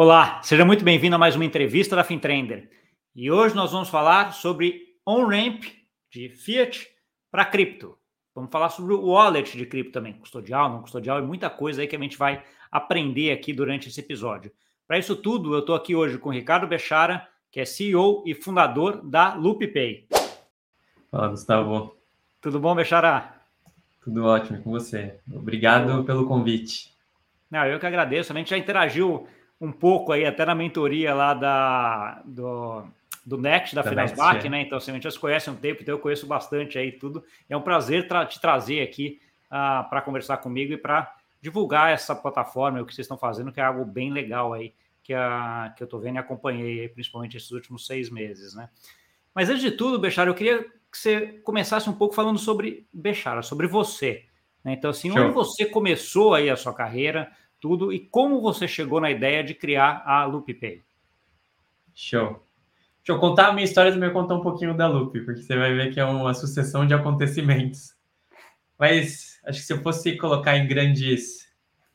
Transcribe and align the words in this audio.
Olá, 0.00 0.40
seja 0.44 0.64
muito 0.64 0.84
bem-vindo 0.84 1.16
a 1.16 1.18
mais 1.18 1.34
uma 1.34 1.44
entrevista 1.44 1.96
da 1.96 2.04
FinTrender. 2.04 2.70
E 3.16 3.32
hoje 3.32 3.56
nós 3.56 3.72
vamos 3.72 3.88
falar 3.88 4.32
sobre 4.32 4.94
on-ramp 5.04 5.64
de 6.08 6.28
Fiat 6.28 6.86
para 7.32 7.44
cripto. 7.44 7.98
Vamos 8.32 8.48
falar 8.52 8.68
sobre 8.68 8.94
o 8.94 9.08
wallet 9.08 9.58
de 9.58 9.66
cripto 9.66 9.90
também, 9.90 10.12
custodial, 10.12 10.70
não 10.70 10.82
custodial 10.82 11.18
e 11.18 11.22
muita 11.22 11.50
coisa 11.50 11.80
aí 11.80 11.88
que 11.88 11.96
a 11.96 11.98
gente 11.98 12.16
vai 12.16 12.44
aprender 12.70 13.32
aqui 13.32 13.52
durante 13.52 13.88
esse 13.88 13.98
episódio. 13.98 14.52
Para 14.86 15.00
isso 15.00 15.16
tudo, 15.16 15.52
eu 15.52 15.58
estou 15.58 15.74
aqui 15.74 15.96
hoje 15.96 16.16
com 16.16 16.28
o 16.28 16.32
Ricardo 16.32 16.68
Bechara, 16.68 17.26
que 17.50 17.58
é 17.58 17.64
CEO 17.64 18.22
e 18.24 18.36
fundador 18.36 19.02
da 19.02 19.34
LoopPay. 19.34 20.06
Fala, 21.10 21.26
Gustavo. 21.26 21.96
Tudo 22.40 22.60
bom, 22.60 22.72
Bechara? 22.72 23.34
Tudo 24.04 24.24
ótimo 24.26 24.62
com 24.62 24.70
você. 24.70 25.18
Obrigado 25.28 26.04
pelo 26.04 26.24
convite. 26.24 26.96
Não, 27.50 27.66
eu 27.66 27.80
que 27.80 27.86
agradeço. 27.86 28.32
A 28.32 28.36
gente 28.36 28.50
já 28.50 28.58
interagiu 28.58 29.26
um 29.60 29.72
pouco 29.72 30.12
aí, 30.12 30.24
até 30.24 30.44
na 30.44 30.54
mentoria 30.54 31.14
lá 31.14 31.34
da, 31.34 32.22
do, 32.24 32.84
do 33.26 33.36
Next, 33.36 33.74
da, 33.74 33.82
da 33.82 33.88
Finasbac, 33.88 34.46
é. 34.46 34.50
né? 34.50 34.62
Então, 34.62 34.78
assim, 34.78 34.90
a 34.90 34.94
gente 34.94 35.04
já 35.04 35.10
se 35.10 35.18
conhece 35.18 35.48
há 35.48 35.52
um 35.52 35.56
tempo, 35.56 35.82
então 35.82 35.94
eu 35.94 35.98
conheço 35.98 36.26
bastante 36.26 36.78
aí 36.78 36.92
tudo. 36.92 37.24
É 37.48 37.56
um 37.56 37.62
prazer 37.62 38.06
tra 38.06 38.24
te 38.24 38.40
trazer 38.40 38.80
aqui 38.82 39.20
uh, 39.46 39.88
para 39.88 40.00
conversar 40.00 40.36
comigo 40.38 40.72
e 40.72 40.76
para 40.76 41.12
divulgar 41.40 41.92
essa 41.92 42.14
plataforma, 42.14 42.80
o 42.80 42.86
que 42.86 42.94
vocês 42.94 43.04
estão 43.04 43.18
fazendo, 43.18 43.52
que 43.52 43.60
é 43.60 43.64
algo 43.64 43.84
bem 43.84 44.12
legal 44.12 44.52
aí, 44.52 44.72
que, 45.02 45.14
a, 45.14 45.72
que 45.76 45.82
eu 45.82 45.86
estou 45.86 46.00
vendo 46.00 46.16
e 46.16 46.18
acompanhei, 46.18 46.80
aí, 46.80 46.88
principalmente 46.88 47.36
esses 47.36 47.50
últimos 47.50 47.86
seis 47.86 48.10
meses, 48.10 48.54
né? 48.54 48.68
Mas 49.34 49.48
antes 49.48 49.62
de 49.62 49.70
tudo, 49.70 49.98
Bechara, 49.98 50.30
eu 50.30 50.34
queria 50.34 50.64
que 50.90 50.98
você 50.98 51.40
começasse 51.44 51.88
um 51.88 51.92
pouco 51.92 52.14
falando 52.14 52.38
sobre 52.38 52.86
Bechara, 52.92 53.42
sobre 53.42 53.66
você. 53.66 54.24
Né? 54.64 54.72
Então, 54.72 54.90
assim, 54.90 55.10
Show. 55.10 55.22
onde 55.22 55.32
você 55.32 55.66
começou 55.66 56.34
aí 56.34 56.50
a 56.50 56.56
sua 56.56 56.74
carreira, 56.74 57.30
tudo, 57.60 57.92
e 57.92 57.98
como 57.98 58.40
você 58.40 58.66
chegou 58.66 59.00
na 59.00 59.10
ideia 59.10 59.42
de 59.42 59.54
criar 59.54 60.02
a 60.06 60.24
LoopPay. 60.24 60.82
Show. 61.94 62.42
Deixa 63.08 63.16
eu 63.16 63.18
contar 63.18 63.48
a 63.48 63.52
minha 63.52 63.64
história 63.64 63.88
e 63.88 63.92
também 63.92 64.12
contar 64.12 64.34
um 64.34 64.42
pouquinho 64.42 64.76
da 64.76 64.86
Loop, 64.86 65.18
porque 65.22 65.42
você 65.42 65.56
vai 65.56 65.72
ver 65.74 65.92
que 65.92 65.98
é 65.98 66.04
uma 66.04 66.34
sucessão 66.34 66.86
de 66.86 66.92
acontecimentos. 66.92 67.94
Mas 68.78 69.40
acho 69.46 69.60
que 69.60 69.64
se 69.64 69.72
eu 69.72 69.82
fosse 69.82 70.16
colocar 70.16 70.58
em 70.58 70.68
grandes 70.68 71.48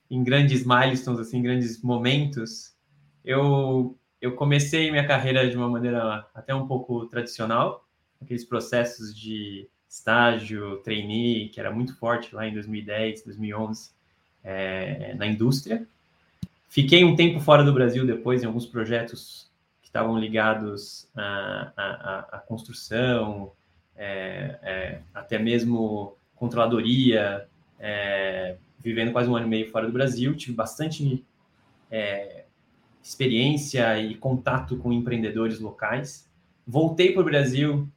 em 0.09 0.23
grandes 0.23 0.65
milestones, 0.65 1.19
assim, 1.19 1.41
grandes 1.41 1.81
momentos, 1.81 2.75
eu 3.23 3.95
eu 4.19 4.35
comecei 4.35 4.89
minha 4.89 5.05
carreira 5.05 5.47
de 5.47 5.55
uma 5.55 5.69
maneira 5.69 6.27
até 6.33 6.53
um 6.55 6.65
pouco 6.65 7.05
tradicional, 7.05 7.87
aqueles 8.19 8.43
processos 8.43 9.15
de 9.15 9.69
estágio, 9.87 10.77
trainee, 10.77 11.49
que 11.49 11.59
era 11.59 11.71
muito 11.71 11.95
forte 11.97 12.33
lá 12.33 12.47
em 12.47 12.53
2010, 12.53 13.23
2011 13.23 13.92
é, 14.43 15.13
na 15.15 15.25
indústria. 15.25 15.85
Fiquei 16.69 17.03
um 17.03 17.15
tempo 17.15 17.39
fora 17.39 17.63
do 17.63 17.73
Brasil 17.73 18.05
depois 18.05 18.41
em 18.41 18.45
alguns 18.45 18.65
projetos 18.65 19.49
que 19.81 19.87
estavam 19.87 20.19
ligados 20.19 21.07
à, 21.15 22.43
construção, 22.47 23.51
é, 23.95 24.99
até 25.13 25.37
mesmo 25.37 26.15
controladoria, 26.35 27.47
vivendo 28.79 29.11
quase 29.11 29.29
um 29.29 29.35
ano 29.35 29.45
e 29.45 29.49
meio 29.49 29.71
fora 29.71 29.85
do 29.85 29.93
Brasil. 29.93 30.35
Tive 30.35 30.53
bastante 30.53 31.23
experiência 33.03 33.99
e 33.99 34.15
contato 34.15 34.77
com 34.77 34.91
empreendedores 34.91 35.59
locais. 35.59 36.27
Voltei 36.65 37.11
para 37.11 37.21
o 37.21 37.25
Brasil 37.25 37.87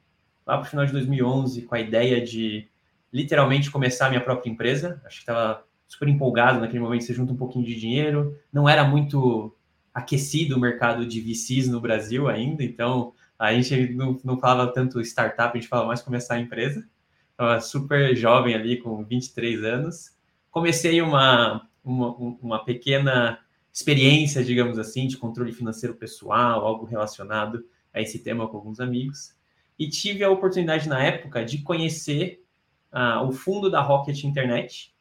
lá 0.45 0.57
para 0.57 0.67
o 0.67 0.69
final 0.69 0.85
de 0.85 0.93
2011 0.93 1.63
com 1.63 1.75
a 1.75 1.79
ideia 1.79 2.21
de 2.21 2.67
literalmente 3.11 3.69
começar 3.69 4.07
a 4.07 4.09
minha 4.09 4.21
própria 4.21 4.49
empresa. 4.49 5.01
Acho 5.05 5.17
que 5.17 5.23
estava 5.23 5.66
super 5.87 6.07
empolgado 6.07 6.59
naquele 6.59 6.79
momento, 6.79 7.03
você 7.03 7.13
junta 7.13 7.33
um 7.33 7.37
pouquinho 7.37 7.65
de 7.65 7.79
dinheiro, 7.79 8.37
não 8.51 8.67
era 8.67 8.83
muito 8.83 9.55
aquecido 9.93 10.55
o 10.55 10.59
mercado 10.59 11.05
de 11.05 11.21
VCs 11.21 11.67
no 11.67 11.81
Brasil 11.81 12.27
ainda, 12.27 12.63
então 12.63 13.13
a 13.39 13.53
gente 13.53 13.93
não, 13.93 14.19
não 14.23 14.39
falava 14.39 14.71
tanto 14.71 14.99
startup, 15.01 15.55
a 15.55 15.59
gente 15.59 15.69
falava 15.69 15.87
mais 15.87 16.01
começar 16.01 16.35
a 16.35 16.39
empresa. 16.39 16.87
Estava 17.31 17.59
super 17.61 18.15
jovem 18.15 18.55
ali, 18.55 18.77
com 18.77 19.03
23 19.03 19.63
anos. 19.63 20.11
Comecei 20.49 21.01
uma, 21.01 21.67
uma, 21.83 22.15
uma 22.15 22.65
pequena 22.65 23.39
experiência, 23.71 24.43
digamos 24.43 24.79
assim, 24.79 25.07
de 25.07 25.17
controle 25.17 25.53
financeiro 25.53 25.95
pessoal, 25.95 26.65
algo 26.65 26.85
relacionado 26.85 27.63
a 27.93 28.01
esse 28.01 28.19
tema 28.19 28.47
com 28.47 28.57
alguns 28.57 28.79
amigos. 28.79 29.35
E 29.77 29.87
tive 29.87 30.23
a 30.23 30.31
oportunidade 30.31 30.89
na 30.89 31.03
época 31.03 31.45
de 31.45 31.59
conhecer 31.59 32.43
uh, 32.91 33.23
o 33.27 33.31
fundo 33.31 33.69
da 33.69 33.81
Rocket 33.81 34.23
Internet, 34.23 34.95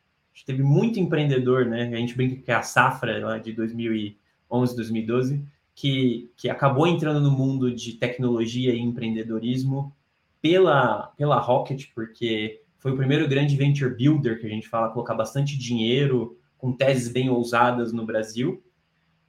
teve 0.44 0.62
muito 0.62 1.00
empreendedor, 1.00 1.66
né? 1.66 1.84
A 1.92 1.96
gente 1.96 2.14
brinca 2.14 2.42
que 2.42 2.50
é 2.50 2.54
a 2.54 2.62
safra 2.62 3.40
de 3.40 3.52
2011, 3.52 4.76
2012, 4.76 5.44
que, 5.74 6.30
que 6.36 6.48
acabou 6.48 6.86
entrando 6.86 7.20
no 7.20 7.30
mundo 7.30 7.72
de 7.74 7.92
tecnologia 7.94 8.74
e 8.74 8.80
empreendedorismo 8.80 9.94
pela, 10.40 11.08
pela 11.16 11.38
Rocket, 11.38 11.86
porque 11.94 12.62
foi 12.78 12.92
o 12.92 12.96
primeiro 12.96 13.28
grande 13.28 13.56
venture 13.56 13.94
builder 13.94 14.40
que 14.40 14.46
a 14.46 14.50
gente 14.50 14.68
fala, 14.68 14.90
colocar 14.90 15.14
bastante 15.14 15.58
dinheiro 15.58 16.38
com 16.56 16.72
teses 16.72 17.08
bem 17.12 17.28
ousadas 17.28 17.92
no 17.92 18.06
Brasil. 18.06 18.62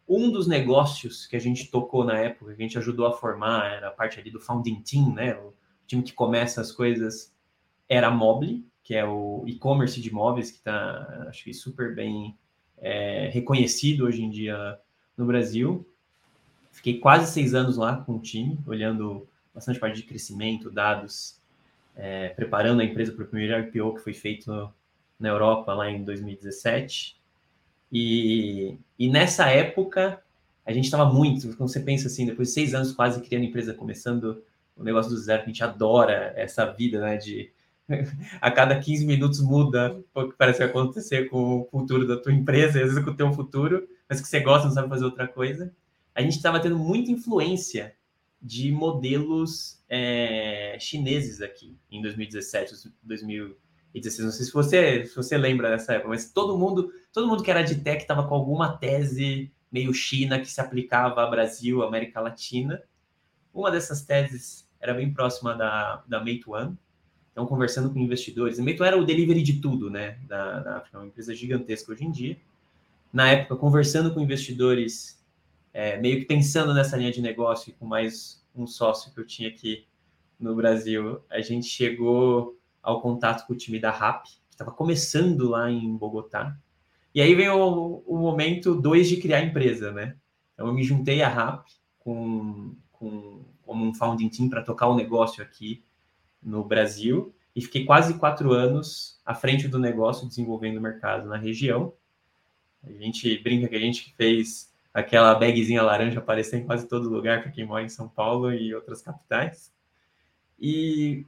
Um 0.07 0.31
dos 0.31 0.47
negócios 0.47 1.25
que 1.25 1.35
a 1.35 1.39
gente 1.39 1.69
tocou 1.69 2.03
na 2.03 2.17
época, 2.17 2.53
que 2.53 2.61
a 2.61 2.65
gente 2.65 2.77
ajudou 2.77 3.07
a 3.07 3.13
formar, 3.13 3.71
era 3.71 3.89
a 3.89 3.91
parte 3.91 4.19
ali 4.19 4.31
do 4.31 4.39
founding 4.39 4.81
team, 4.81 5.13
né? 5.13 5.33
O 5.35 5.53
time 5.85 6.03
que 6.03 6.13
começa 6.13 6.61
as 6.61 6.71
coisas, 6.71 7.33
era 7.89 8.07
a 8.07 8.11
Mobile, 8.11 8.65
que 8.87 8.95
é 8.95 9.03
o 9.03 9.43
e-commerce 9.45 9.99
de 9.99 10.07
imóveis, 10.07 10.49
que 10.49 10.59
está, 10.59 11.25
acho 11.27 11.43
que, 11.43 11.53
super 11.53 11.93
bem 11.93 12.37
é, 12.77 13.29
reconhecido 13.33 14.05
hoje 14.05 14.23
em 14.23 14.29
dia 14.29 14.79
no 15.17 15.25
Brasil. 15.25 15.85
Fiquei 16.71 16.97
quase 16.97 17.29
seis 17.33 17.53
anos 17.53 17.75
lá 17.75 17.97
com 17.97 18.13
o 18.13 18.19
time, 18.21 18.57
olhando 18.65 19.27
bastante 19.53 19.77
parte 19.77 19.97
de 19.97 20.03
crescimento, 20.03 20.71
dados, 20.71 21.37
é, 21.97 22.29
preparando 22.29 22.79
a 22.79 22.85
empresa 22.85 23.11
para 23.11 23.25
o 23.25 23.27
primeiro 23.27 23.59
IPO 23.59 23.95
que 23.95 24.03
foi 24.03 24.13
feito 24.13 24.73
na 25.19 25.27
Europa 25.27 25.73
lá 25.73 25.91
em 25.91 26.05
2017. 26.05 27.19
E, 27.91 28.77
e 28.97 29.09
nessa 29.09 29.49
época, 29.49 30.23
a 30.65 30.71
gente 30.71 30.85
estava 30.85 31.11
muito, 31.11 31.45
quando 31.57 31.69
você 31.69 31.81
pensa 31.81 32.07
assim, 32.07 32.25
depois 32.25 32.47
de 32.47 32.53
seis 32.53 32.73
anos 32.73 32.93
quase 32.93 33.19
criando 33.19 33.43
empresa, 33.43 33.73
começando 33.73 34.41
o 34.77 34.83
negócio 34.83 35.11
do 35.11 35.17
zero, 35.17 35.43
a 35.43 35.45
gente 35.45 35.61
adora 35.61 36.31
essa 36.37 36.65
vida, 36.71 37.01
né, 37.01 37.17
de 37.17 37.51
a 38.41 38.51
cada 38.51 38.79
15 38.79 39.05
minutos 39.05 39.41
muda 39.41 39.99
o 40.13 40.29
que 40.29 40.35
parece 40.37 40.63
acontecer 40.63 41.29
com 41.29 41.61
o 41.61 41.65
futuro 41.65 42.07
da 42.07 42.17
tua 42.17 42.33
empresa, 42.33 42.79
às 42.79 42.89
vezes 42.89 43.03
com 43.03 43.11
o 43.11 43.15
teu 43.15 43.31
futuro, 43.33 43.87
mas 44.09 44.21
que 44.21 44.27
você 44.27 44.39
gosta, 44.39 44.67
não 44.67 44.73
sabe 44.73 44.89
fazer 44.89 45.05
outra 45.05 45.27
coisa. 45.27 45.73
A 46.13 46.21
gente 46.21 46.35
estava 46.35 46.59
tendo 46.59 46.77
muita 46.77 47.11
influência 47.11 47.95
de 48.41 48.71
modelos 48.71 49.83
é, 49.89 50.77
chineses 50.79 51.41
aqui 51.41 51.77
em 51.89 52.01
2017, 52.01 52.91
2016. 53.03 54.25
Não 54.25 54.31
sei 54.31 54.45
se 54.45 54.53
você, 54.53 55.05
se 55.05 55.15
você 55.15 55.37
lembra 55.37 55.69
dessa 55.69 55.93
época, 55.93 56.09
mas 56.09 56.31
todo 56.31 56.57
mundo, 56.57 56.91
todo 57.11 57.27
mundo 57.27 57.43
que 57.43 57.51
era 57.51 57.63
de 57.63 57.75
tech 57.75 58.01
estava 58.01 58.27
com 58.27 58.35
alguma 58.35 58.77
tese 58.77 59.51
meio 59.71 59.93
China 59.93 60.39
que 60.39 60.49
se 60.49 60.61
aplicava 60.61 61.23
a 61.23 61.29
Brasil, 61.29 61.83
América 61.83 62.21
Latina. 62.21 62.81
Uma 63.53 63.71
dessas 63.71 64.03
teses 64.03 64.67
era 64.79 64.93
bem 64.93 65.11
próxima 65.11 65.55
da, 65.55 66.03
da 66.07 66.23
Meituan, 66.23 66.77
então, 67.37 67.45
conversando 67.45 67.93
com 67.93 67.99
investidores. 67.99 68.59
A 68.59 68.63
Meituan 68.63 68.87
era 68.87 68.97
o 68.97 69.05
delivery 69.05 69.43
de 69.43 69.61
tudo, 69.61 69.91
né? 69.91 70.17
Da, 70.27 70.59
da 70.59 70.77
África, 70.77 70.97
uma 70.97 71.05
empresa 71.05 71.35
gigantesca 71.35 71.91
hoje 71.91 72.03
em 72.03 72.09
dia. 72.09 72.35
Na 73.13 73.29
época, 73.29 73.55
conversando 73.55 74.11
com 74.11 74.19
investidores, 74.19 75.23
é, 75.71 75.97
meio 75.97 76.17
que 76.17 76.25
pensando 76.25 76.73
nessa 76.73 76.97
linha 76.97 77.11
de 77.11 77.21
negócio, 77.21 77.71
com 77.77 77.85
mais 77.85 78.43
um 78.55 78.65
sócio 78.65 79.13
que 79.13 79.19
eu 79.19 79.23
tinha 79.23 79.49
aqui 79.49 79.85
no 80.39 80.55
Brasil, 80.55 81.19
a 81.29 81.39
gente 81.39 81.67
chegou 81.67 82.57
ao 82.81 83.01
contato 83.01 83.45
com 83.45 83.53
o 83.53 83.55
time 83.55 83.77
da 83.79 83.91
RAP, 83.91 84.23
que 84.23 84.39
estava 84.49 84.71
começando 84.71 85.47
lá 85.47 85.69
em 85.69 85.95
Bogotá. 85.95 86.57
E 87.13 87.21
aí 87.21 87.35
veio 87.35 87.55
o, 87.55 88.03
o 88.07 88.17
momento 88.17 88.73
dois 88.73 89.07
de 89.07 89.17
criar 89.17 89.37
a 89.37 89.45
empresa, 89.45 89.91
né? 89.91 90.15
Então, 90.55 90.65
eu 90.65 90.73
me 90.73 90.83
juntei 90.83 91.21
à 91.21 91.29
RAP 91.29 91.67
com, 91.99 92.73
com, 92.91 93.45
como 93.61 93.85
um 93.85 93.93
founding 93.93 94.27
team 94.27 94.49
para 94.49 94.63
tocar 94.63 94.87
o 94.87 94.95
negócio 94.95 95.43
aqui 95.43 95.83
no 96.41 96.63
Brasil 96.63 97.33
e 97.55 97.61
fiquei 97.61 97.85
quase 97.85 98.17
quatro 98.19 98.51
anos 98.51 99.19
à 99.25 99.33
frente 99.33 99.67
do 99.67 99.79
negócio, 99.79 100.27
desenvolvendo 100.27 100.77
o 100.77 100.81
mercado 100.81 101.27
na 101.27 101.37
região. 101.37 101.93
A 102.83 102.91
gente 102.91 103.37
brinca 103.39 103.67
que 103.67 103.75
a 103.75 103.79
gente 103.79 104.13
fez 104.15 104.73
aquela 104.93 105.35
bagzinha 105.35 105.81
laranja 105.81 106.19
aparecer 106.19 106.57
em 106.57 106.65
quase 106.65 106.87
todo 106.87 107.09
lugar 107.09 107.41
para 107.41 107.51
quem 107.51 107.65
mora 107.65 107.83
em 107.83 107.89
São 107.89 108.07
Paulo 108.07 108.51
e 108.53 108.73
outras 108.73 109.01
capitais. 109.01 109.73
E 110.59 111.25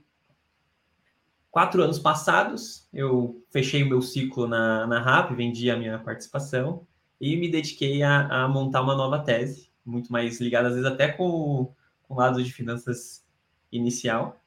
quatro 1.52 1.82
anos 1.84 2.00
passados, 2.00 2.88
eu 2.94 3.44
fechei 3.52 3.84
o 3.84 3.88
meu 3.88 4.02
ciclo 4.02 4.48
na, 4.48 4.88
na 4.88 5.00
RAP, 5.00 5.36
vendi 5.36 5.70
a 5.70 5.78
minha 5.78 6.00
participação 6.00 6.88
e 7.20 7.36
me 7.36 7.50
dediquei 7.50 8.02
a, 8.02 8.44
a 8.44 8.48
montar 8.48 8.82
uma 8.82 8.96
nova 8.96 9.20
tese, 9.20 9.70
muito 9.86 10.12
mais 10.12 10.40
ligada, 10.40 10.70
às 10.70 10.76
vezes, 10.76 10.90
até 10.90 11.12
com, 11.12 11.74
com 12.04 12.14
o 12.14 12.18
lado 12.18 12.44
de 12.44 12.52
finanças 12.54 13.26
inicial. 13.72 14.39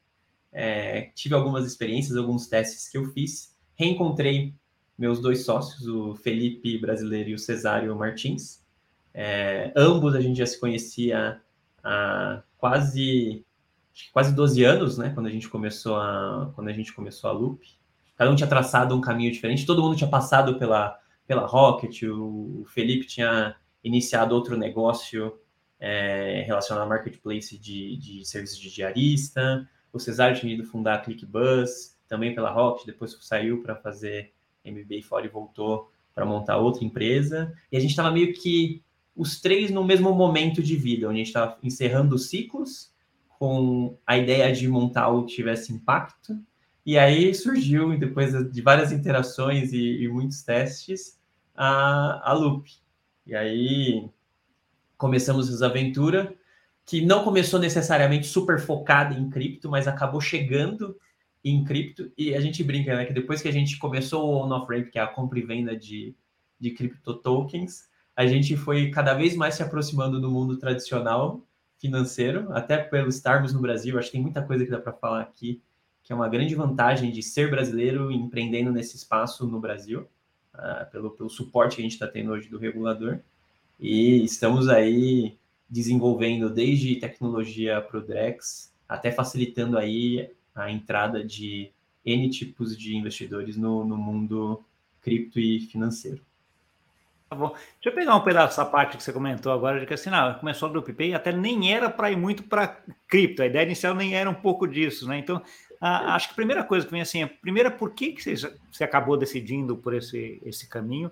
É, 0.53 1.11
tive 1.15 1.33
algumas 1.33 1.65
experiências, 1.65 2.15
alguns 2.15 2.47
testes 2.47 2.87
que 2.87 2.97
eu 2.97 3.05
fiz. 3.05 3.57
Reencontrei 3.75 4.53
meus 4.97 5.19
dois 5.19 5.43
sócios, 5.43 5.87
o 5.87 6.15
Felipe 6.15 6.77
brasileiro 6.77 7.31
e 7.31 7.33
o 7.33 7.39
Cesário 7.39 7.95
Martins. 7.95 8.63
É, 9.13 9.73
ambos 9.75 10.15
a 10.15 10.21
gente 10.21 10.37
já 10.37 10.45
se 10.45 10.59
conhecia 10.59 11.41
há 11.83 12.43
quase 12.57 13.45
quase 14.11 14.33
12 14.33 14.63
anos, 14.63 14.97
né? 14.97 15.11
Quando 15.13 15.27
a 15.27 15.29
gente 15.29 15.49
começou 15.49 15.95
a 15.97 16.51
quando 16.55 16.69
a 16.69 16.73
gente 16.73 16.93
começou 16.93 17.29
a 17.29 17.33
Loop. 17.33 17.67
Cada 18.15 18.31
um 18.31 18.35
tinha 18.35 18.47
traçado 18.47 18.95
um 18.95 19.01
caminho 19.01 19.31
diferente, 19.31 19.65
todo 19.65 19.81
mundo 19.81 19.95
tinha 19.95 20.09
passado 20.09 20.57
pela 20.57 20.99
pela 21.25 21.45
Rocket, 21.45 22.03
o 22.03 22.65
Felipe 22.67 23.07
tinha 23.07 23.55
iniciado 23.83 24.35
outro 24.35 24.57
negócio 24.57 25.39
é, 25.79 26.43
relacionado 26.45 26.83
a 26.83 26.87
marketplace 26.87 27.57
de, 27.57 27.97
de 27.97 28.25
serviços 28.25 28.57
de 28.57 28.69
diarista, 28.73 29.67
o 29.93 29.99
Cesar 29.99 30.35
tinha 30.35 30.53
ido 30.53 30.65
fundar 30.65 30.95
a 30.95 30.97
ClickBus, 30.97 31.95
também 32.07 32.33
pela 32.33 32.51
Rocket, 32.51 32.85
depois 32.85 33.15
saiu 33.21 33.61
para 33.61 33.75
fazer 33.75 34.33
MBA 34.65 35.03
fora 35.03 35.25
e 35.25 35.29
voltou 35.29 35.91
para 36.13 36.25
montar 36.25 36.57
outra 36.57 36.83
empresa. 36.83 37.53
E 37.71 37.77
a 37.77 37.79
gente 37.79 37.91
estava 37.91 38.11
meio 38.11 38.33
que 38.33 38.83
os 39.15 39.39
três 39.39 39.69
no 39.69 39.83
mesmo 39.83 40.13
momento 40.13 40.61
de 40.61 40.75
vida, 40.75 41.07
onde 41.07 41.15
a 41.15 41.19
gente 41.19 41.27
estava 41.27 41.57
encerrando 41.61 42.15
os 42.15 42.29
ciclos 42.29 42.91
com 43.37 43.97
a 44.05 44.17
ideia 44.17 44.51
de 44.53 44.67
montar 44.67 45.03
algo 45.03 45.25
que 45.25 45.35
tivesse 45.35 45.71
impacto. 45.71 46.37
E 46.85 46.97
aí 46.97 47.33
surgiu, 47.33 47.97
depois 47.97 48.33
de 48.51 48.61
várias 48.61 48.91
interações 48.91 49.71
e, 49.71 50.03
e 50.03 50.07
muitos 50.07 50.41
testes, 50.41 51.19
a, 51.55 52.31
a 52.31 52.33
Loop. 52.33 52.69
E 53.25 53.35
aí 53.35 54.09
começamos 54.97 55.53
essa 55.53 55.65
aventura, 55.65 56.35
que 56.85 57.05
não 57.05 57.23
começou 57.23 57.59
necessariamente 57.59 58.27
super 58.27 58.59
focada 58.59 59.15
em 59.15 59.29
cripto, 59.29 59.69
mas 59.69 59.87
acabou 59.87 60.19
chegando 60.19 60.97
em 61.43 61.63
cripto. 61.63 62.11
E 62.17 62.35
a 62.35 62.41
gente 62.41 62.63
brinca, 62.63 62.95
né, 62.95 63.05
que 63.05 63.13
depois 63.13 63.41
que 63.41 63.47
a 63.47 63.51
gente 63.51 63.77
começou 63.77 64.25
o 64.25 64.45
on-off-ramp, 64.45 64.89
que 64.89 64.99
é 64.99 65.01
a 65.01 65.07
compra 65.07 65.39
e 65.39 65.43
venda 65.43 65.75
de, 65.75 66.15
de 66.59 66.71
cripto 66.71 67.13
tokens, 67.15 67.89
a 68.15 68.25
gente 68.27 68.55
foi 68.55 68.91
cada 68.91 69.13
vez 69.13 69.35
mais 69.35 69.55
se 69.55 69.63
aproximando 69.63 70.21
do 70.21 70.29
mundo 70.29 70.57
tradicional 70.57 71.41
financeiro, 71.79 72.47
até 72.53 72.77
pelo 72.77 73.09
estarmos 73.09 73.53
no 73.53 73.59
Brasil. 73.59 73.97
Acho 73.97 74.07
que 74.07 74.13
tem 74.13 74.21
muita 74.21 74.41
coisa 74.41 74.63
que 74.63 74.71
dá 74.71 74.79
para 74.79 74.93
falar 74.93 75.21
aqui, 75.21 75.61
que 76.03 76.13
é 76.13 76.15
uma 76.15 76.29
grande 76.29 76.53
vantagem 76.53 77.11
de 77.11 77.23
ser 77.23 77.49
brasileiro 77.49 78.11
empreendendo 78.11 78.71
nesse 78.71 78.95
espaço 78.95 79.47
no 79.47 79.59
Brasil, 79.59 80.07
uh, 80.53 80.89
pelo, 80.91 81.11
pelo 81.11 81.29
suporte 81.29 81.75
que 81.75 81.81
a 81.81 81.83
gente 81.83 81.93
está 81.93 82.07
tendo 82.07 82.31
hoje 82.31 82.49
do 82.49 82.57
regulador. 82.57 83.19
E 83.79 84.23
estamos 84.23 84.69
aí 84.69 85.37
desenvolvendo 85.69 86.49
desde 86.49 86.95
tecnologia 86.95 87.81
para 87.81 87.99
o 87.99 88.01
Drex, 88.01 88.73
até 88.87 89.11
facilitando 89.11 89.77
aí 89.77 90.29
a 90.53 90.69
entrada 90.69 91.23
de 91.23 91.71
N 92.05 92.29
tipos 92.29 92.77
de 92.77 92.95
investidores 92.95 93.57
no, 93.57 93.83
no 93.83 93.97
mundo 93.97 94.63
cripto 95.01 95.39
e 95.39 95.59
financeiro. 95.61 96.21
Tá 97.29 97.35
bom. 97.35 97.49
Deixa 97.49 97.89
eu 97.89 97.93
pegar 97.93 98.15
um 98.15 98.23
pedaço 98.23 98.49
dessa 98.49 98.65
parte 98.65 98.95
que 98.95 99.03
você 99.03 99.11
comentou 99.11 99.51
agora, 99.51 99.79
de 99.79 99.87
que 99.87 99.93
assim, 99.93 100.11
não, 100.11 100.35
começou 100.35 100.69
do 100.69 100.83
PayPay, 100.83 101.15
até 101.15 101.31
nem 101.31 101.73
era 101.73 101.89
para 101.89 102.11
ir 102.11 102.15
muito 102.15 102.43
para 102.43 102.79
cripto, 103.07 103.41
a 103.41 103.47
ideia 103.47 103.65
inicial 103.65 103.95
nem 103.95 104.13
era 104.15 104.29
um 104.29 104.35
pouco 104.35 104.67
disso, 104.67 105.07
né? 105.07 105.17
Então, 105.17 105.41
a, 105.81 106.15
acho 106.15 106.27
que 106.27 106.33
a 106.33 106.35
primeira 106.35 106.63
coisa 106.63 106.85
que 106.85 106.91
vem 106.91 107.01
assim, 107.01 107.23
a 107.23 107.27
primeira, 107.27 107.71
por 107.71 107.91
que, 107.91 108.11
que 108.11 108.21
você, 108.21 108.35
você 108.71 108.83
acabou 108.83 109.17
decidindo 109.17 109.75
por 109.75 109.95
esse, 109.95 110.39
esse 110.45 110.69
caminho? 110.69 111.11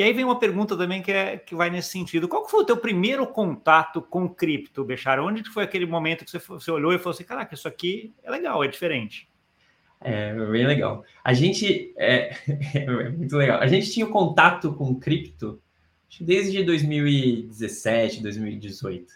E 0.00 0.02
aí 0.02 0.14
vem 0.14 0.24
uma 0.24 0.38
pergunta 0.38 0.78
também 0.78 1.02
que, 1.02 1.12
é, 1.12 1.36
que 1.36 1.54
vai 1.54 1.68
nesse 1.68 1.90
sentido. 1.90 2.26
Qual 2.26 2.48
foi 2.48 2.62
o 2.62 2.64
teu 2.64 2.78
primeiro 2.78 3.26
contato 3.26 4.00
com 4.00 4.26
cripto, 4.26 4.82
Bechara? 4.82 5.22
Onde 5.22 5.44
foi 5.50 5.62
aquele 5.62 5.84
momento 5.84 6.24
que 6.24 6.30
você, 6.30 6.38
você 6.38 6.70
olhou 6.70 6.94
e 6.94 6.98
falou 6.98 7.10
assim, 7.10 7.22
caraca, 7.22 7.54
isso 7.54 7.68
aqui 7.68 8.14
é 8.22 8.30
legal, 8.30 8.64
é 8.64 8.68
diferente? 8.68 9.28
É, 10.00 10.32
bem 10.32 10.66
legal. 10.66 11.04
A 11.22 11.34
gente, 11.34 11.92
é, 11.98 12.34
é 12.74 13.10
muito 13.10 13.36
legal. 13.36 13.60
A 13.60 13.66
gente 13.66 13.92
tinha 13.92 14.06
contato 14.06 14.72
com 14.72 14.98
cripto 14.98 15.60
desde 16.18 16.64
2017, 16.64 18.22
2018. 18.22 19.12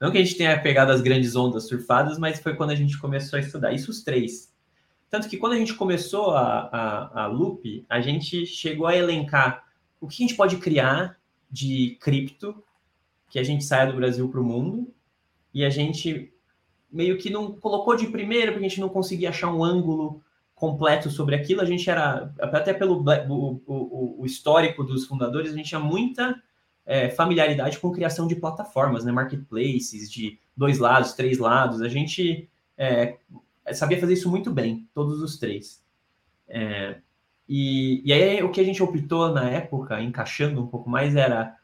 Não 0.00 0.12
que 0.12 0.18
a 0.18 0.22
gente 0.22 0.36
tenha 0.36 0.56
pegado 0.62 0.92
as 0.92 1.00
grandes 1.00 1.34
ondas 1.34 1.66
surfadas, 1.66 2.16
mas 2.16 2.38
foi 2.38 2.54
quando 2.54 2.70
a 2.70 2.76
gente 2.76 2.96
começou 2.96 3.38
a 3.38 3.40
estudar. 3.40 3.72
Isso 3.72 3.90
os 3.90 4.04
três. 4.04 4.54
Tanto 5.10 5.28
que 5.28 5.36
quando 5.36 5.54
a 5.54 5.58
gente 5.58 5.74
começou 5.74 6.30
a, 6.30 6.68
a, 6.70 7.22
a 7.24 7.26
Loop, 7.26 7.84
a 7.88 8.00
gente 8.00 8.46
chegou 8.46 8.86
a 8.86 8.96
elencar 8.96 9.66
o 10.00 10.06
que 10.06 10.22
a 10.22 10.26
gente 10.26 10.36
pode 10.36 10.56
criar 10.58 11.18
de 11.50 11.96
cripto 12.00 12.62
que 13.28 13.38
a 13.38 13.42
gente 13.42 13.64
saia 13.64 13.90
do 13.90 13.96
Brasil 13.96 14.28
para 14.28 14.40
o 14.40 14.44
mundo 14.44 14.92
e 15.52 15.64
a 15.64 15.70
gente 15.70 16.32
meio 16.90 17.18
que 17.18 17.30
não 17.30 17.52
colocou 17.52 17.94
de 17.96 18.06
primeira 18.06 18.52
porque 18.52 18.64
a 18.64 18.68
gente 18.68 18.80
não 18.80 18.88
conseguia 18.88 19.28
achar 19.28 19.52
um 19.52 19.62
ângulo 19.62 20.22
completo 20.54 21.10
sobre 21.10 21.34
aquilo. 21.34 21.60
A 21.60 21.64
gente 21.64 21.88
era, 21.88 22.32
até 22.40 22.72
pelo 22.74 23.04
o, 23.28 23.62
o, 23.66 24.22
o 24.22 24.26
histórico 24.26 24.82
dos 24.82 25.06
fundadores, 25.06 25.52
a 25.52 25.56
gente 25.56 25.68
tinha 25.68 25.80
muita 25.80 26.40
é, 26.84 27.10
familiaridade 27.10 27.78
com 27.78 27.92
criação 27.92 28.26
de 28.26 28.34
plataformas, 28.34 29.04
né, 29.04 29.12
marketplaces 29.12 30.10
de 30.10 30.38
dois 30.56 30.78
lados, 30.78 31.12
três 31.12 31.38
lados. 31.38 31.82
A 31.82 31.88
gente 31.88 32.48
é, 32.76 33.18
sabia 33.72 34.00
fazer 34.00 34.14
isso 34.14 34.30
muito 34.30 34.50
bem, 34.50 34.88
todos 34.94 35.20
os 35.20 35.38
três. 35.38 35.84
É, 36.48 37.00
e, 37.48 38.02
e 38.04 38.12
aí 38.12 38.42
o 38.42 38.50
que 38.50 38.60
a 38.60 38.64
gente 38.64 38.82
optou 38.82 39.32
na 39.32 39.48
época, 39.48 40.02
encaixando 40.02 40.62
um 40.62 40.66
pouco 40.66 40.90
mais, 40.90 41.16
era 41.16 41.56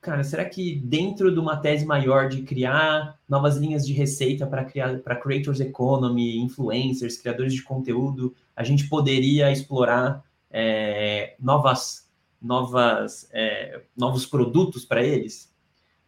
cara, 0.00 0.22
será 0.22 0.44
que 0.44 0.76
dentro 0.76 1.32
de 1.32 1.38
uma 1.38 1.56
tese 1.56 1.84
maior 1.84 2.28
de 2.28 2.42
criar 2.42 3.18
novas 3.28 3.56
linhas 3.56 3.84
de 3.84 3.92
receita 3.92 4.46
para 4.46 4.64
criar 4.64 5.00
para 5.00 5.16
creators 5.16 5.60
economy, 5.60 6.38
influencers, 6.38 7.18
criadores 7.18 7.52
de 7.52 7.62
conteúdo, 7.62 8.34
a 8.54 8.62
gente 8.62 8.88
poderia 8.88 9.50
explorar 9.50 10.24
é, 10.50 11.34
novas 11.40 12.08
novas 12.40 13.28
é, 13.32 13.82
novos 13.96 14.24
produtos 14.24 14.84
para 14.84 15.02
eles? 15.02 15.52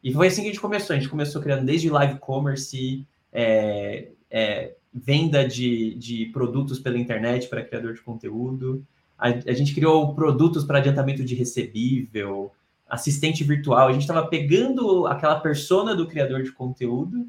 E 0.03 0.13
foi 0.13 0.29
assim 0.29 0.43
que 0.43 0.49
a 0.49 0.53
gente 0.53 0.61
começou. 0.61 0.95
A 0.95 0.99
gente 0.99 1.09
começou 1.09 1.43
criando 1.43 1.67
desde 1.67 1.91
live 1.91 2.19
commerce, 2.21 3.07
é, 3.33 4.13
é 4.31 4.77
venda 4.99 5.47
de, 5.47 5.95
de 5.95 6.27
produtos 6.27 6.79
pela 6.79 6.99
internet 6.99 7.49
para 7.49 7.65
criador 7.65 7.95
de 7.95 8.03
conteúdo. 8.03 8.85
A, 9.19 9.29
a 9.29 9.53
gente 9.53 9.75
criou 9.75 10.15
produtos 10.15 10.65
para 10.65 10.79
adiantamento 10.79 11.25
de 11.25 11.35
recebível, 11.35 12.53
assistente 12.89 13.45
virtual. 13.45 13.89
A 13.89 13.93
gente 13.93 14.03
estava 14.03 14.27
pegando 14.27 15.07
aquela 15.07 15.41
persona 15.41 15.95
do 15.95 16.07
criador 16.07 16.43
de 16.43 16.53
conteúdo 16.53 17.27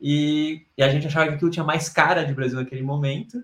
e, 0.00 0.66
e, 0.76 0.82
a 0.82 0.88
gente 0.88 1.06
achava 1.06 1.28
que 1.28 1.34
aquilo 1.34 1.50
tinha 1.50 1.64
mais 1.64 1.88
cara 1.88 2.24
de 2.24 2.34
Brasil 2.34 2.58
naquele 2.58 2.82
momento 2.82 3.42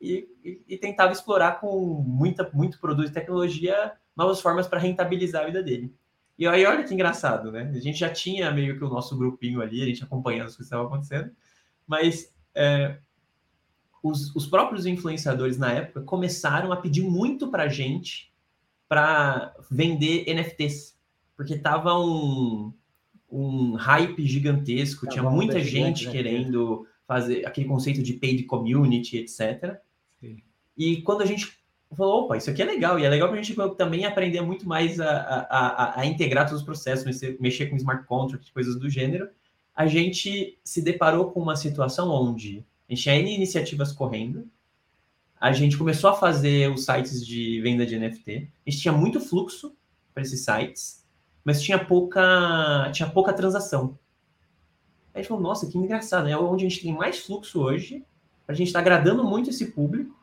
e, 0.00 0.28
e, 0.44 0.60
e 0.68 0.76
tentava 0.76 1.12
explorar 1.12 1.60
com 1.60 2.02
muita, 2.06 2.50
muito 2.52 2.78
produto 2.78 3.08
e 3.08 3.12
tecnologia 3.12 3.92
novas 4.16 4.40
formas 4.40 4.68
para 4.68 4.78
rentabilizar 4.78 5.42
a 5.42 5.46
vida 5.46 5.62
dele. 5.62 5.92
E 6.36 6.46
aí, 6.46 6.66
olha 6.66 6.82
que 6.82 6.92
engraçado, 6.92 7.52
né? 7.52 7.72
A 7.74 7.80
gente 7.80 7.98
já 7.98 8.10
tinha 8.10 8.50
meio 8.50 8.76
que 8.76 8.84
o 8.84 8.88
nosso 8.88 9.16
grupinho 9.16 9.60
ali, 9.60 9.82
a 9.82 9.86
gente 9.86 10.02
acompanhando 10.02 10.42
coisas 10.42 10.56
que 10.56 10.62
estavam 10.62 10.86
acontecendo, 10.86 11.30
mas 11.86 12.33
é, 12.54 12.98
os, 14.02 14.34
os 14.34 14.46
próprios 14.46 14.86
influenciadores 14.86 15.56
na 15.56 15.72
época 15.72 16.02
começaram 16.02 16.70
a 16.72 16.76
pedir 16.76 17.02
muito 17.02 17.50
para 17.50 17.64
a 17.64 17.68
gente 17.68 18.32
para 18.88 19.54
vender 19.70 20.26
NFTs, 20.32 20.96
porque 21.36 21.56
tava 21.58 21.98
um, 21.98 22.72
um 23.30 23.74
hype 23.74 24.26
gigantesco, 24.26 25.08
tinha 25.08 25.22
muita 25.22 25.58
gente 25.60 26.06
né? 26.06 26.12
querendo 26.12 26.86
fazer 27.06 27.46
aquele 27.46 27.66
conceito 27.66 28.02
de 28.02 28.12
paid 28.12 28.44
community, 28.44 29.18
etc. 29.18 29.78
Sim. 30.20 30.42
E 30.76 31.02
quando 31.02 31.22
a 31.22 31.26
gente 31.26 31.58
falou, 31.96 32.24
opa, 32.24 32.36
isso 32.36 32.50
aqui 32.50 32.60
é 32.60 32.64
legal, 32.64 32.98
e 32.98 33.04
é 33.04 33.08
legal 33.08 33.28
para 33.28 33.38
a 33.38 33.42
gente 33.42 33.56
também 33.76 34.04
aprender 34.04 34.40
muito 34.40 34.68
mais 34.68 35.00
a, 35.00 35.10
a, 35.10 35.38
a, 35.48 36.00
a 36.00 36.06
integrar 36.06 36.44
todos 36.46 36.60
os 36.60 36.64
processos, 36.64 37.04
mexer, 37.04 37.36
mexer 37.40 37.66
com 37.66 37.76
smart 37.76 38.06
contracts, 38.06 38.50
coisas 38.50 38.76
do 38.76 38.88
gênero, 38.90 39.28
a 39.74 39.86
gente 39.86 40.58
se 40.62 40.80
deparou 40.80 41.30
com 41.30 41.40
uma 41.40 41.56
situação 41.56 42.08
onde 42.10 42.64
a 42.88 42.92
gente 42.92 43.02
tinha 43.02 43.16
N 43.16 43.34
iniciativas 43.34 43.92
correndo, 43.92 44.48
a 45.40 45.52
gente 45.52 45.76
começou 45.76 46.10
a 46.10 46.14
fazer 46.14 46.70
os 46.70 46.84
sites 46.84 47.26
de 47.26 47.60
venda 47.60 47.84
de 47.84 47.98
NFT, 47.98 48.48
a 48.66 48.70
gente 48.70 48.80
tinha 48.80 48.92
muito 48.92 49.20
fluxo 49.20 49.76
para 50.12 50.22
esses 50.22 50.44
sites, 50.44 51.04
mas 51.44 51.60
tinha 51.60 51.78
pouca, 51.78 52.90
tinha 52.92 53.08
pouca 53.10 53.32
transação. 53.32 53.98
Aí 55.12 55.16
a 55.16 55.18
gente 55.18 55.28
falou, 55.28 55.42
nossa, 55.42 55.66
que 55.66 55.76
engraçado, 55.76 56.28
é 56.28 56.36
onde 56.36 56.64
a 56.64 56.68
gente 56.68 56.82
tem 56.82 56.94
mais 56.94 57.18
fluxo 57.18 57.60
hoje, 57.60 58.04
a 58.46 58.52
gente 58.52 58.68
está 58.68 58.78
agradando 58.78 59.24
muito 59.24 59.50
esse 59.50 59.72
público, 59.72 60.14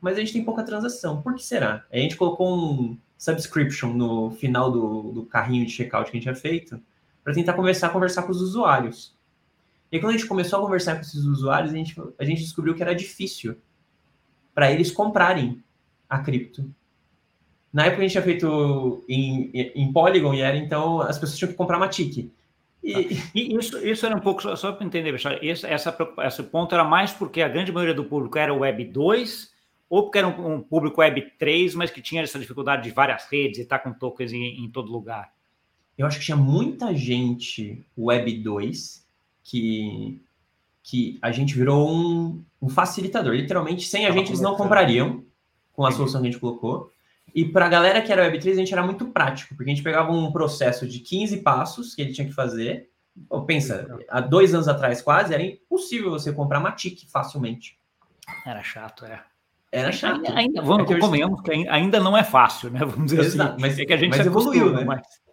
mas 0.00 0.16
a 0.16 0.20
gente 0.20 0.32
tem 0.32 0.44
pouca 0.44 0.62
transação. 0.62 1.22
Por 1.22 1.34
que 1.34 1.42
será? 1.42 1.84
Aí 1.90 2.00
a 2.00 2.02
gente 2.02 2.16
colocou 2.16 2.54
um 2.56 2.98
subscription 3.16 3.92
no 3.94 4.30
final 4.32 4.70
do, 4.70 5.12
do 5.12 5.26
carrinho 5.26 5.64
de 5.64 5.72
checkout 5.72 6.10
que 6.10 6.16
a 6.16 6.20
gente 6.20 6.22
tinha 6.24 6.34
feito, 6.34 6.80
para 7.26 7.34
tentar 7.34 7.54
começar 7.54 7.88
a 7.88 7.90
conversar 7.90 8.22
com 8.22 8.30
os 8.30 8.40
usuários. 8.40 9.12
E 9.90 9.98
quando 9.98 10.14
a 10.14 10.16
gente 10.16 10.28
começou 10.28 10.60
a 10.60 10.62
conversar 10.62 10.94
com 10.94 11.00
esses 11.00 11.24
usuários, 11.24 11.72
a 11.72 11.76
gente, 11.76 12.00
a 12.20 12.24
gente 12.24 12.40
descobriu 12.40 12.72
que 12.72 12.80
era 12.80 12.94
difícil 12.94 13.56
para 14.54 14.70
eles 14.70 14.92
comprarem 14.92 15.60
a 16.08 16.20
cripto. 16.20 16.72
Na 17.72 17.86
época 17.86 17.98
a 17.98 18.02
gente 18.02 18.12
tinha 18.12 18.22
feito 18.22 19.04
em, 19.08 19.50
em 19.52 19.92
Polygon 19.92 20.34
e 20.34 20.40
era 20.40 20.56
então 20.56 21.00
as 21.00 21.18
pessoas 21.18 21.36
tinham 21.36 21.50
que 21.50 21.56
comprar 21.56 21.78
uma. 21.78 21.90
E, 21.90 22.92
tá. 22.92 23.00
e 23.34 23.56
isso, 23.56 23.84
isso 23.84 24.06
era 24.06 24.16
um 24.16 24.20
pouco, 24.20 24.40
só, 24.40 24.54
só 24.54 24.70
para 24.70 24.86
entender, 24.86 25.10
Bechara, 25.10 25.44
esse, 25.44 25.66
essa, 25.66 25.96
esse 26.24 26.42
ponto 26.44 26.76
era 26.76 26.84
mais 26.84 27.12
porque 27.12 27.42
a 27.42 27.48
grande 27.48 27.72
maioria 27.72 27.94
do 27.94 28.04
público 28.04 28.38
era 28.38 28.54
Web 28.54 28.84
2 28.84 29.52
ou 29.90 30.04
porque 30.04 30.18
era 30.18 30.28
um, 30.28 30.54
um 30.54 30.60
público 30.60 31.00
Web 31.00 31.32
3, 31.40 31.74
mas 31.74 31.90
que 31.90 32.00
tinha 32.00 32.22
essa 32.22 32.38
dificuldade 32.38 32.84
de 32.84 32.92
várias 32.92 33.26
redes 33.28 33.58
e 33.58 33.62
estar 33.62 33.80
tá 33.80 33.84
com 33.84 33.98
tokens 33.98 34.32
em, 34.32 34.64
em 34.64 34.70
todo 34.70 34.92
lugar? 34.92 35.34
Eu 35.96 36.06
acho 36.06 36.18
que 36.18 36.24
tinha 36.24 36.36
muita 36.36 36.94
gente 36.94 37.84
Web 37.96 38.38
2 38.38 39.06
que, 39.42 40.20
que 40.82 41.18
a 41.22 41.32
gente 41.32 41.54
virou 41.54 41.90
um, 41.90 42.44
um 42.60 42.68
facilitador. 42.68 43.34
Literalmente, 43.34 43.86
sem 43.86 44.06
a 44.06 44.10
gente, 44.10 44.30
eles 44.30 44.40
não 44.40 44.56
comprariam 44.56 45.24
com 45.72 45.84
a 45.84 45.92
solução 45.92 46.20
que 46.20 46.28
a 46.28 46.30
gente 46.30 46.40
colocou. 46.40 46.90
E 47.34 47.44
para 47.44 47.66
a 47.66 47.68
galera 47.68 48.02
que 48.02 48.12
era 48.12 48.30
Web3, 48.30 48.52
a 48.52 48.54
gente 48.56 48.72
era 48.72 48.82
muito 48.82 49.06
prático, 49.06 49.54
porque 49.54 49.70
a 49.70 49.74
gente 49.74 49.84
pegava 49.84 50.12
um 50.12 50.32
processo 50.32 50.86
de 50.86 51.00
15 51.00 51.38
passos 51.38 51.94
que 51.94 52.02
ele 52.02 52.12
tinha 52.12 52.26
que 52.26 52.32
fazer. 52.32 52.88
Pô, 53.28 53.42
pensa, 53.42 53.86
há 54.08 54.20
dois 54.20 54.54
anos 54.54 54.68
atrás 54.68 55.00
quase, 55.00 55.32
era 55.32 55.42
impossível 55.42 56.10
você 56.10 56.32
comprar 56.32 56.60
Matic 56.60 57.06
facilmente. 57.08 57.78
Era 58.44 58.62
chato, 58.62 59.04
é. 59.04 59.22
Era 59.70 59.92
chato. 59.92 60.22
Ainda, 60.32 60.62
vamos, 60.62 60.90
é 60.90 60.94
que 60.94 61.42
que 61.42 61.68
ainda 61.68 62.00
não 62.00 62.16
é 62.16 62.24
fácil, 62.24 62.70
né? 62.70 62.80
Vamos 62.80 63.10
dizer 63.10 63.20
Exato, 63.20 63.52
assim. 63.52 63.60
Mas, 63.60 63.78
é 63.78 63.84
que 63.84 63.92
a 63.92 63.96
gente 63.96 64.16
mas 64.16 64.26
evoluiu, 64.26 64.72
né? 64.72 64.84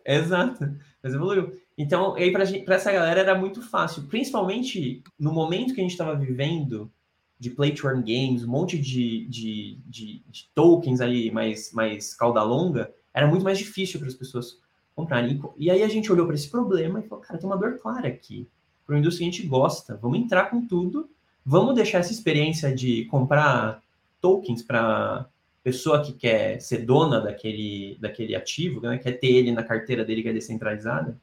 Exato, 0.05 0.75
mas 1.01 1.13
evoluiu. 1.13 1.53
Então, 1.77 2.15
aí 2.15 2.31
para 2.31 2.75
essa 2.75 2.91
galera 2.91 3.21
era 3.21 3.37
muito 3.37 3.61
fácil, 3.61 4.03
principalmente 4.03 5.03
no 5.19 5.33
momento 5.33 5.73
que 5.73 5.81
a 5.81 5.83
gente 5.83 5.91
estava 5.91 6.15
vivendo 6.15 6.91
de 7.39 7.49
play 7.49 7.73
to 7.73 7.87
earn 7.87 8.01
games, 8.01 8.43
um 8.43 8.51
monte 8.51 8.77
de, 8.77 9.27
de, 9.27 9.77
de, 9.85 10.23
de, 10.29 10.49
tokens 10.53 11.01
ali 11.01 11.29
mais, 11.31 11.73
mais 11.73 12.13
cauda 12.13 12.41
longa, 12.43 12.93
era 13.13 13.27
muito 13.27 13.43
mais 13.43 13.57
difícil 13.57 13.99
para 13.99 14.07
as 14.07 14.13
pessoas 14.13 14.59
comprarem. 14.95 15.41
E 15.57 15.69
aí 15.69 15.83
a 15.83 15.89
gente 15.89 16.11
olhou 16.11 16.25
para 16.25 16.35
esse 16.35 16.49
problema 16.49 16.99
e 16.99 17.07
falou, 17.07 17.23
cara, 17.23 17.39
tem 17.39 17.49
uma 17.49 17.57
dor 17.57 17.79
clara 17.79 18.07
aqui. 18.07 18.47
Para 18.85 18.95
uma 18.95 18.99
indústria 18.99 19.25
que 19.25 19.29
a 19.29 19.37
gente 19.37 19.47
gosta, 19.47 19.97
vamos 20.01 20.19
entrar 20.19 20.49
com 20.49 20.65
tudo, 20.65 21.09
vamos 21.45 21.75
deixar 21.75 21.99
essa 21.99 22.11
experiência 22.11 22.73
de 22.73 23.05
comprar 23.05 23.81
tokens 24.21 24.61
para 24.61 25.27
pessoa 25.63 26.03
que 26.03 26.11
quer 26.11 26.59
ser 26.59 26.79
dona 26.79 27.21
daquele, 27.21 27.97
daquele 27.99 28.35
ativo, 28.35 28.81
né, 28.81 28.97
quer 28.97 29.13
ter 29.13 29.27
ele 29.27 29.51
na 29.51 29.63
carteira 29.63 30.03
dele 30.03 30.21
que 30.21 30.29
é 30.29 30.33
descentralizada, 30.33 31.17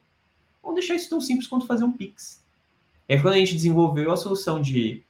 vamos 0.61 0.79
deixar 0.79 0.95
isso 0.95 1.09
tão 1.09 1.21
simples 1.21 1.47
quanto 1.47 1.67
fazer 1.67 1.83
um 1.83 1.91
Pix. 1.91 2.43
Aí, 3.07 3.21
quando 3.21 3.35
a 3.35 3.37
gente 3.37 3.53
desenvolveu 3.53 4.11
a 4.11 4.17
solução 4.17 4.61
de 4.61 5.03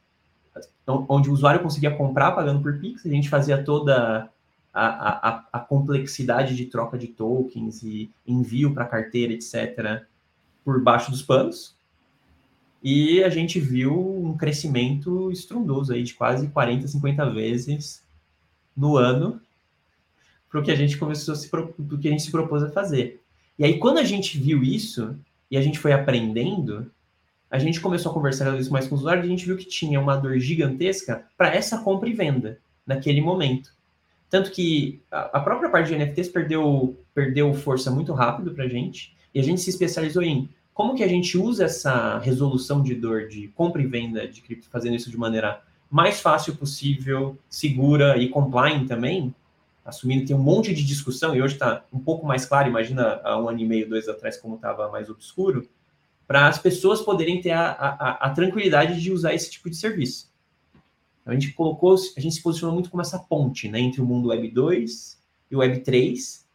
onde 0.86 1.30
o 1.30 1.34
usuário 1.34 1.62
conseguia 1.62 1.96
comprar 1.96 2.32
pagando 2.32 2.62
por 2.62 2.78
Pix, 2.80 3.06
a 3.06 3.10
gente 3.10 3.30
fazia 3.30 3.64
toda 3.64 4.30
a, 4.74 5.30
a, 5.30 5.46
a 5.54 5.60
complexidade 5.60 6.56
de 6.56 6.66
troca 6.66 6.98
de 6.98 7.08
tokens 7.08 7.84
e 7.84 8.10
envio 8.28 8.74
para 8.74 8.86
carteira, 8.86 9.32
etc., 9.34 10.04
por 10.66 10.82
baixo 10.82 11.10
dos 11.10 11.22
panos. 11.22 11.76
E 12.84 13.24
a 13.24 13.30
gente 13.30 13.60
viu 13.60 14.26
um 14.26 14.36
crescimento 14.36 15.32
estrondoso 15.32 15.94
aí 15.94 16.04
de 16.04 16.16
quase 16.16 16.48
40, 16.48 16.88
50 16.88 17.30
vezes 17.30 18.04
no 18.76 18.98
ano 18.98 19.42
para 20.50 20.60
o 20.60 20.64
que 20.64 20.72
a 20.72 20.76
gente 20.76 20.98
começou 20.98 21.34
a 21.34 21.38
se 21.38 21.50
do 21.78 21.98
que 21.98 22.08
a 22.08 22.12
gente 22.12 22.24
se 22.24 22.32
propôs 22.32 22.62
a 22.62 22.70
fazer. 22.70 23.22
E 23.58 23.64
aí 23.64 23.80
quando 23.80 24.00
a 24.00 24.04
gente 24.04 24.38
viu 24.38 24.64
isso 24.64 25.16
e 25.50 25.58
a 25.58 25.62
gente 25.62 25.80
foi 25.80 25.94
aprendendo, 25.94 26.92
a 27.50 27.60
gente 27.60 27.80
começou 27.80 28.12
a 28.12 28.14
conversar 28.14 28.52
vez 28.52 28.70
mais 28.70 28.88
com 28.88 28.96
os 28.96 29.02
usuários 29.02 29.26
e 29.26 29.28
a 29.28 29.32
gente 29.32 29.46
viu 29.46 29.58
que 29.58 29.66
tinha 29.66 30.00
uma 30.00 30.16
dor 30.16 30.40
gigantesca 30.40 31.26
para 31.38 31.54
essa 31.54 31.78
compra 31.80 32.10
e 32.10 32.14
venda 32.14 32.60
naquele 32.86 33.22
momento. 33.22 33.74
Tanto 34.30 34.52
que 34.52 35.02
a 35.12 35.40
própria 35.42 35.70
parte 35.70 35.88
de 35.88 35.96
NFTs 35.98 36.30
perdeu, 36.30 36.98
perdeu 37.14 37.54
força 37.54 37.92
muito 37.92 38.14
rápido 38.14 38.52
para 38.52 38.64
a 38.64 38.68
gente 38.68 39.14
e 39.34 39.40
a 39.40 39.44
gente 39.44 39.60
se 39.60 39.70
especializou 39.70 40.24
em 40.24 40.50
como 40.74 40.96
que 40.96 41.04
a 41.04 41.08
gente 41.08 41.38
usa 41.38 41.66
essa 41.66 42.18
resolução 42.20 42.82
de 42.82 42.96
dor 42.96 43.28
de 43.28 43.50
compra 43.50 43.82
e 43.82 43.86
venda 43.86 44.26
de 44.26 44.42
cripto, 44.42 44.70
fazendo 44.70 44.96
isso 44.96 45.12
de 45.12 45.18
maneira 45.18 45.62
mais 45.92 46.22
fácil 46.22 46.56
possível, 46.56 47.38
segura 47.50 48.18
e 48.18 48.30
compliant 48.30 48.88
também, 48.88 49.36
assumindo 49.84 50.22
que 50.22 50.28
tem 50.28 50.36
um 50.36 50.40
monte 50.40 50.74
de 50.74 50.86
discussão, 50.86 51.36
e 51.36 51.42
hoje 51.42 51.56
está 51.56 51.84
um 51.92 52.00
pouco 52.00 52.26
mais 52.26 52.46
claro, 52.46 52.70
imagina 52.70 53.20
há 53.26 53.38
um 53.38 53.50
ano 53.50 53.60
e 53.60 53.66
meio, 53.66 53.90
dois 53.90 54.08
atrás, 54.08 54.38
como 54.38 54.56
estava 54.56 54.90
mais 54.90 55.10
obscuro, 55.10 55.68
para 56.26 56.48
as 56.48 56.58
pessoas 56.58 57.02
poderem 57.02 57.42
ter 57.42 57.52
a, 57.52 57.72
a, 57.72 58.12
a, 58.28 58.30
tranquilidade 58.30 59.02
de 59.02 59.12
usar 59.12 59.34
esse 59.34 59.52
tipo 59.52 59.70
de 59.70 59.76
serviço. 59.76 60.32
Então, 61.22 61.34
a 61.34 61.38
gente 61.38 61.52
colocou, 61.52 61.94
a 61.94 62.20
gente 62.22 62.36
se 62.36 62.42
posicionou 62.42 62.74
muito 62.74 62.90
como 62.90 63.02
essa 63.02 63.20
ponte 63.20 63.68
né, 63.68 63.82
entre 63.82 64.02
o 64.02 64.06
mundo 64.06 64.30
Web 64.30 64.48
2 64.50 65.22
e 65.52 65.56
o 65.58 65.60
Web 65.60 65.82
3, 65.82 66.48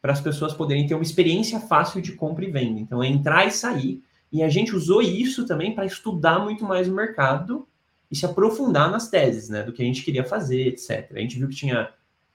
para 0.00 0.12
as 0.12 0.20
pessoas 0.20 0.54
poderem 0.54 0.86
ter 0.86 0.94
uma 0.94 1.02
experiência 1.02 1.58
fácil 1.58 2.00
de 2.00 2.12
compra 2.12 2.44
e 2.44 2.50
venda. 2.52 2.78
Então, 2.78 3.02
é 3.02 3.08
entrar 3.08 3.46
e 3.46 3.50
sair. 3.50 4.00
E 4.30 4.44
a 4.44 4.48
gente 4.48 4.76
usou 4.76 5.02
isso 5.02 5.44
também 5.44 5.74
para 5.74 5.86
estudar 5.86 6.38
muito 6.38 6.64
mais 6.64 6.88
o 6.88 6.94
mercado 6.94 7.66
e 8.10 8.16
se 8.16 8.24
aprofundar 8.24 8.90
nas 8.90 9.08
teses, 9.08 9.48
né, 9.48 9.62
do 9.62 9.72
que 9.72 9.82
a 9.82 9.84
gente 9.84 10.04
queria 10.04 10.24
fazer, 10.24 10.68
etc. 10.68 11.12
A 11.14 11.18
gente 11.18 11.38
viu 11.38 11.48
que 11.48 11.56
tinha 11.56 11.90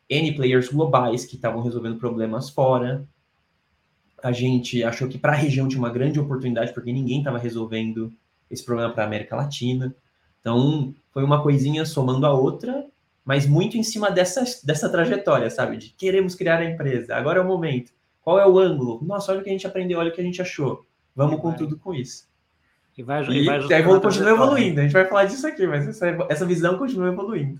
N 0.10 0.36
players 0.36 0.70
globais 0.70 1.26
que 1.26 1.36
estavam 1.36 1.62
resolvendo 1.62 1.98
problemas 1.98 2.50
fora. 2.50 3.08
A 4.22 4.32
gente 4.32 4.84
achou 4.84 5.08
que 5.08 5.18
para 5.18 5.32
a 5.32 5.36
região 5.36 5.68
tinha 5.68 5.80
uma 5.80 5.90
grande 5.90 6.20
oportunidade, 6.20 6.74
porque 6.74 6.92
ninguém 6.92 7.20
estava 7.20 7.38
resolvendo 7.38 8.12
esse 8.50 8.64
problema 8.64 8.92
para 8.92 9.04
a 9.04 9.08
América 9.08 9.36
Latina. 9.36 9.96
Então, 10.42 10.94
foi 11.12 11.24
uma 11.24 11.42
coisinha 11.42 11.86
somando 11.86 12.26
a 12.26 12.34
outra, 12.34 12.86
mas 13.24 13.48
muito 13.48 13.78
em 13.78 13.84
cima 13.84 14.12
dessa, 14.12 14.44
dessa 14.66 14.90
trajetória, 14.90 15.50
sabe? 15.50 15.78
De 15.78 15.90
queremos 15.90 16.36
criar 16.36 16.60
a 16.60 16.66
empresa, 16.66 17.16
agora 17.16 17.40
é 17.40 17.42
o 17.42 17.48
momento. 17.48 17.94
Qual 18.22 18.40
é 18.40 18.46
o 18.46 18.60
ângulo? 18.60 19.00
Nossa, 19.04 19.32
olha 19.32 19.42
o 19.42 19.44
que 19.44 19.50
a 19.50 19.54
gente 19.54 19.66
aprendeu, 19.66 20.00
olha 20.00 20.12
o 20.12 20.14
que 20.14 20.22
a 20.22 20.24
gente 20.24 20.42
achou. 20.42 20.86
Vamos 21.16 21.40
com 21.40 21.54
tudo 21.54 21.78
com 21.78 21.94
isso. 21.94 22.31
E 22.98 23.04
vai, 23.04 23.24
e, 23.24 23.44
e 23.44 23.46
vai 23.46 23.60
aí 23.60 23.84
continua 23.84 24.32
evoluindo. 24.32 24.80
A 24.80 24.84
gente 24.84 24.94
vai 24.94 25.06
falar 25.06 25.26
disso 25.26 25.48
aqui, 25.48 25.66
mas 25.66 25.88
essa, 25.88 26.08
essa 26.30 26.46
visão 26.46 26.78
continua 26.78 27.08
evoluindo. 27.08 27.60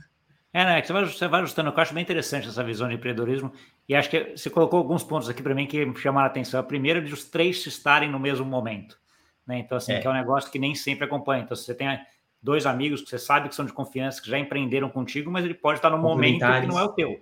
É, 0.54 0.66
né? 0.66 0.82
Você 0.84 0.92
vai, 0.92 1.06
você 1.06 1.28
vai 1.28 1.42
ajustando. 1.42 1.70
Eu 1.70 1.78
acho 1.78 1.94
bem 1.94 2.04
interessante 2.04 2.48
essa 2.48 2.64
visão 2.64 2.88
de 2.90 2.96
empreendedorismo. 2.96 3.54
E 3.88 3.96
acho 3.96 4.10
que 4.10 4.34
você 4.36 4.50
colocou 4.50 4.80
alguns 4.80 5.04
pontos 5.04 5.30
aqui 5.30 5.42
para 5.42 5.56
mim 5.56 5.66
que 5.66 5.94
chamaram 5.96 6.28
a 6.28 6.30
atenção. 6.30 6.60
A 6.60 6.64
primeira 6.64 7.00
é 7.00 7.02
de 7.02 7.14
os 7.14 7.24
três 7.24 7.66
estarem 7.66 8.10
no 8.10 8.20
mesmo 8.20 8.46
momento. 8.46 9.00
Né? 9.48 9.60
Então, 9.60 9.78
assim, 9.78 9.94
é. 9.94 10.00
que 10.00 10.08
é 10.08 10.10
um 10.10 10.14
negócio 10.14 10.52
que 10.52 10.60
nem 10.60 10.76
sempre 10.76 11.06
acompanha. 11.06 11.44
Então, 11.44 11.56
você 11.56 11.74
tem 11.74 11.88
dois 12.44 12.66
amigos 12.66 13.02
que 13.02 13.10
você 13.10 13.20
sabe 13.20 13.48
que 13.48 13.56
são 13.56 13.66
de 13.66 13.72
confiança, 13.72 14.22
que 14.22 14.30
já 14.30 14.38
empreenderam 14.38 14.90
contigo, 14.90 15.32
mas 15.32 15.46
ele 15.46 15.54
pode 15.54 15.80
estar 15.80 15.90
no 15.90 15.98
momento 15.98 16.40
que 16.40 16.68
não 16.68 16.80
é 16.80 16.84
o 16.84 16.90
teu. 16.90 17.22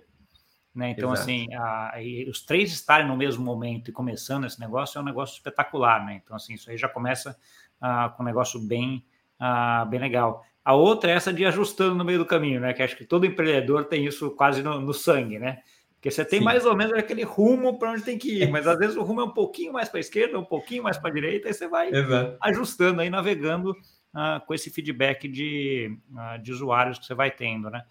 Né? 0.74 0.90
Então, 0.90 1.12
Exato. 1.12 1.30
assim, 1.30 1.46
a, 1.54 1.94
os 2.28 2.42
três 2.42 2.72
estarem 2.72 3.06
no 3.06 3.16
mesmo 3.16 3.44
momento 3.44 3.90
e 3.90 3.92
começando 3.92 4.44
esse 4.44 4.58
negócio 4.58 4.98
é 4.98 5.02
um 5.02 5.04
negócio 5.04 5.34
espetacular, 5.34 6.04
né? 6.04 6.20
Então, 6.22 6.36
assim, 6.36 6.54
isso 6.54 6.70
aí 6.70 6.76
já 6.76 6.88
começa 6.88 7.36
ah, 7.80 8.12
com 8.14 8.22
um 8.22 8.26
negócio 8.26 8.60
bem, 8.60 9.04
ah, 9.38 9.86
bem 9.88 10.00
legal. 10.00 10.44
A 10.64 10.74
outra 10.74 11.10
é 11.10 11.14
essa 11.14 11.32
de 11.32 11.44
ajustando 11.44 11.94
no 11.94 12.04
meio 12.04 12.18
do 12.18 12.26
caminho, 12.26 12.60
né? 12.60 12.72
Que 12.72 12.82
acho 12.82 12.96
que 12.96 13.04
todo 13.04 13.26
empreendedor 13.26 13.84
tem 13.86 14.04
isso 14.04 14.30
quase 14.30 14.62
no, 14.62 14.80
no 14.80 14.92
sangue, 14.92 15.38
né? 15.38 15.58
Porque 15.94 16.10
você 16.10 16.24
tem 16.24 16.38
Sim. 16.38 16.44
mais 16.44 16.64
ou 16.64 16.74
menos 16.74 16.94
aquele 16.94 17.22
rumo 17.24 17.78
para 17.78 17.92
onde 17.92 18.02
tem 18.02 18.16
que 18.16 18.42
ir, 18.42 18.50
mas 18.50 18.66
às 18.66 18.78
vezes 18.78 18.96
o 18.96 19.02
rumo 19.02 19.20
é 19.20 19.24
um 19.24 19.34
pouquinho 19.34 19.72
mais 19.72 19.88
para 19.88 19.98
a 19.98 20.00
esquerda, 20.00 20.38
um 20.38 20.44
pouquinho 20.44 20.82
mais 20.82 20.96
para 20.96 21.10
a 21.10 21.12
direita, 21.12 21.48
e 21.48 21.52
você 21.52 21.68
vai 21.68 21.90
Exato. 21.90 22.38
ajustando 22.40 23.02
aí, 23.02 23.10
navegando 23.10 23.76
ah, 24.14 24.42
com 24.46 24.54
esse 24.54 24.70
feedback 24.70 25.28
de, 25.28 25.94
ah, 26.16 26.38
de 26.38 26.52
usuários 26.52 26.98
que 26.98 27.04
você 27.04 27.14
vai 27.14 27.30
tendo, 27.30 27.68
né? 27.68 27.82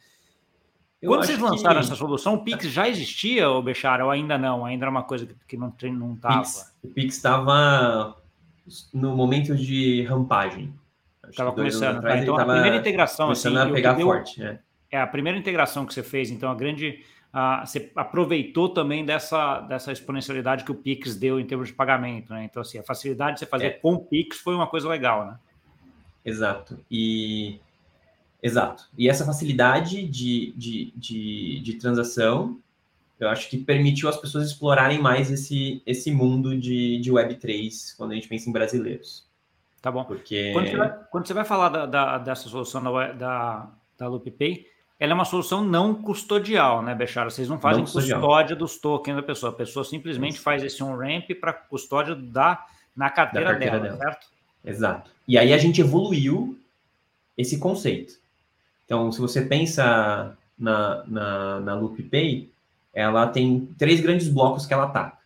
Eu 1.02 1.12
Quando 1.12 1.26
vocês 1.26 1.40
lançaram 1.40 1.80
que... 1.80 1.86
essa 1.86 1.96
solução, 1.96 2.34
o 2.34 2.44
Pix 2.44 2.66
já 2.66 2.90
existia, 2.90 3.48
ou 3.48 3.62
Bechara, 3.62 4.04
ou 4.04 4.12
ainda 4.12 4.38
não? 4.38 4.66
Ainda 4.66 4.86
era 4.86 4.92
uma 4.92 5.04
coisa 5.04 5.26
que, 5.26 5.36
que 5.48 5.58
não 5.58 6.14
estava? 6.14 6.44
O 6.84 6.88
Pix 6.90 7.16
estava 7.16 8.19
no 8.94 9.16
momento 9.16 9.56
de 9.56 10.04
rampagem. 10.04 10.74
Estava 11.30 11.52
começando. 11.52 11.98
Atrás, 11.98 12.22
então, 12.22 12.38
a 12.38 12.46
primeira 12.46 12.78
integração. 12.78 13.28
Começando 13.28 13.58
assim, 13.58 13.70
a 13.70 13.74
pegar 13.74 13.94
deu, 13.94 14.08
forte. 14.08 14.44
É. 14.44 14.60
é. 14.92 15.02
a 15.02 15.08
primeira 15.08 15.38
integração 15.38 15.86
que 15.86 15.94
você 15.94 16.04
fez, 16.04 16.32
então, 16.32 16.50
a 16.50 16.56
grande. 16.56 17.04
Você 17.64 17.92
aproveitou 17.96 18.70
também 18.70 19.06
dessa, 19.06 19.62
dessa 19.62 19.92
exponencialidade 19.92 20.64
que 20.64 20.72
o 20.72 20.76
Pix 20.76 21.16
deu 21.16 21.40
em 21.40 21.46
termos 21.46 21.68
de 21.68 21.76
pagamento, 21.76 22.34
né? 22.34 22.44
Então, 22.44 22.62
assim, 22.62 22.80
a 22.80 22.84
facilidade 22.84 23.34
de 23.34 23.40
você 23.40 23.46
fazer 23.46 23.66
é. 23.66 23.70
com 23.70 23.94
o 23.94 24.00
Pix 24.00 24.40
foi 24.40 24.56
uma 24.56 24.66
coisa 24.66 24.90
legal, 24.90 25.28
né? 25.28 25.38
Exato. 26.26 26.80
E. 26.90 27.60
Exato. 28.42 28.90
E 28.98 29.10
essa 29.10 29.26
facilidade 29.26 30.08
de, 30.08 30.54
de, 30.54 30.94
de, 30.96 31.60
de 31.60 31.74
transação 31.76 32.58
eu 33.20 33.30
acho 33.30 33.50
que 33.50 33.58
permitiu 33.58 34.08
as 34.08 34.18
pessoas 34.18 34.48
explorarem 34.48 35.00
mais 35.00 35.30
esse, 35.30 35.82
esse 35.86 36.10
mundo 36.10 36.58
de, 36.58 37.00
de 37.00 37.12
Web3 37.12 37.96
quando 37.98 38.12
a 38.12 38.16
gente 38.16 38.28
pensa 38.28 38.50
em 38.50 38.54
brasileiros. 38.54 39.28
Tá 39.82 39.92
bom. 39.92 40.04
Porque... 40.06 40.52
Quando, 40.54 40.68
você 40.70 40.78
vai, 40.78 41.00
quando 41.12 41.28
você 41.28 41.34
vai 41.34 41.46
falar 41.46 41.70
da, 41.70 41.86
da, 41.86 42.18
dessa 42.18 42.48
solução 42.48 42.82
da, 42.82 43.12
da, 43.12 43.68
da 43.98 44.08
LoopPay, 44.08 44.66
ela 45.00 45.14
é 45.14 45.16
uma 45.16 45.26
solução 45.26 45.64
não 45.64 45.94
custodial, 45.96 46.82
né, 46.82 46.94
Bechara? 46.94 47.30
Vocês 47.30 47.48
não 47.48 47.60
fazem 47.60 47.84
não 47.84 47.92
custódia 47.92 48.56
dos 48.56 48.78
tokens 48.78 49.16
da 49.16 49.24
pessoa. 49.24 49.52
A 49.52 49.56
pessoa 49.56 49.86
simplesmente 49.86 50.36
Isso. 50.36 50.44
faz 50.44 50.64
esse 50.64 50.84
on-ramp 50.84 51.30
para 51.40 51.54
custódia 51.54 52.16
da, 52.16 52.66
na 52.96 53.10
carteira, 53.10 53.52
carteira 53.52 53.80
dela, 53.80 53.96
dela, 53.96 53.98
certo? 53.98 54.28
Exato. 54.64 55.12
E 55.28 55.38
aí 55.38 55.54
a 55.54 55.58
gente 55.58 55.80
evoluiu 55.80 56.60
esse 57.38 57.60
conceito. 57.60 58.16
Então, 58.86 59.12
se 59.12 59.22
você 59.22 59.42
pensa 59.42 60.36
na, 60.58 61.04
na, 61.06 61.60
na 61.62 61.76
LoopPay, 61.76 62.50
ela 62.94 63.28
tem 63.28 63.68
três 63.78 64.00
grandes 64.00 64.28
blocos 64.28 64.66
que 64.66 64.74
ela 64.74 64.86
ataca. 64.86 65.18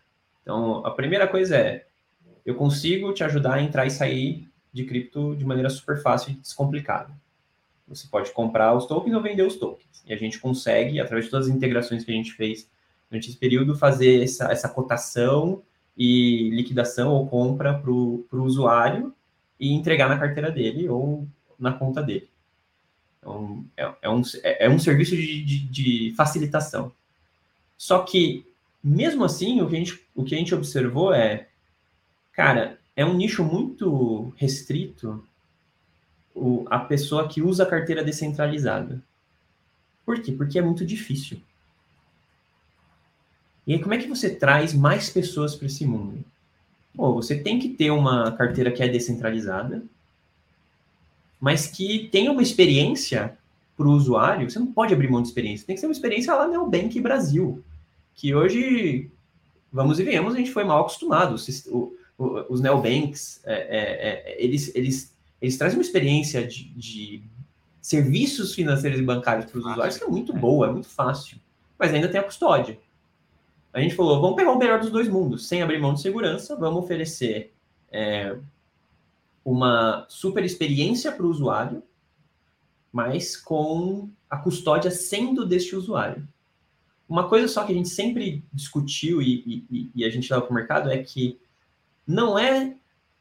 Então, 0.41 0.85
a 0.85 0.91
primeira 0.91 1.27
coisa 1.27 1.55
é, 1.55 1.85
eu 2.45 2.55
consigo 2.55 3.13
te 3.13 3.23
ajudar 3.23 3.55
a 3.55 3.61
entrar 3.61 3.85
e 3.85 3.91
sair 3.91 4.49
de 4.71 4.83
cripto 4.83 5.35
de 5.35 5.45
maneira 5.45 5.69
super 5.69 6.01
fácil 6.01 6.31
e 6.31 6.35
descomplicada. 6.35 7.13
Você 7.87 8.07
pode 8.07 8.31
comprar 8.31 8.73
os 8.75 8.85
tokens 8.85 9.15
ou 9.15 9.21
vender 9.21 9.43
os 9.43 9.55
tokens. 9.55 10.03
E 10.05 10.13
a 10.13 10.17
gente 10.17 10.39
consegue, 10.39 10.99
através 10.99 11.25
de 11.25 11.31
todas 11.31 11.47
as 11.47 11.53
integrações 11.53 12.03
que 12.03 12.11
a 12.11 12.15
gente 12.15 12.33
fez 12.33 12.69
durante 13.09 13.29
esse 13.29 13.37
período, 13.37 13.75
fazer 13.75 14.23
essa, 14.23 14.51
essa 14.51 14.67
cotação 14.67 15.61
e 15.95 16.49
liquidação 16.49 17.11
ou 17.11 17.27
compra 17.27 17.73
para 17.77 17.91
o 17.91 18.25
usuário 18.31 19.13
e 19.59 19.71
entregar 19.71 20.09
na 20.09 20.17
carteira 20.17 20.51
dele 20.51 20.89
ou 20.89 21.27
na 21.59 21.71
conta 21.71 22.01
dele. 22.01 22.29
Então, 23.19 23.65
é, 23.77 23.93
é, 24.01 24.09
um, 24.09 24.21
é, 24.43 24.65
é 24.65 24.69
um 24.69 24.79
serviço 24.79 25.15
de, 25.15 25.43
de, 25.43 25.59
de, 25.67 26.13
facilitação. 26.15 26.91
Só 27.77 28.03
que, 28.03 28.45
mesmo 28.83 29.23
assim, 29.23 29.61
o 29.61 29.69
que, 29.69 29.75
a 29.75 29.79
gente, 29.79 30.07
o 30.15 30.23
que 30.23 30.35
a 30.35 30.37
gente 30.37 30.55
observou 30.55 31.13
é, 31.13 31.47
cara, 32.31 32.79
é 32.95 33.05
um 33.05 33.13
nicho 33.13 33.43
muito 33.43 34.33
restrito 34.37 35.23
o, 36.33 36.65
a 36.69 36.79
pessoa 36.79 37.27
que 37.27 37.41
usa 37.41 37.63
a 37.63 37.69
carteira 37.69 38.03
descentralizada. 38.03 39.01
Por 40.05 40.21
quê? 40.21 40.31
Porque 40.31 40.59
é 40.59 40.61
muito 40.61 40.85
difícil. 40.85 41.39
E 43.65 43.73
aí, 43.73 43.79
como 43.79 43.93
é 43.93 43.97
que 43.97 44.07
você 44.07 44.33
traz 44.33 44.73
mais 44.73 45.09
pessoas 45.09 45.55
para 45.55 45.67
esse 45.67 45.85
mundo? 45.85 46.23
Pô, 46.95 47.13
você 47.13 47.39
tem 47.39 47.59
que 47.59 47.69
ter 47.69 47.91
uma 47.91 48.31
carteira 48.33 48.71
que 48.71 48.83
é 48.83 48.87
descentralizada, 48.87 49.83
mas 51.39 51.67
que 51.67 52.09
tenha 52.09 52.31
uma 52.31 52.41
experiência 52.41 53.37
para 53.75 53.87
o 53.87 53.91
usuário. 53.91 54.49
Você 54.49 54.59
não 54.59 54.71
pode 54.71 54.93
abrir 54.93 55.09
mão 55.09 55.21
de 55.21 55.27
experiência. 55.27 55.65
Tem 55.65 55.75
que 55.75 55.79
ser 55.79 55.87
uma 55.87 55.93
experiência 55.93 56.33
lá 56.33 56.45
no 56.45 56.51
Neobank 56.51 56.99
Brasil, 57.01 57.63
que 58.13 58.33
hoje, 58.33 59.11
vamos 59.71 59.99
e 59.99 60.03
venhamos, 60.03 60.33
a 60.33 60.37
gente 60.37 60.51
foi 60.51 60.63
mal 60.63 60.81
acostumado. 60.81 61.33
Os, 61.33 61.69
os 62.49 62.61
neobanks, 62.61 63.41
é, 63.43 63.53
é, 63.53 64.33
é, 64.33 64.43
eles, 64.43 64.73
eles, 64.75 65.15
eles 65.41 65.57
trazem 65.57 65.77
uma 65.77 65.83
experiência 65.83 66.45
de, 66.45 66.69
de 66.69 67.23
serviços 67.81 68.53
financeiros 68.53 68.99
e 68.99 69.03
bancários 69.03 69.45
para 69.45 69.59
os 69.59 69.65
usuários 69.65 69.97
que 69.97 70.03
é 70.03 70.07
muito 70.07 70.33
boa, 70.33 70.67
é 70.67 70.71
muito 70.71 70.87
fácil. 70.87 71.37
Mas 71.77 71.93
ainda 71.93 72.07
tem 72.07 72.19
a 72.19 72.23
custódia. 72.23 72.79
A 73.73 73.81
gente 73.81 73.95
falou, 73.95 74.21
vamos 74.21 74.35
pegar 74.35 74.51
o 74.51 74.57
melhor 74.57 74.79
dos 74.79 74.91
dois 74.91 75.09
mundos, 75.09 75.47
sem 75.47 75.61
abrir 75.61 75.79
mão 75.79 75.95
de 75.95 76.01
segurança, 76.01 76.55
vamos 76.55 76.83
oferecer 76.83 77.51
é, 77.91 78.37
uma 79.43 80.05
super 80.07 80.45
experiência 80.45 81.11
para 81.11 81.25
o 81.25 81.29
usuário, 81.29 81.83
mas 82.93 83.35
com 83.35 84.07
a 84.29 84.37
custódia 84.37 84.91
sendo 84.91 85.45
deste 85.45 85.75
usuário. 85.75 86.27
Uma 87.09 87.27
coisa 87.27 87.47
só 87.47 87.63
que 87.63 87.73
a 87.73 87.75
gente 87.75 87.89
sempre 87.89 88.45
discutiu 88.53 89.19
e, 89.19 89.65
e, 89.69 89.91
e 89.95 90.05
a 90.05 90.09
gente 90.11 90.31
leva 90.31 90.45
para 90.45 90.51
o 90.51 90.55
mercado 90.55 90.91
é 90.91 90.97
que 90.99 91.39
não 92.05 92.37
é 92.37 92.75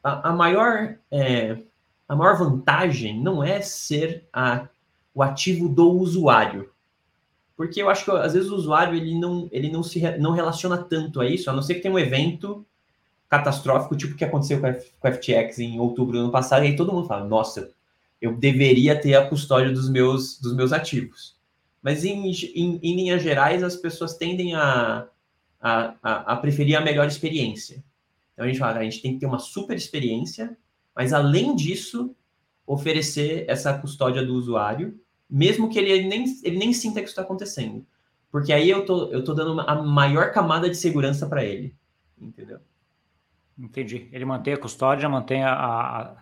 a, 0.04 0.28
a 0.28 0.32
maior 0.32 0.96
é, 1.10 1.56
a 2.06 2.14
maior 2.14 2.36
vantagem 2.36 3.18
não 3.18 3.42
é 3.42 3.62
ser 3.62 4.28
a, 4.30 4.68
o 5.14 5.22
ativo 5.22 5.68
do 5.68 5.90
usuário. 5.90 6.70
Porque 7.56 7.80
eu 7.80 7.88
acho 7.88 8.04
que 8.04 8.10
às 8.10 8.34
vezes 8.34 8.50
o 8.50 8.56
usuário 8.56 8.94
ele 8.94 9.18
não, 9.18 9.48
ele 9.50 9.70
não 9.70 9.82
se 9.82 10.00
não 10.18 10.32
relaciona 10.32 10.76
tanto 10.76 11.20
a 11.20 11.26
isso, 11.26 11.48
a 11.48 11.52
não 11.52 11.62
ser 11.62 11.76
que 11.76 11.80
tenha 11.80 11.94
um 11.94 11.98
evento 11.98 12.66
catastrófico, 13.28 13.96
tipo 13.96 14.12
o 14.12 14.16
que 14.16 14.24
aconteceu 14.24 14.60
com, 14.60 14.66
F, 14.66 14.92
com 15.00 15.08
a 15.08 15.12
FTX 15.12 15.58
em 15.60 15.80
outubro 15.80 16.12
do 16.12 16.24
ano 16.24 16.30
passado, 16.30 16.64
e 16.64 16.68
aí 16.68 16.76
todo 16.76 16.92
mundo 16.92 17.08
fala, 17.08 17.24
nossa, 17.24 17.70
eu 18.22 18.34
deveria 18.34 18.98
ter 18.98 19.14
a 19.14 19.28
custódia 19.28 19.70
dos 19.70 19.90
meus, 19.90 20.40
dos 20.40 20.54
meus 20.54 20.72
ativos. 20.72 21.36
Mas 21.82 22.04
em, 22.04 22.30
em, 22.30 22.80
em 22.82 22.96
linhas 22.96 23.22
gerais, 23.22 23.62
as 23.62 23.76
pessoas 23.76 24.16
tendem 24.16 24.54
a, 24.54 25.06
a, 25.60 25.96
a, 26.02 26.36
preferir 26.36 26.76
a 26.76 26.80
melhor 26.80 27.06
experiência. 27.06 27.84
Então 28.32 28.46
a 28.46 28.48
gente 28.48 28.58
fala, 28.58 28.78
a 28.78 28.84
gente 28.84 29.02
tem 29.02 29.14
que 29.14 29.20
ter 29.20 29.26
uma 29.26 29.38
super 29.38 29.76
experiência, 29.76 30.56
mas 30.96 31.12
além 31.12 31.54
disso, 31.54 32.14
oferecer 32.66 33.44
essa 33.48 33.76
custódia 33.76 34.24
do 34.24 34.34
usuário 34.34 34.98
mesmo 35.32 35.70
que 35.70 35.78
ele 35.78 36.06
nem, 36.06 36.24
ele 36.42 36.58
nem 36.58 36.74
sinta 36.74 37.00
que 37.00 37.06
isso 37.06 37.12
está 37.12 37.22
acontecendo. 37.22 37.86
Porque 38.30 38.52
aí 38.52 38.68
eu 38.68 38.84
tô, 38.84 39.10
eu 39.10 39.24
tô 39.24 39.32
dando 39.32 39.58
a 39.62 39.82
maior 39.82 40.30
camada 40.30 40.68
de 40.68 40.76
segurança 40.76 41.26
para 41.26 41.42
ele. 41.42 41.74
Entendeu? 42.20 42.58
Entendi. 43.58 44.08
Ele 44.12 44.26
mantém 44.26 44.52
a 44.52 44.58
custódia, 44.58 45.08
mantém 45.08 45.42
a, 45.42 45.52
a, 45.54 46.16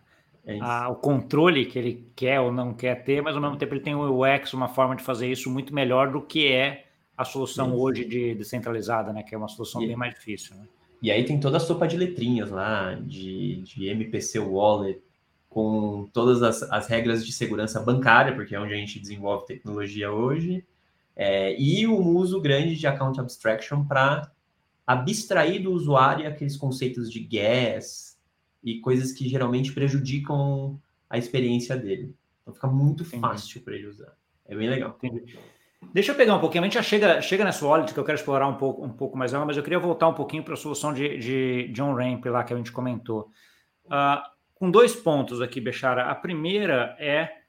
é 0.45 0.59
a, 0.61 0.89
o 0.89 0.97
controle 0.97 1.67
que 1.67 1.79
ele 1.79 2.11
quer 2.17 2.41
ou 2.41 2.53
não 2.53 2.73
quer 2.73 3.05
ter, 3.05 3.23
mas 3.23 3.35
ao 3.35 3.43
mesmo 3.43 3.57
tempo 3.57 3.75
ele 3.75 3.83
tem 3.83 3.95
o 3.95 4.25
UX, 4.25 4.53
uma 4.53 4.69
forma 4.69 4.97
de 4.97 5.03
fazer 5.03 5.31
isso 5.31 5.51
muito 5.51 5.75
melhor 5.75 6.11
do 6.11 6.21
que 6.23 6.49
é 6.49 6.87
a 7.17 7.25
solução 7.25 7.69
isso. 7.69 7.77
hoje 7.77 8.05
de 8.05 8.35
descentralizada, 8.35 9.13
né? 9.13 9.23
Que 9.23 9.35
é 9.35 9.39
uma 9.39 9.49
solução 9.49 9.83
e, 9.83 9.87
bem 9.87 9.97
mais 9.97 10.15
difícil. 10.15 10.57
Né? 10.57 10.65
E 11.03 11.11
aí 11.11 11.25
tem 11.25 11.39
toda 11.39 11.59
a 11.59 11.61
sopa 11.61 11.87
de 11.87 11.97
letrinhas 11.97 12.51
lá, 12.51 12.95
de, 12.95 13.57
de 13.63 13.87
MPC 13.87 14.39
Wallet, 14.39 15.01
com 15.49 16.09
todas 16.13 16.43
as, 16.43 16.63
as, 16.63 16.87
regras 16.87 17.27
de 17.27 17.33
segurança 17.33 17.81
bancária, 17.81 18.35
porque 18.35 18.55
é 18.55 18.61
onde 18.61 18.73
a 18.73 18.77
gente 18.77 19.01
desenvolve 19.01 19.47
tecnologia 19.47 20.11
hoje, 20.11 20.65
é, 21.17 21.61
e 21.61 21.87
o 21.87 21.99
uso 21.99 22.41
grande 22.41 22.77
de 22.77 22.87
account 22.87 23.19
abstraction 23.19 23.85
para 23.85 24.31
abstrair 24.87 25.63
do 25.63 25.73
usuário 25.73 26.27
aqueles 26.27 26.57
conceitos 26.57 27.11
de 27.11 27.21
gas 27.21 28.10
e 28.63 28.81
coisas 28.81 29.13
que 29.13 29.29
geralmente 29.29 29.73
prejudicam 29.73 30.81
a 31.09 31.19
experiência 31.19 31.77
dele. 31.77 32.15
Então 32.43 32.55
fica 32.55 32.67
muito 32.67 33.03
Entendi. 33.03 33.21
fácil 33.21 33.61
para 33.63 33.75
ele 33.75 33.87
usar. 33.87 34.17
É 34.47 34.55
bem 34.55 34.69
legal. 34.69 34.97
Entendi. 35.03 35.39
Deixa 35.93 36.13
eu 36.13 36.17
pegar 36.17 36.37
um 36.37 36.41
pouquinho, 36.41 36.63
a 36.63 36.67
gente 36.67 36.75
já 36.75 36.83
chega, 36.83 37.23
chega 37.23 37.43
nessa 37.43 37.65
wallet 37.65 37.93
que 37.93 37.99
eu 37.99 38.05
quero 38.05 38.19
explorar 38.19 38.47
um 38.47 38.57
pouco, 38.57 38.85
um 38.85 38.93
pouco 38.93 39.17
mais 39.17 39.33
ela, 39.33 39.47
mas 39.47 39.57
eu 39.57 39.63
queria 39.63 39.79
voltar 39.79 40.09
um 40.09 40.15
pouquinho 40.15 40.43
para 40.45 40.55
a 40.55 40.57
solução 40.57 40.93
de, 40.93 41.17
de, 41.19 41.69
de 41.69 41.83
on-ramp 41.83 42.27
lá 42.27 42.45
que 42.45 42.53
a 42.53 42.57
gente 42.57 42.71
comentou. 42.71 43.31
Uh, 43.87 44.21
com 44.55 44.71
dois 44.71 44.95
pontos 44.95 45.41
aqui, 45.41 45.61
Bechara. 45.61 46.11
A 46.11 46.15
primeira 46.15 46.95
é 46.99 47.40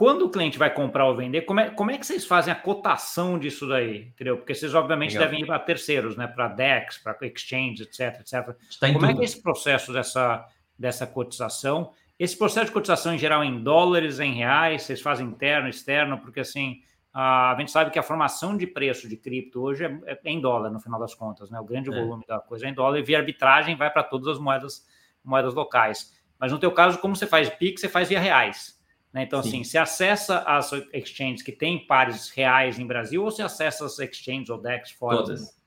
quando 0.00 0.22
o 0.22 0.30
cliente 0.30 0.58
vai 0.58 0.72
comprar 0.72 1.04
ou 1.04 1.14
vender, 1.14 1.42
como 1.42 1.60
é, 1.60 1.68
como 1.68 1.90
é 1.90 1.98
que 1.98 2.06
vocês 2.06 2.24
fazem 2.24 2.50
a 2.50 2.56
cotação 2.56 3.38
disso 3.38 3.68
daí? 3.68 4.06
Entendeu? 4.06 4.38
Porque 4.38 4.54
vocês, 4.54 4.74
obviamente, 4.74 5.12
Legal. 5.12 5.28
devem 5.28 5.42
ir 5.42 5.46
para 5.46 5.58
terceiros, 5.58 6.16
né? 6.16 6.26
Para 6.26 6.48
DEX, 6.48 6.96
para 6.96 7.18
Exchange, 7.20 7.82
etc, 7.82 8.18
etc. 8.18 8.56
Tá 8.80 8.90
como 8.94 9.04
é 9.04 9.12
que 9.12 9.20
é 9.20 9.24
esse 9.24 9.42
processo 9.42 9.92
dessa, 9.92 10.46
dessa 10.78 11.06
cotização? 11.06 11.92
Esse 12.18 12.34
processo 12.34 12.68
de 12.68 12.72
cotização, 12.72 13.12
em 13.12 13.18
geral, 13.18 13.44
em 13.44 13.62
dólares, 13.62 14.20
em 14.20 14.32
reais, 14.32 14.84
vocês 14.84 15.02
fazem 15.02 15.26
interno, 15.26 15.68
externo, 15.68 16.16
porque 16.16 16.40
assim, 16.40 16.80
a 17.12 17.54
gente 17.58 17.70
sabe 17.70 17.90
que 17.90 17.98
a 17.98 18.02
formação 18.02 18.56
de 18.56 18.66
preço 18.66 19.06
de 19.06 19.18
cripto 19.18 19.60
hoje 19.60 19.84
é, 19.84 20.00
é 20.06 20.18
em 20.24 20.40
dólar, 20.40 20.70
no 20.70 20.80
final 20.80 20.98
das 20.98 21.14
contas, 21.14 21.50
né? 21.50 21.60
O 21.60 21.64
grande 21.64 21.92
é. 21.92 21.94
volume 21.94 22.24
da 22.26 22.38
coisa 22.38 22.64
é 22.64 22.70
em 22.70 22.74
dólar 22.74 23.00
e 23.00 23.02
via 23.02 23.18
arbitragem 23.18 23.76
vai 23.76 23.90
para 23.90 24.02
todas 24.02 24.28
as 24.28 24.38
moedas 24.38 24.82
moedas 25.22 25.52
locais. 25.52 26.18
Mas 26.38 26.52
no 26.52 26.58
teu 26.58 26.72
caso, 26.72 26.96
como 27.00 27.14
você 27.14 27.26
faz 27.26 27.50
Pix, 27.50 27.82
você 27.82 27.88
faz 27.90 28.08
via 28.08 28.18
reais. 28.18 28.79
Né? 29.12 29.24
Então, 29.24 29.42
Sim. 29.42 29.48
assim, 29.48 29.64
você 29.64 29.78
acessa 29.78 30.38
as 30.40 30.70
exchanges 30.92 31.42
que 31.42 31.52
têm 31.52 31.86
pares 31.86 32.30
reais 32.30 32.78
em 32.78 32.86
Brasil 32.86 33.24
ou 33.24 33.30
você 33.30 33.42
acessa 33.42 33.84
as 33.84 33.98
exchanges 33.98 34.50
ou 34.50 34.60
DEX 34.60 34.92
fora? 34.92 35.18
Todas. 35.18 35.58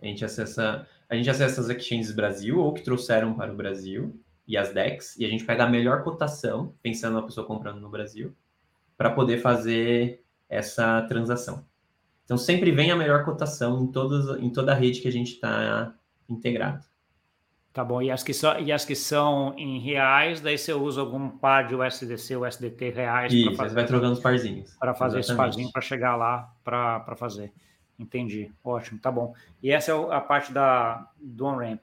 A 0.00 0.06
gente 0.06 0.24
acessa, 0.24 0.86
a 1.08 1.14
gente 1.14 1.28
acessa 1.28 1.60
as 1.60 1.68
exchanges 1.68 2.12
Brasil 2.12 2.58
ou 2.58 2.72
que 2.72 2.82
trouxeram 2.82 3.34
para 3.34 3.52
o 3.52 3.56
Brasil 3.56 4.18
e 4.46 4.56
as 4.56 4.72
DEX, 4.72 5.14
e 5.18 5.26
a 5.26 5.28
gente 5.28 5.44
pega 5.44 5.64
a 5.64 5.68
melhor 5.68 6.02
cotação, 6.02 6.74
pensando 6.82 7.14
na 7.14 7.22
pessoa 7.22 7.46
comprando 7.46 7.80
no 7.80 7.90
Brasil, 7.90 8.34
para 8.96 9.10
poder 9.10 9.42
fazer 9.42 10.24
essa 10.48 11.02
transação. 11.02 11.66
Então, 12.24 12.38
sempre 12.38 12.70
vem 12.72 12.90
a 12.90 12.96
melhor 12.96 13.26
cotação 13.26 13.82
em, 13.82 13.92
todas, 13.92 14.40
em 14.40 14.50
toda 14.50 14.72
a 14.72 14.74
rede 14.74 15.00
que 15.00 15.08
a 15.08 15.12
gente 15.12 15.34
está 15.34 15.94
integrado. 16.26 16.84
Tá 17.72 17.84
bom. 17.84 18.02
E 18.02 18.10
as, 18.10 18.22
que 18.22 18.34
são, 18.34 18.58
e 18.58 18.72
as 18.72 18.84
que 18.84 18.94
são 18.94 19.54
em 19.56 19.78
reais, 19.78 20.40
daí 20.40 20.58
você 20.58 20.72
usa 20.72 21.00
algum 21.00 21.28
par 21.28 21.66
de 21.66 21.74
USDC, 21.74 22.36
USDT 22.36 22.90
reais 22.90 23.44
para 23.44 23.54
fazer. 23.54 23.74
vai 23.74 23.86
trocando 23.86 24.12
os 24.14 24.20
parzinhos. 24.20 24.74
Para 24.76 24.94
fazer 24.94 25.18
Exatamente. 25.18 25.30
esse 25.30 25.36
parzinho 25.36 25.72
para 25.72 25.82
chegar 25.82 26.16
lá 26.16 26.52
para 26.64 27.14
fazer. 27.16 27.52
Entendi. 27.98 28.50
Ótimo, 28.64 28.98
tá 28.98 29.10
bom. 29.10 29.34
E 29.62 29.70
essa 29.70 29.92
é 29.92 29.94
a 29.94 30.20
parte 30.20 30.52
da, 30.52 31.08
do 31.20 31.44
on-ramp. 31.44 31.80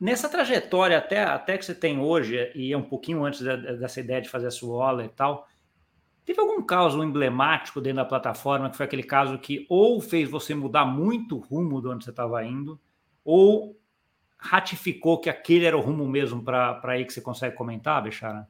Nessa 0.00 0.28
trajetória 0.30 0.96
até, 0.96 1.22
até 1.22 1.58
que 1.58 1.64
você 1.64 1.74
tem 1.74 2.00
hoje, 2.00 2.50
e 2.54 2.72
é 2.72 2.76
um 2.76 2.82
pouquinho 2.82 3.22
antes 3.24 3.42
dessa 3.42 4.00
ideia 4.00 4.22
de 4.22 4.30
fazer 4.30 4.46
a 4.46 4.50
sua 4.50 4.88
aula 4.88 5.04
e 5.04 5.08
tal, 5.08 5.46
teve 6.24 6.40
algum 6.40 6.62
caso 6.62 7.04
emblemático 7.04 7.80
dentro 7.82 7.96
da 7.96 8.04
plataforma 8.04 8.70
que 8.70 8.76
foi 8.76 8.86
aquele 8.86 9.02
caso 9.02 9.36
que 9.38 9.66
ou 9.68 10.00
fez 10.00 10.30
você 10.30 10.54
mudar 10.54 10.86
muito 10.86 11.36
o 11.36 11.40
rumo 11.40 11.82
de 11.82 11.88
onde 11.88 12.04
você 12.04 12.10
estava 12.10 12.42
indo, 12.44 12.80
ou 13.22 13.78
ratificou 14.40 15.20
que 15.20 15.28
aquele 15.28 15.66
era 15.66 15.76
o 15.76 15.80
rumo 15.80 16.08
mesmo 16.08 16.42
para 16.42 16.80
aí 16.84 17.04
que 17.04 17.12
você 17.12 17.20
consegue 17.20 17.54
comentar, 17.54 18.02
Bechara? 18.02 18.48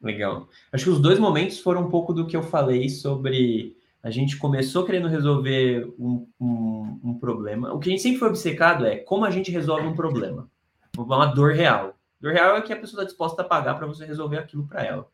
Legal. 0.00 0.46
Acho 0.70 0.84
que 0.84 0.90
os 0.90 1.00
dois 1.00 1.18
momentos 1.18 1.58
foram 1.58 1.86
um 1.86 1.90
pouco 1.90 2.12
do 2.12 2.26
que 2.26 2.36
eu 2.36 2.42
falei 2.42 2.88
sobre 2.90 3.74
a 4.02 4.10
gente 4.10 4.36
começou 4.36 4.84
querendo 4.84 5.08
resolver 5.08 5.92
um, 5.98 6.28
um, 6.38 7.00
um, 7.02 7.18
problema. 7.18 7.72
O 7.72 7.80
que 7.80 7.88
a 7.88 7.90
gente 7.90 8.02
sempre 8.02 8.18
foi 8.18 8.28
obcecado 8.28 8.86
é 8.86 8.98
como 8.98 9.24
a 9.24 9.30
gente 9.30 9.50
resolve 9.50 9.86
um 9.86 9.96
problema. 9.96 10.48
Uma 10.96 11.26
dor 11.26 11.54
real. 11.54 11.98
Dor 12.20 12.32
real 12.32 12.56
é 12.56 12.60
que 12.60 12.72
a 12.72 12.76
pessoa 12.76 13.00
está 13.00 13.04
disposta 13.04 13.42
a 13.42 13.44
pagar 13.44 13.74
para 13.74 13.86
você 13.86 14.04
resolver 14.04 14.38
aquilo 14.38 14.66
para 14.66 14.84
ela. 14.84 15.08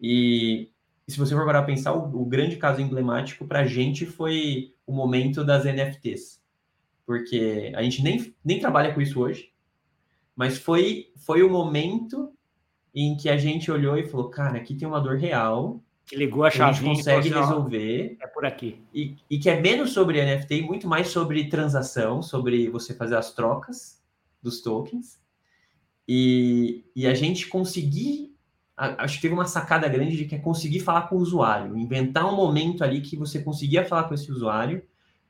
E, 0.00 0.70
e, 1.06 1.12
se 1.12 1.18
você 1.18 1.34
for 1.34 1.44
parar 1.44 1.58
a 1.58 1.64
pensar, 1.64 1.92
o, 1.92 2.22
o 2.22 2.24
grande 2.24 2.56
caso 2.56 2.80
emblemático 2.80 3.46
para 3.46 3.60
a 3.60 3.66
gente 3.66 4.06
foi 4.06 4.72
o 4.86 4.92
momento 4.92 5.44
das 5.44 5.64
NFTs 5.64 6.39
porque 7.10 7.72
a 7.74 7.82
gente 7.82 8.04
nem, 8.04 8.32
nem 8.44 8.60
trabalha 8.60 8.94
com 8.94 9.00
isso 9.00 9.18
hoje, 9.20 9.50
mas 10.36 10.58
foi, 10.58 11.08
foi 11.16 11.42
o 11.42 11.50
momento 11.50 12.32
em 12.94 13.16
que 13.16 13.28
a 13.28 13.36
gente 13.36 13.68
olhou 13.68 13.98
e 13.98 14.06
falou, 14.06 14.30
cara, 14.30 14.58
aqui 14.58 14.76
tem 14.76 14.86
uma 14.86 15.00
dor 15.00 15.16
real, 15.16 15.82
Que 16.06 16.14
ligou 16.14 16.44
a 16.44 16.50
chave. 16.52 16.70
A 16.70 16.72
gente 16.72 16.84
consegue 16.98 17.18
assim, 17.30 17.40
resolver. 17.40 18.16
É 18.22 18.28
por 18.28 18.46
aqui. 18.46 18.80
E, 18.94 19.16
e 19.28 19.40
que 19.40 19.50
é 19.50 19.60
menos 19.60 19.90
sobre 19.90 20.24
NFT 20.24 20.54
e 20.54 20.62
muito 20.62 20.86
mais 20.86 21.08
sobre 21.08 21.48
transação, 21.48 22.22
sobre 22.22 22.70
você 22.70 22.94
fazer 22.94 23.16
as 23.16 23.34
trocas 23.34 24.00
dos 24.40 24.62
tokens. 24.62 25.20
E, 26.06 26.84
e 26.94 27.08
a 27.08 27.14
gente 27.14 27.48
conseguir. 27.48 28.36
Acho 28.76 29.16
que 29.16 29.22
teve 29.22 29.34
uma 29.34 29.46
sacada 29.46 29.88
grande 29.88 30.16
de 30.16 30.26
que 30.26 30.36
é 30.36 30.38
conseguir 30.38 30.78
falar 30.78 31.08
com 31.08 31.16
o 31.16 31.20
usuário, 31.20 31.76
inventar 31.76 32.32
um 32.32 32.36
momento 32.36 32.84
ali 32.84 33.00
que 33.00 33.16
você 33.16 33.42
conseguia 33.42 33.84
falar 33.84 34.04
com 34.04 34.14
esse 34.14 34.30
usuário, 34.30 34.80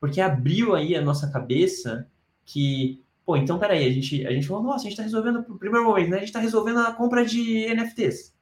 porque 0.01 0.21
abriu 0.21 0.75
aí 0.75 0.97
a 0.97 1.03
nossa 1.03 1.31
cabeça 1.31 2.09
que 2.45 3.05
Pô, 3.31 3.37
então 3.37 3.61
peraí, 3.61 3.87
a 3.87 3.93
gente, 3.93 4.27
a 4.27 4.33
gente 4.33 4.49
falou, 4.49 4.65
nossa, 4.65 4.79
a 4.79 4.83
gente 4.83 4.93
está 4.93 5.05
resolvendo, 5.05 5.45
no 5.47 5.57
primeiro 5.57 5.87
momento, 5.87 6.11
né? 6.11 6.17
A 6.17 6.19
gente 6.19 6.31
está 6.31 6.41
resolvendo 6.41 6.81
a 6.81 6.93
compra 6.93 7.25
de 7.25 7.73
NFTs. 7.73 8.35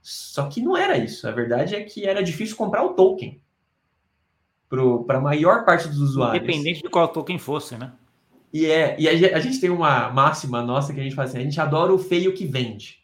Só 0.00 0.48
que 0.48 0.62
não 0.62 0.74
era 0.74 0.96
isso. 0.96 1.28
A 1.28 1.32
verdade 1.32 1.74
é 1.74 1.82
que 1.82 2.06
era 2.06 2.22
difícil 2.22 2.56
comprar 2.56 2.82
o 2.82 2.94
token 2.94 3.42
para 4.68 5.18
a 5.18 5.20
maior 5.20 5.66
parte 5.66 5.86
dos 5.88 5.98
usuários. 5.98 6.42
Independente 6.42 6.82
de 6.82 6.88
qual 6.88 7.08
token 7.08 7.38
fosse, 7.38 7.76
né? 7.76 7.92
E, 8.52 8.64
é, 8.64 8.98
e 8.98 9.06
a, 9.06 9.36
a, 9.36 9.40
gente 9.40 9.60
tem 9.60 9.68
uma 9.68 10.08
máxima 10.10 10.62
nossa 10.62 10.94
que 10.94 11.00
a 11.00 11.02
gente 11.02 11.14
fala 11.14 11.28
assim: 11.28 11.38
a 11.38 11.42
gente 11.42 11.60
adora 11.60 11.92
o 11.92 11.98
feio 11.98 12.32
que 12.32 12.46
vende. 12.46 13.00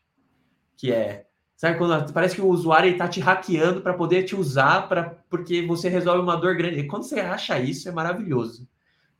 Que 0.76 0.92
é. 0.92 1.26
Sabe 1.62 1.78
quando 1.78 2.12
parece 2.12 2.34
que 2.34 2.40
o 2.40 2.48
usuário 2.48 2.90
está 2.90 3.06
te 3.06 3.20
hackeando 3.20 3.82
para 3.82 3.94
poder 3.94 4.24
te 4.24 4.34
usar 4.34 4.88
para 4.88 5.16
porque 5.30 5.62
você 5.62 5.88
resolve 5.88 6.20
uma 6.20 6.36
dor 6.36 6.56
grande. 6.56 6.80
E 6.80 6.88
quando 6.88 7.04
você 7.04 7.20
acha 7.20 7.56
isso, 7.60 7.88
é 7.88 7.92
maravilhoso 7.92 8.68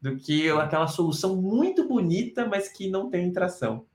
do 0.01 0.17
que 0.17 0.51
aquela 0.51 0.89
solução 0.89 1.37
muito 1.37 1.87
bonita, 1.87 2.45
mas 2.45 2.67
que 2.67 2.91
não 2.91 3.09
tem 3.09 3.31
tração. 3.31 3.87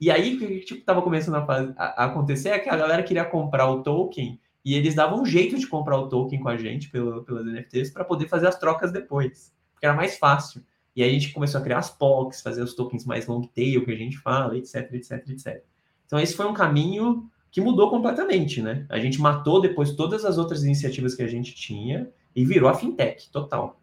E 0.00 0.10
aí, 0.10 0.34
o 0.34 0.38
que 0.40 0.58
tipo, 0.62 0.80
estava 0.80 1.00
começando 1.02 1.36
a, 1.36 1.72
a, 1.76 2.06
acontecer 2.06 2.48
é 2.48 2.58
que 2.58 2.68
a 2.68 2.76
galera 2.76 3.00
queria 3.04 3.24
comprar 3.24 3.70
o 3.70 3.80
token 3.80 4.40
e 4.64 4.74
eles 4.74 4.96
davam 4.96 5.22
um 5.22 5.24
jeito 5.24 5.56
de 5.56 5.68
comprar 5.68 5.96
o 5.96 6.08
token 6.08 6.40
com 6.40 6.48
a 6.48 6.56
gente 6.56 6.90
pelo, 6.90 7.22
pelas 7.22 7.46
NFTs 7.46 7.90
para 7.92 8.04
poder 8.04 8.26
fazer 8.26 8.48
as 8.48 8.58
trocas 8.58 8.90
depois, 8.90 9.54
porque 9.72 9.86
era 9.86 9.94
mais 9.94 10.18
fácil. 10.18 10.64
E 10.96 11.02
aí 11.04 11.10
a 11.10 11.12
gente 11.12 11.32
começou 11.32 11.60
a 11.60 11.62
criar 11.62 11.78
as 11.78 11.90
POCs, 11.90 12.42
fazer 12.42 12.62
os 12.64 12.74
tokens 12.74 13.04
mais 13.04 13.28
long 13.28 13.42
tail 13.42 13.84
que 13.84 13.92
a 13.92 13.96
gente 13.96 14.18
fala, 14.18 14.58
etc, 14.58 14.92
etc, 14.94 15.28
etc. 15.28 15.62
Então 16.06 16.18
esse 16.18 16.34
foi 16.34 16.46
um 16.46 16.54
caminho 16.54 17.30
que 17.54 17.60
mudou 17.60 17.88
completamente, 17.88 18.60
né? 18.60 18.84
A 18.88 18.98
gente 18.98 19.20
matou 19.20 19.60
depois 19.60 19.92
todas 19.92 20.24
as 20.24 20.38
outras 20.38 20.64
iniciativas 20.64 21.14
que 21.14 21.22
a 21.22 21.28
gente 21.28 21.54
tinha 21.54 22.10
e 22.34 22.44
virou 22.44 22.68
a 22.68 22.74
fintech 22.74 23.30
total. 23.30 23.80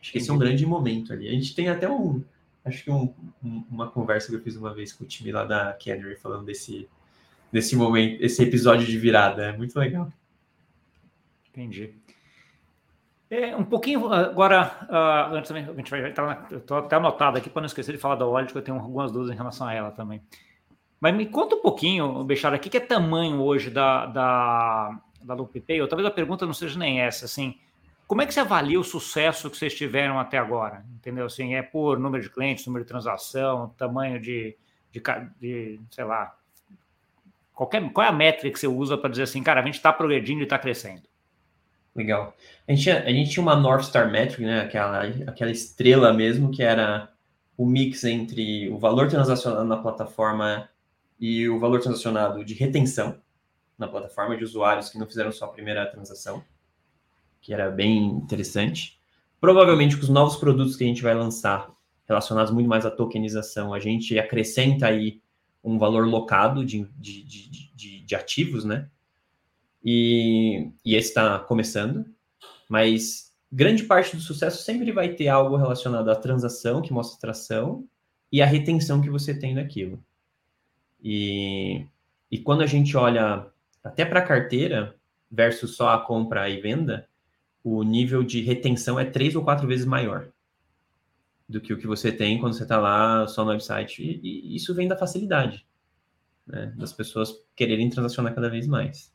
Acho 0.00 0.10
que 0.10 0.16
esse 0.16 0.30
é 0.30 0.32
um 0.32 0.38
grande 0.38 0.64
momento 0.64 1.12
ali. 1.12 1.28
A 1.28 1.32
gente 1.32 1.54
tem 1.54 1.68
até 1.68 1.86
um, 1.86 2.24
acho 2.64 2.82
que 2.82 2.90
um, 2.90 3.12
um, 3.44 3.62
uma 3.70 3.90
conversa 3.90 4.30
que 4.30 4.36
eu 4.36 4.40
fiz 4.40 4.56
uma 4.56 4.72
vez 4.72 4.90
com 4.90 5.04
o 5.04 5.06
time 5.06 5.30
lá 5.30 5.44
da 5.44 5.74
Canary 5.74 6.16
falando 6.16 6.46
desse, 6.46 6.88
desse 7.52 7.76
momento, 7.76 8.24
esse 8.24 8.42
episódio 8.42 8.86
de 8.86 8.96
virada. 8.96 9.44
É 9.44 9.52
muito 9.54 9.78
legal. 9.78 10.10
Entendi. 11.50 11.92
É, 13.28 13.54
um 13.54 13.64
pouquinho 13.64 14.10
agora, 14.10 14.78
uh, 14.88 15.34
antes 15.34 15.48
também, 15.48 15.64
a 15.64 15.74
gente 15.74 15.90
vai 15.90 16.08
estar. 16.08 16.48
Estou 16.50 16.78
até 16.78 16.96
anotado 16.96 17.36
aqui 17.36 17.50
para 17.50 17.60
não 17.60 17.66
esquecer 17.66 17.92
de 17.92 17.98
falar 17.98 18.14
da 18.14 18.24
Wallet, 18.24 18.50
que 18.50 18.56
eu 18.56 18.62
tenho 18.62 18.78
algumas 18.78 19.12
dúvidas 19.12 19.34
em 19.34 19.36
relação 19.36 19.66
a 19.66 19.74
ela 19.74 19.90
também. 19.90 20.22
Mas 21.00 21.14
me 21.14 21.26
conta 21.26 21.56
um 21.56 21.62
pouquinho, 21.62 22.24
Bechara, 22.24 22.56
o 22.56 22.58
que 22.58 22.76
é 22.76 22.80
tamanho 22.80 23.40
hoje 23.40 23.70
da, 23.70 24.06
da, 24.06 25.00
da 25.22 25.34
LoopPay? 25.34 25.82
Ou 25.82 25.88
talvez 25.88 26.08
a 26.08 26.10
pergunta 26.10 26.46
não 26.46 26.54
seja 26.54 26.78
nem 26.78 27.00
essa, 27.00 27.26
assim. 27.26 27.58
Como 28.06 28.22
é 28.22 28.26
que 28.26 28.32
você 28.32 28.40
avalia 28.40 28.78
o 28.78 28.84
sucesso 28.84 29.50
que 29.50 29.56
vocês 29.56 29.74
tiveram 29.74 30.18
até 30.18 30.38
agora? 30.38 30.84
Entendeu? 30.94 31.26
Assim, 31.26 31.54
é 31.54 31.62
por 31.62 31.98
número 31.98 32.22
de 32.22 32.30
clientes, 32.30 32.66
número 32.66 32.84
de 32.84 32.88
transação, 32.88 33.74
tamanho 33.76 34.20
de, 34.20 34.56
de, 34.92 35.02
de 35.40 35.80
sei 35.90 36.04
lá. 36.04 36.34
Qualquer, 37.52 37.90
qual 37.92 38.06
é 38.06 38.08
a 38.08 38.12
métrica 38.12 38.52
que 38.52 38.60
você 38.60 38.68
usa 38.68 38.96
para 38.96 39.10
dizer 39.10 39.24
assim, 39.24 39.42
cara, 39.42 39.60
a 39.60 39.64
gente 39.64 39.74
está 39.74 39.92
progredindo 39.92 40.40
e 40.40 40.44
está 40.44 40.58
crescendo? 40.58 41.02
Legal. 41.94 42.34
A 42.68 42.72
gente, 42.72 42.90
a 42.90 43.10
gente 43.10 43.30
tinha 43.30 43.42
uma 43.42 43.56
North 43.56 43.84
Star 43.84 44.10
Metric, 44.10 44.42
né? 44.42 44.60
Aquela, 44.60 45.02
aquela 45.26 45.50
estrela 45.50 46.12
mesmo, 46.12 46.50
que 46.50 46.62
era 46.62 47.10
o 47.56 47.66
mix 47.66 48.04
entre 48.04 48.68
o 48.68 48.78
valor 48.78 49.08
transacionado 49.08 49.64
na 49.64 49.78
plataforma 49.78 50.68
e 51.18 51.48
o 51.48 51.58
valor 51.58 51.80
transacionado 51.80 52.44
de 52.44 52.54
retenção 52.54 53.20
na 53.78 53.88
plataforma 53.88 54.36
de 54.36 54.44
usuários 54.44 54.88
que 54.88 54.98
não 54.98 55.06
fizeram 55.06 55.32
sua 55.32 55.48
primeira 55.48 55.86
transação 55.86 56.42
que 57.46 57.54
era 57.54 57.70
bem 57.70 58.06
interessante. 58.06 58.98
Provavelmente 59.40 59.96
com 59.96 60.02
os 60.02 60.08
novos 60.08 60.34
produtos 60.34 60.74
que 60.74 60.82
a 60.82 60.86
gente 60.88 61.00
vai 61.00 61.14
lançar, 61.14 61.72
relacionados 62.04 62.52
muito 62.52 62.68
mais 62.68 62.84
à 62.84 62.90
tokenização, 62.90 63.72
a 63.72 63.78
gente 63.78 64.18
acrescenta 64.18 64.88
aí 64.88 65.20
um 65.62 65.78
valor 65.78 66.08
locado 66.08 66.64
de, 66.64 66.88
de, 66.98 67.22
de, 67.22 67.72
de, 67.72 68.00
de 68.00 68.14
ativos, 68.16 68.64
né? 68.64 68.88
E, 69.84 70.72
e 70.84 70.96
esse 70.96 71.10
está 71.10 71.38
começando, 71.38 72.04
mas 72.68 73.32
grande 73.52 73.84
parte 73.84 74.16
do 74.16 74.22
sucesso 74.22 74.64
sempre 74.64 74.90
vai 74.90 75.10
ter 75.10 75.28
algo 75.28 75.56
relacionado 75.56 76.10
à 76.10 76.16
transação, 76.16 76.82
que 76.82 76.92
mostra 76.92 77.20
tração, 77.20 77.86
e 78.32 78.42
a 78.42 78.46
retenção 78.46 79.00
que 79.00 79.08
você 79.08 79.38
tem 79.38 79.54
daquilo. 79.54 80.02
E, 81.08 81.86
e 82.28 82.36
quando 82.36 82.62
a 82.62 82.66
gente 82.66 82.96
olha 82.96 83.46
até 83.84 84.04
para 84.04 84.18
a 84.18 84.26
carteira 84.26 84.96
versus 85.30 85.76
só 85.76 85.90
a 85.90 86.00
compra 86.00 86.50
e 86.50 86.60
venda, 86.60 87.08
o 87.62 87.84
nível 87.84 88.24
de 88.24 88.42
retenção 88.42 88.98
é 88.98 89.04
três 89.04 89.36
ou 89.36 89.44
quatro 89.44 89.68
vezes 89.68 89.86
maior 89.86 90.26
do 91.48 91.60
que 91.60 91.72
o 91.72 91.78
que 91.78 91.86
você 91.86 92.10
tem 92.10 92.40
quando 92.40 92.54
você 92.54 92.64
está 92.64 92.80
lá 92.80 93.24
só 93.28 93.44
no 93.44 93.52
website. 93.52 94.02
E, 94.02 94.20
e, 94.20 94.56
isso 94.56 94.74
vem 94.74 94.88
da 94.88 94.96
facilidade, 94.96 95.64
né? 96.44 96.74
das 96.76 96.92
pessoas 96.92 97.32
quererem 97.54 97.88
transacionar 97.88 98.34
cada 98.34 98.50
vez 98.50 98.66
mais. 98.66 99.14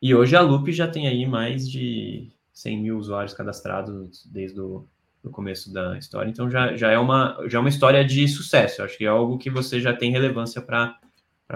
E 0.00 0.14
hoje 0.14 0.34
a 0.34 0.40
Loop 0.40 0.72
já 0.72 0.88
tem 0.88 1.08
aí 1.08 1.26
mais 1.26 1.70
de 1.70 2.32
100 2.54 2.82
mil 2.82 2.96
usuários 2.96 3.34
cadastrados 3.34 4.24
desde 4.32 4.58
o 4.62 4.88
do 5.22 5.30
começo 5.30 5.72
da 5.72 5.98
história. 5.98 6.30
Então 6.30 6.50
já, 6.50 6.76
já, 6.76 6.90
é 6.90 6.98
uma, 6.98 7.36
já 7.46 7.58
é 7.58 7.60
uma 7.60 7.68
história 7.68 8.04
de 8.04 8.26
sucesso. 8.28 8.82
Acho 8.82 8.96
que 8.96 9.04
é 9.04 9.08
algo 9.08 9.38
que 9.38 9.50
você 9.50 9.80
já 9.80 9.94
tem 9.94 10.10
relevância 10.10 10.62
para 10.62 10.98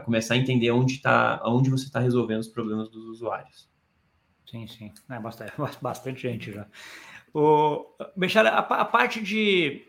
começar 0.05 0.35
a 0.35 0.37
entender 0.37 0.70
onde, 0.70 0.99
tá, 0.99 1.40
onde 1.44 1.70
você 1.70 1.85
está 1.85 2.01
resolvendo 2.01 2.40
os 2.40 2.49
problemas 2.49 2.88
dos 2.90 3.05
usuários. 3.07 3.70
Sim, 4.51 4.66
sim. 4.66 4.92
É 5.09 5.18
bastante, 5.20 5.53
bastante 5.81 6.23
gente 6.23 6.53
já. 6.53 6.66
O, 7.33 7.87
Bechara, 8.16 8.51
a, 8.51 8.59
a, 8.59 8.85
parte 8.85 9.23
de, 9.23 9.87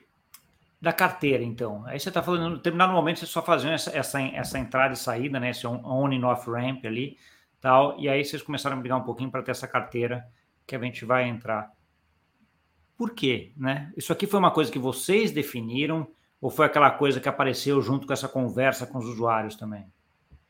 da 0.79 0.93
carteira, 0.93 1.43
então. 1.43 1.83
Aí 1.87 1.99
você 1.99 2.09
está 2.09 2.21
falando, 2.21 2.49
no 2.49 2.55
determinado 2.57 2.93
momento, 2.93 3.19
você 3.19 3.25
só 3.25 3.41
fazia 3.41 3.71
essa, 3.71 3.95
essa, 3.97 4.21
essa 4.21 4.59
entrada 4.59 4.93
e 4.93 4.97
saída, 4.97 5.39
né? 5.39 5.49
Esse 5.49 5.65
on, 5.65 6.13
and 6.13 6.27
off 6.27 6.49
ramp 6.49 6.85
ali, 6.85 7.17
tal. 7.59 7.99
E 7.99 8.07
aí 8.07 8.23
vocês 8.23 8.43
começaram 8.43 8.77
a 8.77 8.79
brigar 8.79 8.99
um 8.99 9.03
pouquinho 9.03 9.31
para 9.31 9.41
ter 9.41 9.51
essa 9.51 9.67
carteira 9.67 10.27
que 10.67 10.75
a 10.75 10.79
gente 10.79 11.03
vai 11.03 11.27
entrar. 11.27 11.71
Por 13.01 13.15
quê, 13.15 13.51
né? 13.57 13.91
Isso 13.97 14.13
aqui 14.13 14.27
foi 14.27 14.39
uma 14.39 14.51
coisa 14.51 14.71
que 14.71 14.77
vocês 14.77 15.31
definiram 15.31 16.07
ou 16.39 16.51
foi 16.51 16.67
aquela 16.67 16.91
coisa 16.91 17.19
que 17.19 17.27
apareceu 17.27 17.81
junto 17.81 18.05
com 18.05 18.13
essa 18.13 18.27
conversa 18.27 18.85
com 18.85 18.99
os 18.99 19.07
usuários 19.07 19.55
também? 19.55 19.85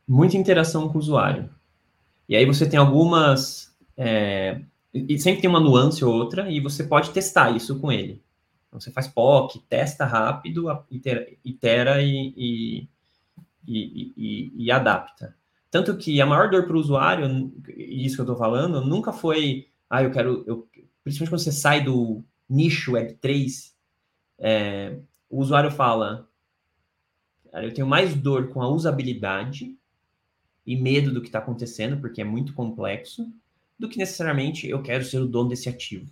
Muita 0.05 0.35
interação 0.35 0.89
com 0.89 0.97
o 0.97 0.99
usuário. 0.99 1.49
E 2.27 2.35
aí 2.35 2.45
você 2.45 2.67
tem 2.67 2.77
algumas 2.77 3.73
é, 3.95 4.59
e 4.93 5.17
sempre 5.17 5.39
tem 5.39 5.49
uma 5.49 5.61
nuance 5.61 6.03
ou 6.03 6.13
outra, 6.13 6.51
e 6.51 6.59
você 6.59 6.83
pode 6.83 7.11
testar 7.11 7.51
isso 7.51 7.79
com 7.79 7.89
ele. 7.89 8.21
Então, 8.67 8.81
você 8.81 8.91
faz 8.91 9.07
POC, 9.07 9.59
testa 9.69 10.03
rápido, 10.03 10.67
itera, 10.91 11.27
itera 11.45 12.01
e, 12.01 12.33
e, 12.35 12.89
e, 13.65 14.53
e, 14.57 14.69
adapta. 14.69 15.37
Tanto 15.69 15.95
que 15.95 16.19
a 16.19 16.25
maior 16.25 16.49
dor 16.49 16.65
para 16.65 16.75
o 16.75 16.79
usuário, 16.81 17.53
isso 17.77 18.15
que 18.15 18.21
eu 18.21 18.25
estou 18.25 18.35
falando, 18.35 18.81
nunca 18.81 19.13
foi, 19.13 19.69
ah, 19.89 20.03
eu 20.03 20.11
quero, 20.11 20.43
eu, 20.45 20.67
principalmente 21.01 21.29
quando 21.31 21.43
você 21.43 21.51
sai 21.53 21.81
do 21.81 22.21
nicho 22.51 22.91
Web3, 22.91 23.71
é, 24.37 24.99
o 25.29 25.39
usuário 25.39 25.71
fala, 25.71 26.27
eu 27.53 27.73
tenho 27.73 27.87
mais 27.87 28.13
dor 28.13 28.49
com 28.49 28.61
a 28.61 28.67
usabilidade 28.67 29.75
e 30.65 30.75
medo 30.75 31.13
do 31.13 31.21
que 31.21 31.27
está 31.27 31.39
acontecendo, 31.39 31.99
porque 31.99 32.21
é 32.21 32.25
muito 32.25 32.53
complexo, 32.53 33.31
do 33.79 33.87
que 33.87 33.97
necessariamente 33.97 34.69
eu 34.69 34.81
quero 34.81 35.03
ser 35.03 35.19
o 35.19 35.27
dono 35.27 35.49
desse 35.49 35.69
ativo. 35.69 36.11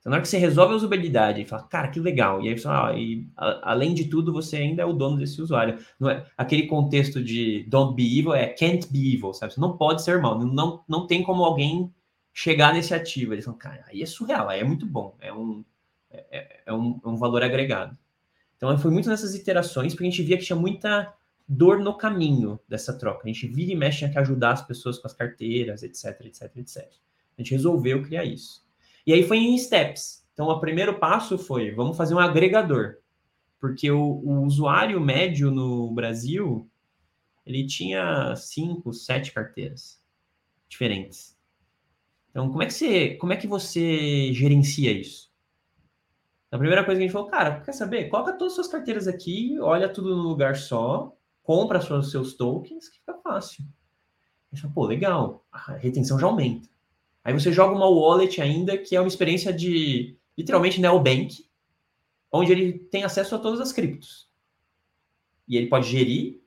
Então, 0.00 0.10
na 0.10 0.16
hora 0.16 0.22
que 0.22 0.28
você 0.28 0.38
resolve 0.38 0.72
a 0.72 0.76
usabilidade 0.76 1.40
e 1.40 1.46
fala, 1.46 1.62
cara, 1.62 1.88
que 1.88 2.00
legal, 2.00 2.42
e 2.42 2.48
aí 2.48 2.58
você 2.58 2.64
fala, 2.64 2.90
ah, 2.90 2.98
e, 2.98 3.28
a, 3.36 3.70
além 3.70 3.94
de 3.94 4.06
tudo, 4.06 4.32
você 4.32 4.56
ainda 4.56 4.82
é 4.82 4.84
o 4.84 4.92
dono 4.92 5.16
desse 5.16 5.40
usuário. 5.40 5.78
Não 6.00 6.10
é, 6.10 6.26
aquele 6.36 6.66
contexto 6.66 7.22
de 7.22 7.64
don't 7.68 7.94
be 7.94 8.18
evil 8.18 8.34
é 8.34 8.48
can't 8.48 8.90
be 8.90 9.14
evil, 9.14 9.32
sabe? 9.32 9.54
Você 9.54 9.60
não 9.60 9.76
pode 9.76 10.02
ser 10.02 10.20
mal, 10.20 10.36
não, 10.40 10.82
não 10.88 11.06
tem 11.06 11.22
como 11.22 11.44
alguém 11.44 11.92
chegar 12.32 12.72
nesse 12.72 12.94
ativo. 12.94 13.34
Eles 13.34 13.44
falam, 13.44 13.58
cara, 13.58 13.84
aí 13.88 14.02
é 14.02 14.06
surreal, 14.06 14.48
aí 14.48 14.60
é 14.60 14.64
muito 14.64 14.86
bom, 14.86 15.16
é 15.20 15.32
um, 15.32 15.64
é, 16.10 16.26
é, 16.30 16.62
é 16.66 16.72
um, 16.72 17.00
é 17.04 17.08
um 17.08 17.16
valor 17.16 17.42
agregado. 17.42 17.96
Então, 18.56 18.76
foi 18.78 18.90
muito 18.90 19.08
nessas 19.08 19.34
iterações, 19.34 19.92
porque 19.92 20.06
a 20.06 20.10
gente 20.10 20.22
via 20.22 20.38
que 20.38 20.44
tinha 20.44 20.56
muita 20.56 21.12
dor 21.48 21.80
no 21.80 21.96
caminho 21.96 22.60
dessa 22.68 22.96
troca. 22.96 23.22
A 23.24 23.26
gente 23.26 23.46
vira 23.48 23.72
e 23.72 23.76
mexe, 23.76 23.98
tinha 23.98 24.10
que 24.10 24.18
ajudar 24.18 24.52
as 24.52 24.64
pessoas 24.64 24.98
com 24.98 25.06
as 25.06 25.12
carteiras, 25.12 25.82
etc, 25.82 26.20
etc, 26.26 26.56
etc. 26.56 26.88
A 27.36 27.42
gente 27.42 27.50
resolveu 27.50 28.02
criar 28.02 28.24
isso. 28.24 28.64
E 29.06 29.12
aí 29.12 29.26
foi 29.26 29.38
em 29.38 29.58
steps. 29.58 30.24
Então, 30.32 30.46
o 30.48 30.60
primeiro 30.60 30.98
passo 30.98 31.36
foi, 31.36 31.72
vamos 31.72 31.96
fazer 31.96 32.14
um 32.14 32.20
agregador. 32.20 32.98
Porque 33.60 33.90
o, 33.90 34.00
o 34.00 34.44
usuário 34.44 35.00
médio 35.00 35.50
no 35.50 35.92
Brasil, 35.92 36.70
ele 37.44 37.66
tinha 37.66 38.34
cinco, 38.36 38.92
sete 38.92 39.32
carteiras. 39.32 40.00
diferentes. 40.68 41.36
Então, 42.32 42.50
como 42.50 42.62
é 42.62 42.66
que 42.66 42.72
você, 42.72 43.14
como 43.16 43.32
é 43.34 43.36
que 43.36 43.46
você 43.46 44.32
gerencia 44.32 44.90
isso? 44.90 45.30
A 46.50 46.58
primeira 46.58 46.82
coisa 46.82 46.98
que 46.98 47.04
a 47.04 47.06
gente 47.06 47.12
falou, 47.12 47.28
cara, 47.28 47.60
quer 47.60 47.72
saber? 47.72 48.08
Coloca 48.08 48.32
todas 48.32 48.52
as 48.52 48.54
suas 48.54 48.68
carteiras 48.68 49.06
aqui, 49.06 49.58
olha 49.60 49.88
tudo 49.88 50.16
no 50.16 50.22
lugar 50.22 50.56
só, 50.56 51.14
compra 51.42 51.78
os 51.78 52.10
seus 52.10 52.34
tokens, 52.34 52.88
que 52.88 52.98
fica 52.98 53.14
fácil. 53.22 53.64
A 54.50 54.54
gente 54.54 54.62
fala, 54.62 54.74
pô, 54.74 54.86
legal, 54.86 55.46
a 55.52 55.72
retenção 55.72 56.18
já 56.18 56.26
aumenta. 56.26 56.68
Aí 57.22 57.32
você 57.32 57.52
joga 57.52 57.74
uma 57.74 57.88
wallet 57.88 58.40
ainda, 58.40 58.76
que 58.76 58.96
é 58.96 59.00
uma 59.00 59.08
experiência 59.08 59.52
de, 59.52 60.16
literalmente, 60.36 60.80
neobank, 60.80 61.46
onde 62.30 62.50
ele 62.50 62.78
tem 62.78 63.04
acesso 63.04 63.34
a 63.34 63.38
todas 63.38 63.60
as 63.60 63.72
criptos. 63.72 64.28
E 65.46 65.56
ele 65.56 65.68
pode 65.68 65.88
gerir, 65.88 66.40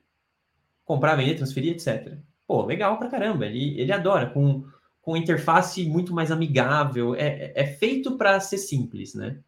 comprar, 0.84 1.14
vender, 1.14 1.36
transferir, 1.36 1.72
etc. 1.72 2.18
Pô, 2.46 2.64
legal 2.64 2.98
pra 2.98 3.08
caramba, 3.08 3.46
ele, 3.46 3.80
ele 3.80 3.92
adora, 3.92 4.30
com 4.30 4.64
com 5.06 5.16
interface 5.16 5.86
muito 5.86 6.12
mais 6.12 6.32
amigável. 6.32 7.14
É, 7.14 7.52
é 7.54 7.64
feito 7.64 8.16
para 8.18 8.40
ser 8.40 8.58
simples, 8.58 9.14
né? 9.14 9.38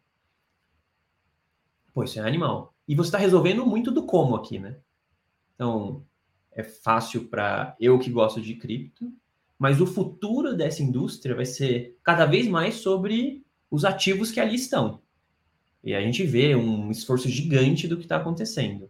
Pô, 1.93 2.01
isso 2.01 2.17
é 2.17 2.25
animal. 2.25 2.73
E 2.87 2.95
você 2.95 3.09
está 3.09 3.17
resolvendo 3.17 3.65
muito 3.65 3.91
do 3.91 4.05
como 4.05 4.37
aqui, 4.37 4.57
né? 4.57 4.77
Então, 5.53 6.05
é 6.53 6.63
fácil 6.63 7.27
para 7.27 7.75
eu 7.77 7.99
que 7.99 8.09
gosto 8.09 8.39
de 8.39 8.55
cripto, 8.55 9.11
mas 9.57 9.81
o 9.81 9.85
futuro 9.85 10.55
dessa 10.55 10.81
indústria 10.81 11.35
vai 11.35 11.45
ser 11.45 11.99
cada 12.01 12.25
vez 12.25 12.47
mais 12.47 12.75
sobre 12.75 13.45
os 13.69 13.83
ativos 13.83 14.31
que 14.31 14.39
ali 14.39 14.55
estão. 14.55 15.01
E 15.83 15.93
a 15.93 15.99
gente 15.99 16.23
vê 16.23 16.55
um 16.55 16.89
esforço 16.89 17.27
gigante 17.27 17.85
do 17.85 17.97
que 17.97 18.03
está 18.03 18.15
acontecendo, 18.15 18.89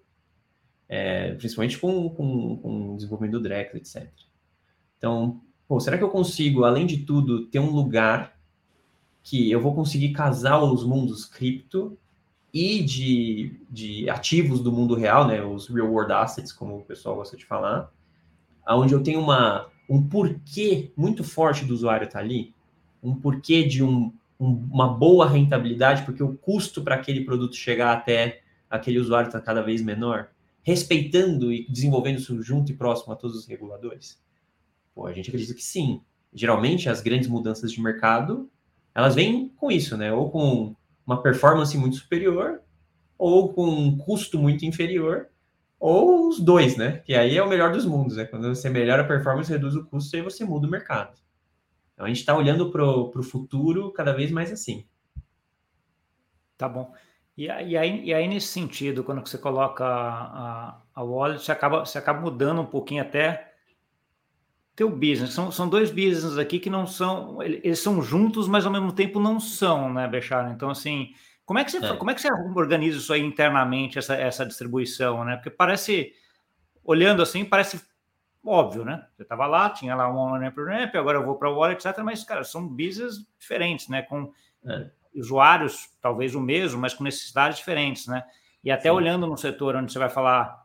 é, 0.87 1.33
principalmente 1.33 1.79
com, 1.79 2.11
com, 2.11 2.57
com 2.57 2.93
o 2.93 2.95
desenvolvimento 2.95 3.39
do 3.39 3.41
Drex, 3.41 3.73
etc. 3.73 4.13
Então, 4.99 5.41
pô, 5.69 5.79
será 5.79 5.99
que 5.99 6.03
eu 6.03 6.09
consigo, 6.09 6.63
além 6.63 6.87
de 6.87 6.97
tudo, 6.97 7.45
ter 7.45 7.59
um 7.59 7.69
lugar 7.69 8.35
que 9.21 9.51
eu 9.51 9.61
vou 9.61 9.75
conseguir 9.75 10.13
casar 10.13 10.59
os 10.63 10.83
mundos 10.83 11.25
cripto 11.25 11.95
e 12.51 12.81
de, 12.81 13.61
de 13.69 14.09
ativos 14.09 14.61
do 14.61 14.71
mundo 14.71 14.95
real, 14.95 15.27
né, 15.27 15.43
os 15.43 15.67
real 15.67 15.91
world 15.91 16.11
assets, 16.11 16.51
como 16.51 16.77
o 16.77 16.83
pessoal 16.83 17.17
gosta 17.17 17.37
de 17.37 17.45
falar, 17.45 17.93
onde 18.67 18.93
eu 18.93 19.03
tenho 19.03 19.19
uma, 19.19 19.67
um 19.87 20.01
porquê 20.01 20.91
muito 20.97 21.23
forte 21.23 21.63
do 21.63 21.75
usuário 21.75 22.07
estar 22.07 22.17
tá 22.17 22.25
ali, 22.25 22.51
um 23.03 23.13
porquê 23.13 23.63
de 23.63 23.83
um, 23.83 24.11
um, 24.39 24.67
uma 24.71 24.87
boa 24.87 25.29
rentabilidade, 25.29 26.01
porque 26.01 26.23
o 26.23 26.35
custo 26.35 26.81
para 26.81 26.95
aquele 26.95 27.23
produto 27.23 27.55
chegar 27.55 27.95
até 27.95 28.41
aquele 28.67 28.97
usuário 28.97 29.27
está 29.27 29.39
cada 29.39 29.61
vez 29.61 29.83
menor, 29.83 30.29
respeitando 30.63 31.53
e 31.53 31.67
desenvolvendo 31.69 32.17
isso 32.17 32.41
junto 32.41 32.71
e 32.71 32.75
próximo 32.75 33.13
a 33.13 33.15
todos 33.15 33.37
os 33.37 33.45
reguladores. 33.45 34.19
Pô, 34.99 35.07
a 35.07 35.13
gente 35.13 35.29
acredita 35.29 35.53
que 35.53 35.63
sim. 35.63 36.01
Geralmente, 36.33 36.89
as 36.89 36.99
grandes 36.99 37.29
mudanças 37.29 37.71
de 37.71 37.81
mercado, 37.81 38.51
elas 38.93 39.15
vêm 39.15 39.47
com 39.55 39.71
isso, 39.71 39.95
né? 39.95 40.11
Ou 40.11 40.29
com 40.29 40.75
uma 41.07 41.23
performance 41.23 41.77
muito 41.77 41.95
superior, 41.95 42.59
ou 43.17 43.53
com 43.53 43.65
um 43.65 43.97
custo 43.97 44.37
muito 44.37 44.65
inferior, 44.65 45.29
ou 45.79 46.27
os 46.27 46.41
dois, 46.41 46.75
né? 46.75 46.97
Que 47.05 47.15
aí 47.15 47.37
é 47.37 47.41
o 47.41 47.47
melhor 47.47 47.71
dos 47.71 47.85
mundos, 47.85 48.17
né? 48.17 48.25
Quando 48.25 48.53
você 48.53 48.69
melhora 48.69 49.03
a 49.03 49.07
performance, 49.07 49.49
reduz 49.49 49.73
o 49.73 49.85
custo, 49.85 50.13
aí 50.17 50.21
você 50.21 50.43
muda 50.43 50.67
o 50.67 50.69
mercado. 50.69 51.17
Então, 51.93 52.05
a 52.05 52.09
gente 52.09 52.19
está 52.19 52.35
olhando 52.35 52.69
para 52.69 52.83
o 52.83 53.23
futuro 53.23 53.93
cada 53.93 54.11
vez 54.11 54.29
mais 54.31 54.51
assim. 54.51 54.85
Tá 56.57 56.67
bom. 56.67 56.93
E, 57.37 57.49
aí, 57.49 58.03
e 58.03 58.13
aí, 58.13 58.27
nesse 58.27 58.47
sentido, 58.47 59.01
quando 59.05 59.25
você 59.25 59.37
coloca 59.37 59.85
a, 59.85 60.71
a, 60.73 60.81
a 60.93 61.03
wallet, 61.03 61.41
você 61.41 61.53
acaba, 61.53 61.85
você 61.85 61.97
acaba 61.97 62.19
mudando 62.19 62.59
um 62.59 62.65
pouquinho 62.65 63.01
até 63.01 63.48
teu 64.79 64.89
business. 64.89 65.33
São, 65.33 65.51
são 65.51 65.67
dois 65.67 65.91
business 65.91 66.37
aqui 66.37 66.57
que 66.57 66.69
não 66.69 66.87
são, 66.87 67.43
eles 67.43 67.79
são 67.79 68.01
juntos, 68.01 68.47
mas 68.47 68.65
ao 68.65 68.71
mesmo 68.71 68.93
tempo 68.93 69.19
não 69.19 69.37
são, 69.37 69.93
né, 69.93 70.07
Bechara? 70.07 70.51
Então, 70.51 70.69
assim, 70.69 71.13
como 71.45 71.59
é 71.59 71.65
que 71.65 71.71
você, 71.71 71.85
é. 71.85 71.97
como 71.97 72.09
é 72.09 72.13
que 72.13 72.21
você 72.21 72.31
organiza 72.31 72.97
isso 72.97 73.11
aí 73.11 73.21
internamente, 73.21 73.99
essa, 73.99 74.15
essa 74.15 74.45
distribuição, 74.45 75.25
né? 75.25 75.35
Porque 75.35 75.49
parece, 75.49 76.13
olhando 76.81 77.21
assim, 77.21 77.43
parece 77.43 77.81
óbvio, 78.41 78.85
né? 78.85 79.05
Você 79.17 79.23
estava 79.23 79.45
lá, 79.47 79.69
tinha 79.69 79.93
lá 79.93 80.09
um 80.09 80.15
online 80.15 80.53
ramp, 80.55 80.95
agora 80.95 81.17
eu 81.17 81.25
vou 81.25 81.35
para 81.35 81.49
o 81.49 81.57
wallet, 81.57 81.85
etc. 81.85 82.01
Mas, 82.01 82.23
cara, 82.23 82.45
são 82.45 82.65
business 82.65 83.17
diferentes, 83.37 83.89
né? 83.89 84.03
Com 84.03 84.31
é. 84.65 84.89
usuários, 85.13 85.89
talvez 85.99 86.35
o 86.35 86.39
mesmo, 86.39 86.79
mas 86.79 86.93
com 86.93 87.03
necessidades 87.03 87.57
diferentes, 87.57 88.07
né? 88.07 88.23
E 88.63 88.71
até 88.71 88.83
Sim. 88.83 88.95
olhando 88.95 89.27
no 89.27 89.35
setor 89.35 89.75
onde 89.75 89.91
você 89.91 89.99
vai 89.99 90.09
falar 90.09 90.58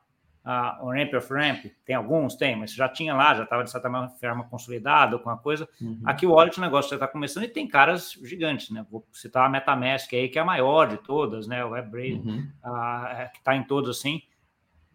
uh, 0.45 0.85
o 0.85 0.93
Ramp 0.93 1.15
of 1.15 1.33
Ramp, 1.33 1.67
tem 1.85 1.97
alguns, 1.97 2.35
tem, 2.37 2.57
mas 2.57 2.73
já 2.73 2.89
tinha 2.89 3.15
lá, 3.15 3.35
já 3.35 3.45
estava 3.45 3.65
de 3.65 3.71
certa 3.71 3.91
forma 4.21 4.45
consolidado 4.45 5.19
com 5.19 5.31
a 5.31 5.39
coisa. 5.39 5.69
Uhum. 5.81 6.01
Aqui 6.05 6.27
o 6.27 6.33
Wallet, 6.33 6.59
o 6.59 6.61
negócio 6.61 6.91
já 6.91 6.97
está 6.97 7.09
começando 7.09 7.45
e 7.45 7.49
tem 7.49 7.67
caras 7.67 8.13
gigantes, 8.23 8.71
né? 8.71 8.85
Vou 8.91 9.07
citar 9.13 9.47
a 9.47 9.49
MetaMask 9.49 10.13
aí, 10.13 10.29
que 10.29 10.39
é 10.39 10.43
a 10.43 10.45
maior 10.45 10.87
de 10.87 10.99
todas, 10.99 11.47
né? 11.47 11.65
O 11.65 11.71
WebBrain, 11.71 12.21
uhum. 12.21 12.49
uh, 12.65 13.33
que 13.33 13.39
está 13.39 13.57
em 13.57 13.65
todos 13.65 13.99
assim, 13.99 14.23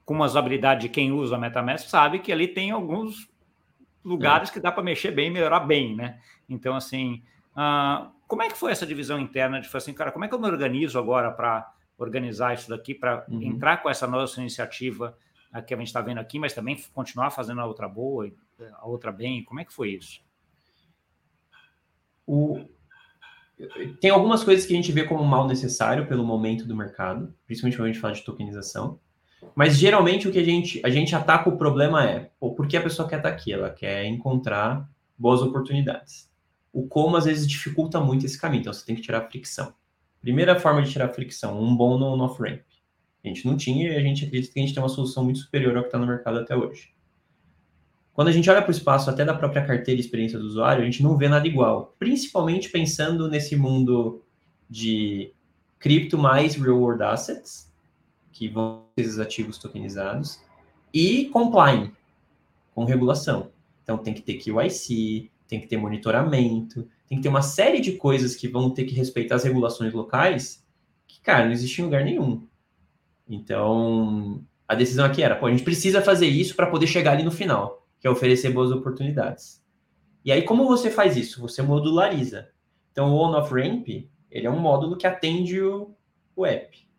com 0.06 0.14
umas 0.14 0.36
habilidades 0.36 0.84
de 0.84 0.90
quem 0.90 1.12
usa 1.12 1.36
a 1.36 1.40
MetaMask, 1.40 1.90
sabe 1.90 2.20
que 2.20 2.32
ali 2.32 2.48
tem 2.48 2.72
alguns 2.72 3.30
lugares 4.04 4.50
é. 4.50 4.54
que 4.54 4.60
dá 4.60 4.72
para 4.72 4.84
mexer 4.84 5.12
bem 5.12 5.28
e 5.28 5.32
melhorar 5.32 5.62
bem, 5.62 5.96
né? 5.96 6.20
Então, 6.48 6.76
assim, 6.76 7.22
uh, 7.52 8.10
como 8.28 8.44
é 8.44 8.48
que 8.48 8.58
foi 8.58 8.72
essa 8.72 8.86
divisão 8.86 9.20
interna 9.20 9.60
de 9.60 9.70
assim, 9.76 9.94
cara, 9.94 10.12
como 10.12 10.26
é 10.26 10.28
que 10.28 10.34
eu 10.34 10.40
me 10.40 10.48
organizo 10.48 10.98
agora 10.98 11.32
para 11.32 11.72
organizar 11.98 12.54
isso 12.54 12.70
daqui, 12.70 12.94
para 12.94 13.26
uhum. 13.28 13.42
entrar 13.42 13.78
com 13.78 13.90
essa 13.90 14.08
nossa 14.08 14.40
iniciativa 14.40 15.18
que 15.66 15.74
a 15.74 15.78
gente 15.78 15.88
está 15.88 16.02
vendo 16.02 16.20
aqui, 16.20 16.38
mas 16.38 16.54
também 16.54 16.82
continuar 16.94 17.32
fazendo 17.32 17.62
a 17.62 17.66
outra 17.66 17.88
boa, 17.88 18.32
a 18.74 18.88
outra 18.88 19.12
bem? 19.12 19.44
Como 19.44 19.60
é 19.60 19.66
que 19.66 19.74
foi 19.74 19.92
isso? 19.92 20.22
O... 22.26 22.64
Tem 24.00 24.12
algumas 24.12 24.44
coisas 24.44 24.66
que 24.66 24.74
a 24.74 24.76
gente 24.76 24.92
vê 24.92 25.04
como 25.04 25.24
mal 25.24 25.48
necessário 25.48 26.08
pelo 26.08 26.24
momento 26.24 26.66
do 26.66 26.76
mercado, 26.76 27.34
principalmente 27.46 27.78
quando 27.78 27.86
a 27.86 27.92
gente 27.92 28.02
fala 28.02 28.14
de 28.14 28.24
tokenização. 28.24 29.00
Mas 29.56 29.78
geralmente 29.78 30.28
o 30.28 30.32
que 30.32 30.40
a 30.40 30.44
gente, 30.44 30.82
a 30.86 30.90
gente 30.90 31.16
ataca 31.16 31.50
o 31.50 31.58
problema 31.58 32.06
é 32.06 32.32
pô, 32.40 32.54
por 32.54 32.68
que 32.68 32.78
a 32.78 32.82
pessoa 32.82 33.08
quer 33.08 33.18
estar 33.18 33.30
aqui? 33.30 33.52
Ela 33.52 33.70
quer 33.70 34.06
encontrar 34.06 34.90
boas 35.18 35.42
oportunidades. 35.42 36.30
O 36.72 36.88
como 36.88 37.18
às 37.18 37.26
vezes 37.26 37.48
dificulta 37.48 38.00
muito 38.00 38.26
esse 38.26 38.40
caminho, 38.40 38.62
então 38.62 38.74
você 38.74 38.86
tem 38.86 38.96
que 38.96 39.02
tirar 39.02 39.20
a 39.20 39.30
fricção. 39.30 39.74
Primeira 40.22 40.60
forma 40.60 40.82
de 40.82 40.92
tirar 40.92 41.06
a 41.06 41.14
fricção, 41.14 41.62
um 41.62 41.76
bom 41.76 41.98
no 41.98 42.24
off-ramp. 42.24 42.62
A 43.24 43.28
gente 43.28 43.46
não 43.46 43.58
tinha 43.58 43.92
e 43.92 43.96
a 43.96 44.02
gente 44.02 44.26
acredita 44.26 44.54
que 44.54 44.60
a 44.60 44.62
gente 44.64 44.74
tem 44.74 44.82
uma 44.82 44.90
solução 44.90 45.24
muito 45.24 45.40
superior 45.40 45.76
ao 45.76 45.84
que 45.84 45.90
está 45.90 46.00
no 46.00 46.08
mercado 46.08 46.40
até 46.40 46.56
hoje. 46.56 46.94
Quando 48.14 48.28
a 48.28 48.32
gente 48.32 48.50
olha 48.50 48.62
para 48.62 48.70
o 48.70 48.76
espaço 48.76 49.10
até 49.10 49.24
da 49.24 49.34
própria 49.34 49.66
carteira 49.66 50.00
e 50.00 50.04
experiência 50.04 50.38
do 50.38 50.46
usuário, 50.46 50.82
a 50.82 50.86
gente 50.86 51.02
não 51.02 51.18
vê 51.18 51.30
nada 51.30 51.48
igual, 51.48 51.96
principalmente 51.98 52.70
pensando 52.70 53.30
nesse 53.30 53.56
mundo 53.56 54.22
de 54.70 55.32
cripto 55.80 56.18
mais 56.18 56.56
real 56.56 56.78
world 56.78 57.02
assets, 57.02 57.72
que 58.32 58.48
vão 58.48 58.84
ser 58.98 59.06
esses 59.06 59.20
ativos 59.20 59.58
tokenizados, 59.58 60.42
e 60.94 61.26
compliance, 61.26 61.94
com 62.76 62.84
regulação. 62.84 63.52
Então 63.84 63.98
tem 63.98 64.14
que 64.14 64.22
ter 64.22 64.36
QIC, 64.36 65.32
tem 65.48 65.62
que 65.62 65.68
ter 65.68 65.78
monitoramento, 65.78 66.88
tem 67.08 67.18
que 67.18 67.24
ter 67.24 67.30
uma 67.30 67.42
série 67.42 67.80
de 67.80 67.94
coisas 67.94 68.36
que 68.36 68.48
vão 68.48 68.70
ter 68.70 68.84
que 68.84 68.94
respeitar 68.94 69.36
as 69.36 69.44
regulações 69.44 69.94
locais, 69.94 70.64
que, 71.08 71.22
cara, 71.22 71.46
não 71.46 71.52
existe 71.52 71.82
em 71.82 71.86
lugar 71.86 72.04
nenhum. 72.04 72.46
Então, 73.30 74.44
a 74.68 74.74
decisão 74.74 75.06
aqui 75.06 75.22
era, 75.22 75.36
pô, 75.36 75.46
a 75.46 75.52
gente 75.52 75.64
precisa 75.64 76.02
fazer 76.02 76.28
isso 76.28 76.56
para 76.56 76.66
poder 76.66 76.88
chegar 76.88 77.12
ali 77.12 77.24
no 77.24 77.32
final, 77.32 77.88
que 78.00 78.08
é 78.08 78.10
oferecer 78.10 78.50
boas 78.52 78.72
oportunidades. 78.72 79.64
E 80.26 80.32
aí, 80.32 80.42
como 80.42 80.68
você 80.68 80.90
faz 80.90 81.16
isso? 81.16 81.40
Você 81.42 81.62
modulariza. 81.62 82.50
Então, 82.92 83.14
o 83.14 83.18
on-off 83.18 83.54
ramp, 83.54 83.88
ele 83.88 84.48
é 84.48 84.50
um 84.50 84.60
módulo 84.60 84.98
que 84.98 85.06
atende 85.06 85.62
o, 85.62 85.96
o 86.36 86.46
app. 86.46 86.90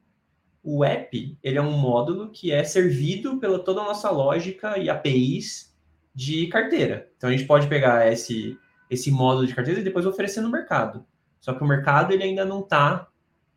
O 0.62 0.84
app, 0.84 1.38
ele 1.42 1.58
é 1.58 1.62
um 1.62 1.76
módulo 1.76 2.30
que 2.30 2.52
é 2.52 2.62
servido 2.62 3.38
pela 3.38 3.58
toda 3.58 3.80
a 3.80 3.84
nossa 3.84 4.10
lógica 4.10 4.78
e 4.78 4.88
APIs 4.88 5.76
de 6.14 6.46
carteira. 6.46 7.10
Então, 7.16 7.28
a 7.28 7.32
gente 7.32 7.46
pode 7.46 7.66
pegar 7.66 8.10
esse, 8.10 8.56
esse 8.88 9.10
módulo 9.10 9.46
de 9.46 9.54
carteira 9.54 9.80
e 9.80 9.84
depois 9.84 10.06
oferecer 10.06 10.40
no 10.40 10.50
mercado. 10.50 11.04
Só 11.40 11.54
que 11.54 11.62
o 11.62 11.66
mercado, 11.66 12.12
ele 12.12 12.22
ainda 12.22 12.44
não 12.44 12.60
está 12.60 13.08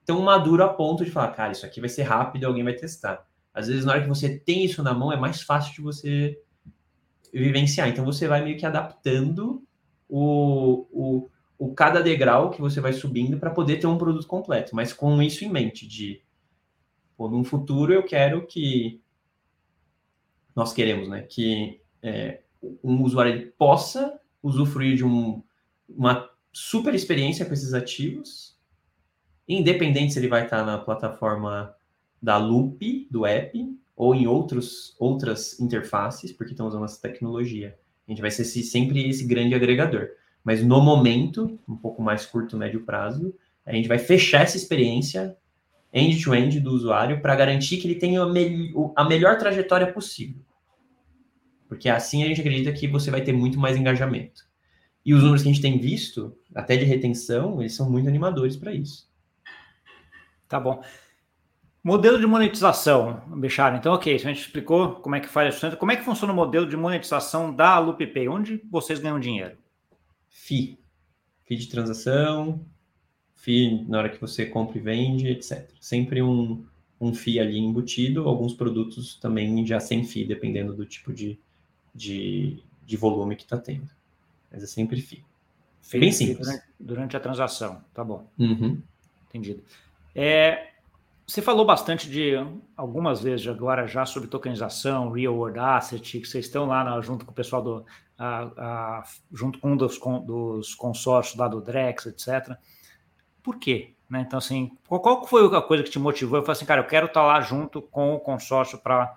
tão 0.05 0.21
maduro 0.21 0.63
a 0.63 0.69
ponto 0.69 1.03
de 1.03 1.11
falar, 1.11 1.31
cara, 1.31 1.51
isso 1.51 1.65
aqui 1.65 1.79
vai 1.79 1.89
ser 1.89 2.03
rápido 2.03 2.45
alguém 2.45 2.63
vai 2.63 2.73
testar. 2.73 3.25
Às 3.53 3.67
vezes, 3.67 3.85
na 3.85 3.93
hora 3.93 4.01
que 4.01 4.09
você 4.09 4.37
tem 4.37 4.65
isso 4.65 4.81
na 4.81 4.93
mão, 4.93 5.11
é 5.11 5.17
mais 5.17 5.41
fácil 5.41 5.73
de 5.73 5.81
você 5.81 6.41
vivenciar. 7.31 7.87
Então, 7.87 8.03
você 8.03 8.27
vai 8.27 8.43
meio 8.43 8.57
que 8.57 8.65
adaptando 8.65 9.63
o, 10.09 10.87
o, 10.91 11.29
o 11.57 11.73
cada 11.73 12.01
degrau 12.01 12.49
que 12.49 12.61
você 12.61 12.81
vai 12.81 12.93
subindo 12.93 13.37
para 13.37 13.51
poder 13.51 13.77
ter 13.77 13.87
um 13.87 13.97
produto 13.97 14.27
completo, 14.27 14.75
mas 14.75 14.93
com 14.93 15.21
isso 15.21 15.45
em 15.45 15.49
mente, 15.49 15.87
de, 15.87 16.21
pô, 17.15 17.29
num 17.29 17.43
futuro 17.43 17.93
eu 17.93 18.03
quero 18.03 18.45
que, 18.45 19.01
nós 20.55 20.73
queremos, 20.73 21.07
né, 21.07 21.23
que 21.23 21.81
é, 22.01 22.41
um 22.83 23.01
usuário 23.03 23.51
possa 23.57 24.19
usufruir 24.41 24.95
de 24.95 25.03
um, 25.03 25.43
uma 25.87 26.29
super 26.51 26.93
experiência 26.93 27.45
com 27.45 27.53
esses 27.53 27.73
ativos, 27.73 28.52
independente 29.47 30.13
se 30.13 30.19
ele 30.19 30.27
vai 30.27 30.43
estar 30.43 30.65
na 30.65 30.77
plataforma 30.77 31.73
da 32.21 32.38
Loop, 32.38 33.08
do 33.12 33.25
app, 33.25 33.77
ou 33.95 34.15
em 34.15 34.25
outros, 34.27 34.95
outras 34.99 35.60
interfaces, 35.60 36.32
porque 36.32 36.53
estão 36.53 36.67
usando 36.67 36.86
essa 36.86 37.01
tecnologia. 37.01 37.77
A 38.08 38.12
gente 38.12 38.21
vai 38.21 38.32
ser 38.32 38.45
sempre 38.45 39.08
esse 39.08 39.25
grande 39.25 39.53
agregador. 39.53 40.10
Mas 40.43 40.63
no 40.63 40.82
momento, 40.82 41.60
um 41.67 41.75
pouco 41.75 42.01
mais 42.01 42.25
curto, 42.25 42.58
médio 42.58 42.84
prazo, 42.84 43.34
a 43.65 43.71
gente 43.73 43.88
vai 43.88 43.97
fechar 43.97 44.41
essa 44.41 44.58
experiência 44.58 45.38
end-to-end 45.93 46.58
-end 46.58 46.60
do 46.60 46.71
usuário 46.71 47.21
para 47.21 47.36
garantir 47.36 47.77
que 47.77 47.88
ele 47.88 47.95
tenha 47.95 48.21
a, 48.21 48.25
me 48.25 48.73
a 48.95 49.03
melhor 49.06 49.38
trajetória 49.38 49.91
possível. 49.91 50.41
Porque 51.67 51.88
assim 51.88 52.23
a 52.23 52.27
gente 52.27 52.41
acredita 52.41 52.71
que 52.73 52.88
você 52.88 53.10
vai 53.10 53.21
ter 53.21 53.32
muito 53.32 53.60
mais 53.60 53.77
engajamento. 53.77 54.43
E 55.06 55.13
os 55.13 55.21
números 55.21 55.43
que 55.43 55.49
a 55.49 55.51
gente 55.51 55.62
tem 55.62 55.77
visto, 55.77 56.36
até 56.53 56.75
de 56.75 56.86
retenção, 56.86 57.62
eles 57.62 57.75
são 57.75 57.89
muito 57.89 58.08
animadores 58.08 58.56
para 58.56 58.73
isso. 58.73 59.08
Tá 60.47 60.60
bom. 60.60 60.84
Modelo 61.84 62.17
de 62.17 62.25
monetização, 62.25 63.21
Bechara. 63.27 63.75
Então, 63.75 63.93
ok, 63.93 64.15
a 64.15 64.17
gente 64.17 64.39
explicou 64.39 64.95
como 64.95 65.15
é 65.15 65.19
que 65.19 65.27
faz 65.27 65.56
isso. 65.56 65.75
Como 65.75 65.91
é 65.91 65.97
que 65.97 66.03
funciona 66.03 66.32
o 66.32 66.36
modelo 66.36 66.67
de 66.67 66.77
monetização 66.77 67.53
da 67.53 67.77
LoopPay? 67.77 68.29
Onde 68.29 68.62
vocês 68.71 68.99
ganham 68.99 69.19
dinheiro? 69.19 69.58
FII. 70.29 70.79
FII 71.43 71.58
de 71.58 71.67
transação, 71.67 72.65
FII 73.36 73.86
na 73.89 73.97
hora 73.97 74.10
que 74.10 74.21
você 74.21 74.45
compra 74.45 74.77
e 74.77 74.82
vende, 74.82 75.27
etc. 75.27 75.69
Sempre 75.82 76.21
um, 76.21 76.65
um 76.99 77.13
FII 77.13 77.41
ali 77.41 77.58
embutido, 77.58 78.29
alguns 78.29 78.53
produtos 78.53 79.15
também 79.15 79.65
já 79.65 79.79
sem 79.79 80.06
FII, 80.06 80.25
dependendo 80.25 80.73
do 80.73 80.86
tipo 80.86 81.12
de, 81.12 81.38
de, 81.93 82.63
de 82.86 82.95
volume 82.95 83.36
que 83.36 83.43
está 83.43 83.58
tendo. 83.58 83.89
Mas 84.49 84.63
é 84.63 84.67
sempre 84.67 85.01
FII. 85.01 85.25
FII 85.82 85.99
Bem 85.99 86.12
simples. 86.13 86.47
Durante, 86.47 86.63
durante, 86.79 87.17
a 87.17 87.19
transação, 87.19 87.84
tá 87.93 88.06
bom. 88.06 88.25
Uhum. 88.39 88.82
Entendido. 89.27 89.62
É, 90.15 90.69
você 91.26 91.41
falou 91.41 91.65
bastante 91.65 92.10
de 92.10 92.34
algumas 92.76 93.21
vezes 93.21 93.47
agora 93.47 93.88
já 93.88 94.06
sobre 94.06 94.30
tokenização, 94.30 95.12
real 95.12 95.36
world 95.36 95.58
asset, 95.58 96.19
que 96.19 96.28
vocês 96.28 96.45
estão 96.45 96.65
lá 96.65 96.84
na, 96.84 96.99
junto 97.02 97.26
com 97.26 97.32
o 97.32 97.36
pessoal 97.36 97.62
do 97.62 97.86
a, 98.17 98.43
a, 98.58 99.04
junto 99.32 99.60
com 99.60 99.71
um 99.71 99.78
dos, 99.78 99.97
com, 99.97 100.23
dos 100.23 100.76
consórcios 100.76 101.38
lá 101.38 101.47
do 101.47 101.62
Drex, 101.62 102.06
etc. 102.06 102.58
Por 103.41 103.58
quê? 103.58 103.93
Né? 104.10 104.23
Então, 104.26 104.38
assim, 104.38 104.78
qual, 104.88 105.02
qual, 105.02 105.26
foi 105.26 105.45
a 105.56 105.62
coisa 105.62 105.84
que 105.84 105.89
te 105.89 105.99
motivou? 105.99 106.38
Eu 106.38 106.43
falei 106.43 106.58
assim, 106.58 106.65
cara, 106.65 106.82
eu 106.82 106.88
quero 106.88 107.08
estar 107.08 107.23
lá 107.23 107.41
junto 107.41 107.82
com 107.82 108.13
o 108.13 108.19
consórcio 108.19 108.78
para 108.78 109.15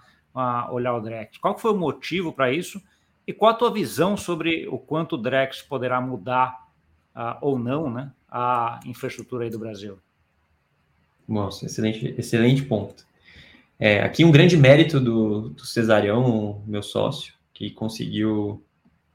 olhar 0.70 0.94
o 0.94 1.00
Drex. 1.00 1.38
Qual 1.38 1.58
foi 1.58 1.72
o 1.72 1.76
motivo 1.76 2.32
para 2.32 2.52
isso? 2.52 2.82
E 3.26 3.32
qual 3.32 3.50
a 3.50 3.54
tua 3.54 3.72
visão 3.72 4.16
sobre 4.16 4.66
o 4.68 4.78
quanto 4.78 5.14
o 5.14 5.18
Drex 5.18 5.60
poderá 5.62 6.00
mudar 6.00 6.66
uh, 7.14 7.36
ou 7.40 7.58
não 7.58 7.90
né, 7.90 8.12
a 8.28 8.80
infraestrutura 8.86 9.44
aí 9.44 9.50
do 9.50 9.58
Brasil? 9.58 9.98
Nossa, 11.28 11.66
excelente, 11.66 12.14
excelente 12.16 12.62
ponto. 12.62 13.06
É, 13.78 14.00
aqui 14.00 14.24
um 14.24 14.30
grande 14.30 14.56
mérito 14.56 14.98
do, 15.00 15.50
do 15.50 15.66
Cesarião, 15.66 16.62
meu 16.66 16.82
sócio, 16.82 17.34
que 17.52 17.70
conseguiu, 17.70 18.62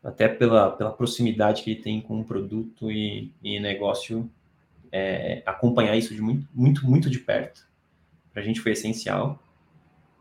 até 0.03 0.27
pela, 0.27 0.71
pela 0.71 0.91
proximidade 0.91 1.63
que 1.63 1.71
ele 1.71 1.81
tem 1.81 2.01
com 2.01 2.19
o 2.19 2.25
produto 2.25 2.91
e, 2.91 3.31
e 3.41 3.59
negócio, 3.59 4.29
é, 4.91 5.41
acompanhar 5.45 5.95
isso 5.95 6.13
de 6.13 6.21
muito, 6.21 6.47
muito, 6.53 6.85
muito 6.85 7.09
de 7.09 7.19
perto. 7.19 7.65
Para 8.33 8.41
a 8.41 8.45
gente 8.45 8.59
foi 8.59 8.73
essencial. 8.73 9.39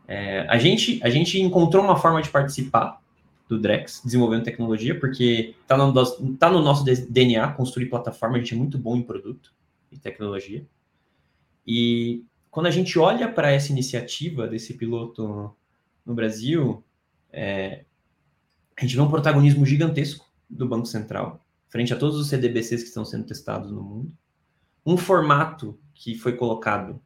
É, 0.07 0.45
a, 0.49 0.57
gente, 0.57 0.99
a 1.03 1.09
gente 1.09 1.39
encontrou 1.39 1.83
uma 1.83 1.97
forma 1.97 2.21
de 2.21 2.29
participar 2.29 3.01
do 3.47 3.59
Drex, 3.59 4.01
desenvolvendo 4.03 4.43
tecnologia, 4.43 4.97
porque 4.97 5.55
está 5.61 5.77
no, 5.77 5.93
tá 6.37 6.49
no 6.49 6.61
nosso 6.61 6.85
DNA 6.85 7.51
construir 7.53 7.87
plataforma, 7.87 8.37
a 8.37 8.39
gente 8.39 8.53
é 8.53 8.57
muito 8.57 8.77
bom 8.77 8.95
em 8.95 9.03
produto 9.03 9.53
e 9.91 9.97
tecnologia. 9.97 10.65
E 11.65 12.25
quando 12.49 12.67
a 12.67 12.71
gente 12.71 12.97
olha 12.99 13.31
para 13.31 13.51
essa 13.51 13.71
iniciativa 13.71 14.47
desse 14.47 14.73
piloto 14.73 15.55
no 16.05 16.13
Brasil, 16.13 16.83
é, 17.31 17.85
a 18.77 18.81
gente 18.81 18.95
vê 18.95 19.01
um 19.01 19.09
protagonismo 19.09 19.65
gigantesco 19.65 20.29
do 20.49 20.67
Banco 20.67 20.85
Central, 20.85 21.39
frente 21.69 21.93
a 21.93 21.97
todos 21.97 22.17
os 22.17 22.27
CDBCs 22.27 22.81
que 22.81 22.89
estão 22.89 23.05
sendo 23.05 23.25
testados 23.25 23.71
no 23.71 23.81
mundo. 23.81 24.11
Um 24.85 24.97
formato 24.97 25.79
que 25.93 26.15
foi 26.15 26.35
colocado 26.35 27.01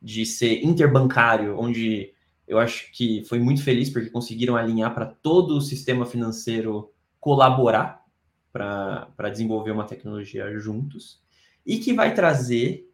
de 0.00 0.24
ser 0.24 0.64
interbancário, 0.64 1.58
onde 1.58 2.14
eu 2.46 2.58
acho 2.58 2.90
que 2.92 3.24
foi 3.24 3.40
muito 3.40 3.62
feliz 3.62 3.90
porque 3.90 4.08
conseguiram 4.08 4.56
alinhar 4.56 4.94
para 4.94 5.06
todo 5.06 5.56
o 5.56 5.60
sistema 5.60 6.06
financeiro 6.06 6.92
colaborar 7.18 8.04
para 8.52 9.28
desenvolver 9.30 9.72
uma 9.72 9.84
tecnologia 9.84 10.56
juntos, 10.58 11.20
e 11.66 11.78
que 11.78 11.92
vai 11.92 12.14
trazer 12.14 12.88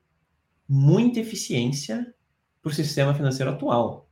muita 0.69 1.21
eficiência 1.21 2.15
para 2.63 2.71
o 2.71 2.75
sistema 2.75 3.15
financeiro 3.15 3.51
atual. 3.51 4.09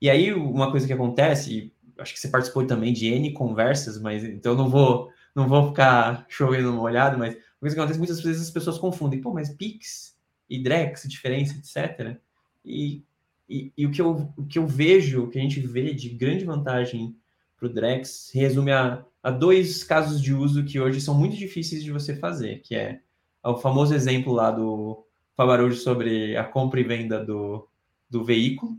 E 0.00 0.10
aí, 0.10 0.32
uma 0.32 0.70
coisa 0.70 0.86
que 0.86 0.92
acontece, 0.92 1.72
acho 1.98 2.12
que 2.12 2.20
você 2.20 2.28
participou 2.28 2.66
também 2.66 2.92
de 2.92 3.06
N 3.06 3.32
conversas, 3.32 4.00
mas 4.00 4.24
então 4.24 4.54
não 4.54 4.68
vou 4.68 5.10
não 5.34 5.46
vou 5.46 5.68
ficar 5.68 6.24
chovendo 6.30 6.72
uma 6.72 6.80
olhada, 6.80 7.18
mas 7.18 7.34
uma 7.34 7.60
coisa 7.60 7.76
que 7.76 7.80
acontece 7.80 7.98
muitas 7.98 8.22
vezes 8.22 8.42
as 8.42 8.50
pessoas 8.50 8.78
confundem, 8.78 9.20
pô, 9.20 9.34
mas 9.34 9.50
Pix 9.50 10.16
e 10.48 10.62
Drex, 10.62 11.02
diferença, 11.06 11.54
etc. 11.58 12.16
E, 12.64 13.04
e, 13.46 13.70
e, 13.76 13.86
o, 13.86 13.90
que 13.90 14.00
eu, 14.00 14.32
o 14.34 14.46
que 14.46 14.58
eu 14.58 14.66
vejo, 14.66 15.24
o 15.24 15.28
que 15.28 15.38
a 15.38 15.42
gente 15.42 15.60
vê 15.60 15.92
de 15.92 16.08
grande 16.08 16.46
vantagem 16.46 17.14
para 17.58 17.66
o 17.66 17.72
Drex, 17.72 18.30
resume 18.32 18.72
a, 18.72 19.04
a 19.22 19.30
dois 19.30 19.84
casos 19.84 20.22
de 20.22 20.32
uso 20.32 20.64
que 20.64 20.80
hoje 20.80 21.02
são 21.02 21.14
muito 21.14 21.36
difíceis 21.36 21.84
de 21.84 21.92
você 21.92 22.16
fazer, 22.16 22.62
que 22.62 22.74
é 22.74 23.00
o 23.44 23.58
famoso 23.58 23.94
exemplo 23.94 24.32
lá 24.32 24.50
do 24.50 25.05
Favarujo 25.36 25.76
sobre 25.76 26.36
a 26.36 26.44
compra 26.44 26.80
e 26.80 26.84
venda 26.84 27.24
do, 27.24 27.68
do 28.08 28.24
veículo, 28.24 28.76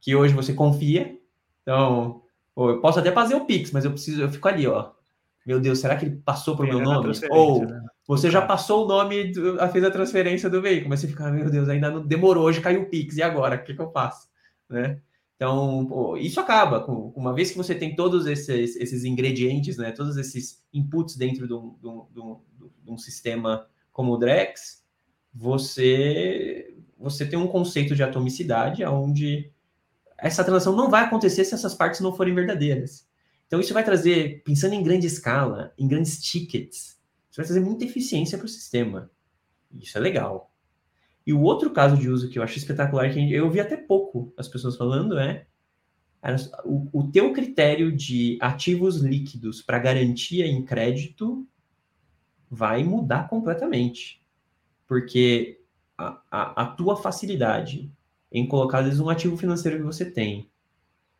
que 0.00 0.14
hoje 0.14 0.34
você 0.34 0.52
confia. 0.52 1.18
Então, 1.62 2.22
eu 2.56 2.80
posso 2.80 2.98
até 2.98 3.10
fazer 3.10 3.34
o 3.34 3.46
Pix, 3.46 3.70
mas 3.72 3.84
eu 3.84 3.92
preciso, 3.92 4.20
eu 4.20 4.30
fico 4.30 4.46
ali, 4.48 4.66
ó. 4.66 4.90
Meu 5.46 5.58
Deus, 5.58 5.78
será 5.78 5.96
que 5.96 6.04
ele 6.04 6.16
passou 6.16 6.54
para 6.54 6.66
o 6.66 6.68
meu 6.68 6.80
nome? 6.80 7.10
Ou 7.30 7.64
né? 7.64 7.82
você 8.06 8.30
já 8.30 8.42
passou 8.42 8.84
o 8.84 8.88
nome, 8.88 9.32
do, 9.32 9.56
fez 9.68 9.82
a 9.82 9.90
transferência 9.90 10.50
do 10.50 10.60
veículo, 10.60 10.90
mas 10.90 11.00
você 11.00 11.08
fica, 11.08 11.30
meu 11.30 11.50
Deus, 11.50 11.68
ainda 11.68 11.90
não 11.90 12.06
demorou, 12.06 12.44
hoje 12.44 12.60
caiu 12.60 12.82
o 12.82 12.86
Pix, 12.86 13.16
e 13.16 13.22
agora? 13.22 13.56
O 13.56 13.64
que, 13.64 13.72
que 13.74 13.80
eu 13.80 13.90
faço? 13.90 14.28
Né? 14.68 15.00
Então, 15.36 15.86
pô, 15.86 16.16
isso 16.16 16.40
acaba, 16.40 16.80
com, 16.80 17.12
uma 17.14 17.32
vez 17.32 17.50
que 17.50 17.56
você 17.56 17.74
tem 17.74 17.94
todos 17.94 18.26
esses, 18.26 18.76
esses 18.76 19.04
ingredientes, 19.04 19.78
né, 19.78 19.92
todos 19.92 20.16
esses 20.16 20.62
inputs 20.72 21.16
dentro 21.16 21.46
de 21.46 21.54
um, 21.54 21.76
de 21.80 21.88
um, 22.20 22.40
de 22.84 22.90
um 22.90 22.98
sistema 22.98 23.66
como 23.92 24.12
o 24.12 24.18
Drex, 24.18 24.77
você 25.38 26.74
você 26.98 27.24
tem 27.24 27.38
um 27.38 27.46
conceito 27.46 27.94
de 27.94 28.02
atomicidade 28.02 28.84
onde 28.84 29.52
essa 30.18 30.42
transação 30.42 30.74
não 30.74 30.90
vai 30.90 31.04
acontecer 31.04 31.44
se 31.44 31.54
essas 31.54 31.76
partes 31.76 32.00
não 32.00 32.12
forem 32.12 32.34
verdadeiras. 32.34 33.06
Então 33.46 33.60
isso 33.60 33.72
vai 33.72 33.84
trazer, 33.84 34.42
pensando 34.42 34.74
em 34.74 34.82
grande 34.82 35.06
escala, 35.06 35.72
em 35.78 35.86
grandes 35.86 36.20
tickets, 36.20 36.98
isso 37.30 37.36
vai 37.36 37.46
trazer 37.46 37.60
muita 37.60 37.84
eficiência 37.84 38.36
para 38.36 38.46
o 38.46 38.48
sistema. 38.48 39.10
Isso 39.72 39.96
é 39.96 40.00
legal. 40.00 40.52
E 41.24 41.32
o 41.32 41.40
outro 41.40 41.70
caso 41.70 41.96
de 41.96 42.10
uso 42.10 42.28
que 42.28 42.38
eu 42.38 42.42
acho 42.42 42.58
espetacular, 42.58 43.12
que 43.12 43.32
eu 43.32 43.48
vi 43.48 43.60
até 43.60 43.76
pouco 43.76 44.32
as 44.36 44.48
pessoas 44.48 44.76
falando, 44.76 45.16
é 45.18 45.46
o, 46.64 46.88
o 46.92 47.12
teu 47.12 47.32
critério 47.32 47.94
de 47.94 48.38
ativos 48.40 48.96
líquidos 48.96 49.62
para 49.62 49.78
garantia 49.78 50.46
em 50.48 50.64
crédito 50.64 51.46
vai 52.50 52.82
mudar 52.82 53.28
completamente 53.28 54.18
porque 54.88 55.60
a, 55.96 56.20
a, 56.30 56.62
a 56.62 56.66
tua 56.66 56.96
facilidade 56.96 57.92
em 58.32 58.48
colocar, 58.48 58.78
às 58.78 58.86
vezes, 58.86 59.00
um 59.00 59.08
ativo 59.08 59.36
financeiro 59.36 59.78
que 59.78 59.84
você 59.84 60.10
tem 60.10 60.50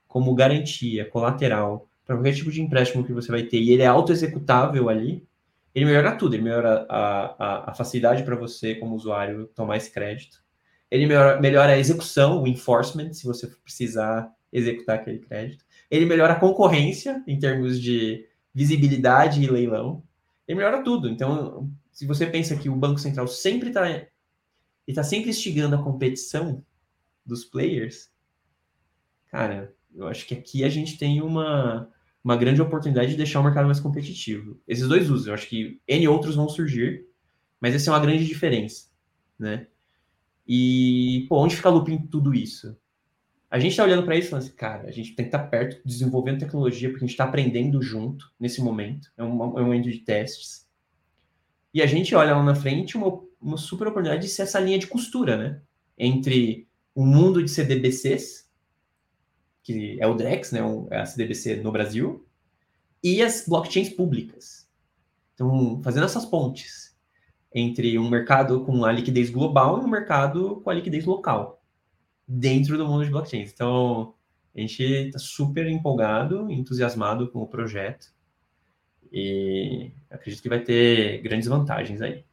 como 0.09 0.35
garantia, 0.35 1.05
colateral, 1.05 1.89
para 2.05 2.17
qualquer 2.17 2.35
tipo 2.35 2.51
de 2.51 2.63
empréstimo 2.63 3.05
que 3.05 3.13
você 3.13 3.31
vai 3.31 3.43
ter, 3.43 3.61
e 3.61 3.71
ele 3.71 3.83
é 3.83 3.87
auto-executável 3.87 4.89
ali, 4.89 5.29
ele 5.75 5.85
melhora 5.85 6.17
tudo. 6.17 6.35
Ele 6.35 6.43
melhora 6.43 6.87
a, 6.89 7.27
a, 7.39 7.71
a 7.71 7.75
facilidade 7.75 8.23
para 8.25 8.35
você, 8.35 8.75
como 8.75 8.97
usuário, 8.97 9.47
tomar 9.55 9.77
esse 9.77 9.93
crédito. 9.93 10.43
Ele 10.91 11.07
melhora, 11.07 11.41
melhora 11.41 11.73
a 11.73 11.79
execução, 11.79 12.43
o 12.43 12.47
enforcement, 12.47 13.13
se 13.13 13.27
você 13.27 13.47
precisar 13.47 14.33
executar 14.53 14.97
aquele 14.97 15.19
crédito. 15.19 15.65
Ele 15.91 16.07
melhora 16.07 16.33
a 16.33 16.41
concorrência, 16.41 17.23
em 17.27 17.39
termos 17.39 17.81
de 17.81 18.27
visibilidade 18.55 19.43
e 19.43 19.47
leilão. 19.47 20.03
Ele 20.47 20.57
melhora 20.57 20.83
tudo. 20.83 21.09
Então, 21.09 21.71
se 21.99 22.07
você 22.07 22.25
pensa 22.25 22.57
que 22.57 22.69
o 22.69 22.77
Banco 22.77 23.01
Central 23.01 23.27
sempre 23.27 23.71
está 23.71 24.07
está 24.87 25.03
sempre 25.03 25.31
instigando 25.31 25.75
a 25.75 25.83
competição 25.83 26.65
dos 27.27 27.45
players, 27.45 28.09
cara, 29.27 29.75
eu 29.93 30.07
acho 30.07 30.25
que 30.25 30.33
aqui 30.33 30.63
a 30.63 30.69
gente 30.69 30.97
tem 30.97 31.21
uma, 31.21 31.91
uma 32.23 32.37
grande 32.37 32.63
oportunidade 32.63 33.11
de 33.11 33.17
deixar 33.17 33.41
o 33.41 33.43
mercado 33.43 33.67
mais 33.67 33.81
competitivo. 33.81 34.61
Esses 34.69 34.87
dois 34.87 35.11
usos, 35.11 35.27
eu 35.27 35.35
acho 35.35 35.49
que 35.49 35.81
N 35.89 36.07
outros 36.07 36.37
vão 36.37 36.49
surgir, 36.49 37.05
mas 37.61 37.75
essa 37.75 37.91
é 37.91 37.93
uma 37.93 37.99
grande 37.99 38.25
diferença, 38.25 38.87
né? 39.37 39.67
E, 40.47 41.27
pô, 41.29 41.43
onde 41.43 41.57
fica 41.57 41.69
a 41.69 41.73
Lupin 41.73 41.99
tudo 41.99 42.33
isso? 42.33 42.79
A 43.51 43.59
gente 43.59 43.73
está 43.73 43.83
olhando 43.83 44.05
para 44.05 44.15
isso 44.15 44.29
e 44.29 44.31
falando 44.31 44.45
assim, 44.45 44.55
cara, 44.55 44.87
a 44.87 44.93
gente 44.93 45.17
tem 45.17 45.25
que 45.25 45.35
estar 45.35 45.41
tá 45.41 45.49
perto, 45.49 45.83
desenvolvendo 45.85 46.39
tecnologia, 46.39 46.91
porque 46.91 47.05
a 47.05 47.09
gente 47.09 47.15
está 47.15 47.25
aprendendo 47.25 47.83
junto 47.83 48.33
nesse 48.39 48.63
momento. 48.63 49.11
É 49.17 49.25
um, 49.25 49.59
é 49.59 49.63
um 49.63 49.65
momento 49.65 49.91
de 49.91 49.99
testes. 49.99 50.68
E 51.73 51.83
a 51.83 51.87
gente 51.87 52.15
olha 52.15 52.35
lá 52.35 52.43
na 52.43 52.55
frente 52.55 52.97
uma, 52.97 53.21
uma 53.41 53.57
super 53.57 53.89
oportunidade 53.89 54.23
de 54.23 54.29
ser 54.29 54.43
essa 54.43 54.61
linha 54.61 54.79
de 54.79 54.87
costura, 54.87 55.37
né? 55.37 55.61
Entre 55.97 56.67
o 56.95 57.05
mundo 57.05 57.43
de 57.43 57.51
CDBCs, 57.51 58.49
que 59.63 59.99
é 60.01 60.07
o 60.07 60.15
Drex, 60.15 60.53
né? 60.53 60.61
É 60.91 61.01
a 61.01 61.07
CDBC 61.07 61.57
no 61.57 61.71
Brasil, 61.73 62.27
e 63.03 63.23
as 63.23 63.47
blockchains 63.47 63.91
públicas. 63.91 64.69
Então, 65.35 65.81
fazendo 65.83 66.07
essas 66.07 66.25
pontes 66.25 66.97
entre 67.55 67.99
um 67.99 68.09
mercado 68.09 68.65
com 68.65 68.85
a 68.85 68.93
liquidez 68.93 69.31
global 69.31 69.81
e 69.81 69.85
um 69.85 69.89
mercado 69.89 70.61
com 70.63 70.71
a 70.71 70.75
liquidez 70.75 71.05
local, 71.05 71.63
dentro 72.27 72.77
do 72.77 72.87
mundo 72.87 73.05
de 73.05 73.11
blockchains. 73.11 73.53
Então, 73.53 74.15
a 74.55 74.61
gente 74.61 74.83
está 74.83 75.19
super 75.19 75.67
empolgado, 75.67 76.51
entusiasmado 76.51 77.31
com 77.31 77.41
o 77.41 77.47
projeto 77.47 78.13
e 79.13 79.91
acredito 80.11 80.43
que 80.43 80.49
vai 80.49 80.61
ter 80.61 81.19
grandes 81.19 81.49
vantagens 81.49 82.01
aí. 82.01 82.25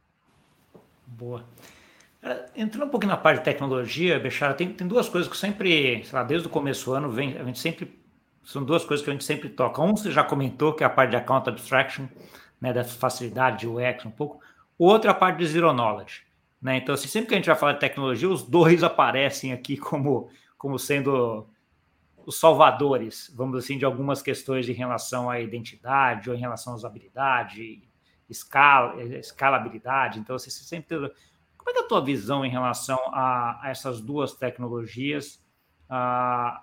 Boa. 1.06 1.44
Entrando 2.56 2.86
um 2.86 2.90
pouquinho 2.90 3.12
na 3.12 3.16
parte 3.16 3.38
de 3.38 3.44
tecnologia, 3.44 4.18
Bechara, 4.18 4.54
tem, 4.54 4.72
tem 4.72 4.86
duas 4.86 5.08
coisas 5.08 5.30
que 5.30 5.36
sempre, 5.36 6.02
sei 6.04 6.18
lá, 6.18 6.24
desde 6.24 6.48
o 6.48 6.50
começo 6.50 6.86
do 6.86 6.94
ano, 6.94 7.10
vem, 7.10 7.36
a 7.38 7.44
gente 7.44 7.58
sempre, 7.58 7.96
são 8.42 8.64
duas 8.64 8.84
coisas 8.84 9.04
que 9.04 9.10
a 9.10 9.12
gente 9.12 9.24
sempre 9.24 9.48
toca. 9.48 9.80
Um, 9.80 9.96
você 9.96 10.10
já 10.10 10.24
comentou, 10.24 10.72
que 10.72 10.82
é 10.82 10.86
a 10.86 10.90
parte 10.90 11.10
de 11.10 11.16
account 11.16 11.48
abstraction, 11.48 12.06
né, 12.60 12.72
da 12.72 12.82
facilidade 12.82 13.60
de 13.60 13.68
UX 13.68 14.04
um 14.04 14.10
pouco. 14.10 14.40
O 14.78 14.86
outro 14.86 15.08
é 15.08 15.12
a 15.12 15.14
parte 15.14 15.38
de 15.38 15.46
zero 15.46 15.72
knowledge. 15.72 16.22
Né? 16.60 16.78
Então, 16.78 16.94
assim, 16.94 17.06
sempre 17.06 17.28
que 17.28 17.34
a 17.34 17.36
gente 17.36 17.46
vai 17.46 17.56
falar 17.56 17.74
de 17.74 17.80
tecnologia, 17.80 18.28
os 18.28 18.42
dois 18.42 18.82
aparecem 18.84 19.52
aqui 19.52 19.76
como, 19.76 20.28
como 20.58 20.78
sendo 20.78 21.46
os 22.26 22.40
salvadores, 22.40 23.32
vamos 23.34 23.56
assim, 23.56 23.78
de 23.78 23.84
algumas 23.84 24.20
questões 24.20 24.68
em 24.68 24.72
relação 24.72 25.30
à 25.30 25.40
identidade 25.40 26.28
ou 26.28 26.34
em 26.34 26.40
relação 26.40 26.72
à 26.72 26.76
usabilidade, 26.76 27.80
escala, 28.28 29.00
escalabilidade. 29.02 30.18
Então, 30.18 30.36
você 30.36 30.50
sempre 30.50 30.98
como 31.56 31.70
é, 31.70 31.80
é 31.80 31.84
a 31.84 31.88
tua 31.88 32.04
visão 32.04 32.44
em 32.44 32.50
relação 32.50 32.98
a, 33.12 33.60
a 33.62 33.70
essas 33.70 34.00
duas 34.00 34.34
tecnologias, 34.34 35.40
uh, 35.88 36.60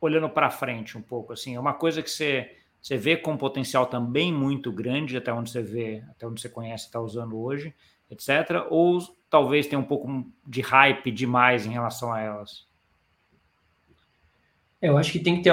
olhando 0.00 0.28
para 0.28 0.50
frente 0.50 0.98
um 0.98 1.02
pouco? 1.02 1.32
Assim, 1.32 1.54
é 1.54 1.60
uma 1.60 1.74
coisa 1.74 2.02
que 2.02 2.10
você, 2.10 2.56
você 2.82 2.96
vê 2.96 3.16
com 3.16 3.36
potencial 3.36 3.86
também 3.86 4.32
muito 4.32 4.72
grande, 4.72 5.16
até 5.16 5.32
onde 5.32 5.50
você 5.50 5.62
vê, 5.62 6.04
até 6.10 6.26
onde 6.26 6.40
você 6.40 6.48
conhece, 6.48 6.86
está 6.86 7.00
usando 7.00 7.40
hoje, 7.40 7.72
etc. 8.10 8.66
Ou 8.70 8.98
talvez 9.28 9.68
tenha 9.68 9.78
um 9.78 9.84
pouco 9.84 10.24
de 10.44 10.60
hype 10.60 11.12
demais 11.12 11.64
em 11.64 11.70
relação 11.70 12.12
a 12.12 12.20
elas? 12.20 12.69
Eu 14.80 14.96
acho 14.96 15.12
que 15.12 15.20
tem 15.20 15.36
que 15.36 15.42
ter. 15.42 15.52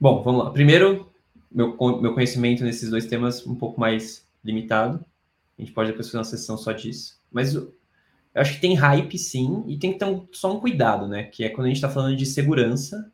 Bom, 0.00 0.22
vamos 0.22 0.44
lá. 0.44 0.50
Primeiro, 0.50 1.12
meu, 1.50 1.76
meu 2.00 2.14
conhecimento 2.14 2.64
nesses 2.64 2.90
dois 2.90 3.06
temas 3.06 3.46
um 3.46 3.54
pouco 3.54 3.80
mais 3.80 4.26
limitado. 4.44 5.04
A 5.58 5.62
gente 5.62 5.72
pode 5.72 5.90
depois 5.90 6.06
fazer 6.06 6.18
uma 6.18 6.24
sessão 6.24 6.56
só 6.56 6.72
disso. 6.72 7.20
Mas 7.30 7.54
eu 7.54 7.72
acho 8.34 8.54
que 8.54 8.60
tem 8.60 8.74
hype, 8.74 9.18
sim, 9.18 9.64
e 9.66 9.76
tem 9.76 9.92
que 9.92 9.98
ter 9.98 10.06
um, 10.06 10.26
só 10.32 10.56
um 10.56 10.60
cuidado, 10.60 11.06
né? 11.06 11.24
Que 11.24 11.44
é 11.44 11.50
quando 11.50 11.66
a 11.66 11.68
gente 11.68 11.76
está 11.76 11.90
falando 11.90 12.16
de 12.16 12.24
segurança, 12.24 13.12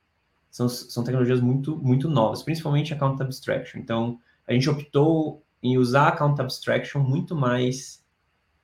são, 0.51 0.69
são 0.69 1.05
tecnologias 1.05 1.41
muito, 1.41 1.77
muito 1.77 2.09
novas, 2.09 2.43
principalmente 2.43 2.95
Account 2.95 3.21
Abstraction. 3.23 3.81
Então, 3.81 4.21
a 4.47 4.53
gente 4.53 4.71
optou 4.71 5.43
em 5.63 5.77
usar 5.77 6.09
Account 6.09 6.41
Abstraction 6.41 7.01
muito 7.01 7.35
mais 7.35 8.05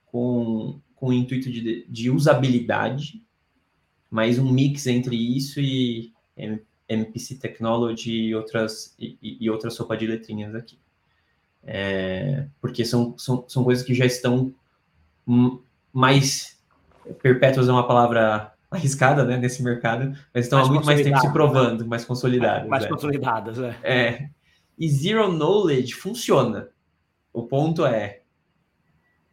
com, 0.06 0.80
com 0.94 1.08
o 1.08 1.12
intuito 1.12 1.50
de, 1.50 1.86
de 1.88 2.10
usabilidade, 2.10 3.22
mas 4.14 4.38
um 4.38 4.48
mix 4.48 4.86
entre 4.86 5.16
isso 5.16 5.60
e 5.60 6.12
MPC 6.88 7.34
Technology 7.34 8.12
e 8.12 8.32
outras, 8.32 8.94
e, 8.96 9.18
e 9.40 9.50
outra 9.50 9.70
sopa 9.70 9.96
de 9.96 10.06
letrinhas 10.06 10.54
aqui 10.54 10.78
é, 11.66 12.46
porque 12.60 12.84
são, 12.84 13.18
são, 13.18 13.44
são 13.48 13.64
coisas 13.64 13.84
que 13.84 13.92
já 13.92 14.06
estão 14.06 14.54
mais 15.92 16.56
perpétuas 17.20 17.68
é 17.68 17.72
uma 17.72 17.88
palavra 17.88 18.52
arriscada 18.70 19.24
né, 19.24 19.36
nesse 19.36 19.64
mercado, 19.64 20.16
mas 20.32 20.44
estão 20.44 20.58
mais 20.60 20.68
há 20.68 20.72
muito 20.72 20.86
mais 20.86 21.02
tempo 21.02 21.18
se 21.18 21.32
provando, 21.32 21.82
né? 21.82 21.88
mais 21.88 22.04
consolidadas. 22.04 22.68
Mais 22.68 22.84
é. 22.84 22.88
consolidadas, 22.88 23.58
é. 23.58 23.76
é. 23.82 24.30
E 24.78 24.88
zero 24.88 25.32
knowledge 25.32 25.94
funciona. 25.94 26.68
O 27.32 27.42
ponto 27.42 27.84
é 27.84 28.20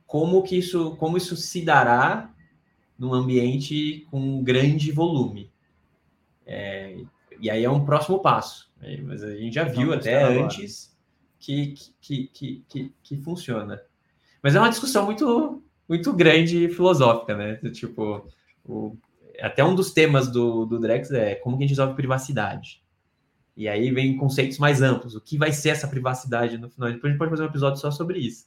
como 0.07 0.41
que 0.41 0.57
isso, 0.57 0.95
como 0.97 1.17
isso 1.17 1.35
se 1.35 1.63
dará 1.63 2.31
num 3.01 3.15
ambiente 3.15 4.05
com 4.11 4.43
grande 4.43 4.91
volume. 4.91 5.51
É, 6.45 6.97
e 7.39 7.49
aí 7.49 7.63
é 7.63 7.69
um 7.69 7.83
próximo 7.83 8.19
passo. 8.19 8.71
Né? 8.79 8.99
Mas 9.03 9.23
a 9.23 9.35
gente 9.35 9.55
já 9.55 9.63
viu 9.63 9.91
até 9.91 10.23
antes 10.23 10.95
que, 11.39 11.73
que, 11.99 12.27
que, 12.27 12.63
que, 12.69 12.93
que 13.01 13.17
funciona. 13.17 13.81
Mas 14.43 14.53
é 14.53 14.59
uma 14.59 14.69
discussão 14.69 15.03
muito, 15.05 15.63
muito 15.89 16.13
grande 16.13 16.65
e 16.65 16.69
filosófica, 16.69 17.35
né? 17.35 17.55
Tipo, 17.71 18.29
o, 18.63 18.95
até 19.39 19.63
um 19.63 19.73
dos 19.73 19.91
temas 19.91 20.27
do, 20.31 20.67
do 20.67 20.79
Drex 20.79 21.09
é 21.09 21.33
como 21.33 21.57
que 21.57 21.63
a 21.63 21.67
gente 21.67 21.75
resolve 21.75 21.95
privacidade. 21.95 22.83
E 23.57 23.67
aí 23.67 23.89
vem 23.89 24.15
conceitos 24.15 24.59
mais 24.59 24.79
amplos. 24.83 25.15
O 25.15 25.21
que 25.21 25.39
vai 25.39 25.51
ser 25.51 25.69
essa 25.69 25.87
privacidade 25.87 26.55
no 26.59 26.69
final? 26.69 26.91
Depois 26.91 27.05
a 27.05 27.09
gente 27.09 27.17
pode 27.17 27.31
fazer 27.31 27.43
um 27.43 27.47
episódio 27.47 27.81
só 27.81 27.89
sobre 27.89 28.19
isso. 28.19 28.45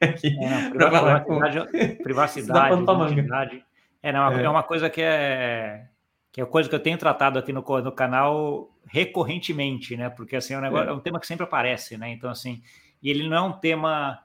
Aqui, 0.00 0.28
é, 0.38 0.70
privacidade, 0.70 1.24
privacidade, 2.00 2.84
privacidade 2.84 3.71
é, 4.02 4.12
não, 4.12 4.32
é. 4.32 4.44
é 4.44 4.48
uma 4.48 4.62
coisa 4.62 4.90
que 4.90 5.00
é 5.00 5.88
que 6.32 6.40
é 6.40 6.46
coisa 6.46 6.66
que 6.66 6.74
eu 6.74 6.80
tenho 6.80 6.96
tratado 6.96 7.38
aqui 7.38 7.52
no, 7.52 7.60
no 7.60 7.92
canal 7.92 8.74
recorrentemente, 8.86 9.94
né? 9.96 10.08
Porque 10.08 10.34
assim, 10.34 10.54
é 10.54 10.58
um, 10.58 10.62
negócio, 10.62 10.88
é. 10.88 10.90
é 10.90 10.94
um 10.94 11.00
tema 11.00 11.20
que 11.20 11.26
sempre 11.26 11.44
aparece, 11.44 11.98
né? 11.98 12.10
Então, 12.10 12.30
assim, 12.30 12.62
e 13.02 13.10
ele 13.10 13.28
não 13.28 13.36
é 13.36 13.40
um 13.42 13.52
tema 13.52 14.18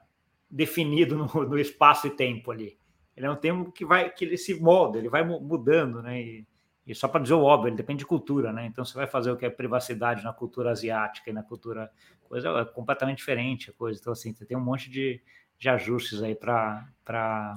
definido 0.50 1.16
no, 1.16 1.26
no, 1.44 1.58
espaço 1.58 2.06
e 2.06 2.10
tempo 2.10 2.50
ali. 2.50 2.78
Ele 3.14 3.26
é 3.26 3.30
um 3.30 3.36
tema 3.36 3.70
que 3.70 3.84
vai, 3.84 4.08
que 4.08 4.24
ele 4.24 4.38
se 4.38 4.58
molda, 4.58 4.96
ele 4.96 5.10
vai 5.10 5.22
mudando, 5.22 6.00
né? 6.00 6.18
E, 6.18 6.46
e 6.86 6.94
só 6.94 7.06
para 7.06 7.20
dizer 7.20 7.34
o 7.34 7.42
óbvio, 7.42 7.68
ele 7.68 7.76
depende 7.76 7.98
de 7.98 8.06
cultura, 8.06 8.54
né? 8.54 8.64
Então, 8.64 8.82
você 8.82 8.94
vai 8.94 9.06
fazer 9.06 9.30
o 9.30 9.36
que 9.36 9.44
é 9.44 9.50
privacidade 9.50 10.24
na 10.24 10.32
cultura 10.32 10.70
asiática 10.70 11.28
e 11.28 11.32
na 11.34 11.42
cultura 11.42 11.90
coisa 12.26 12.48
é 12.48 12.64
completamente 12.64 13.18
diferente 13.18 13.68
a 13.68 13.72
coisa. 13.74 14.00
Então, 14.00 14.14
assim, 14.14 14.32
você 14.32 14.46
tem 14.46 14.56
um 14.56 14.64
monte 14.64 14.88
de, 14.88 15.20
de 15.58 15.68
ajustes 15.68 16.22
aí 16.22 16.34
para 16.34 16.88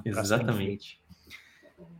exatamente. 0.04 1.00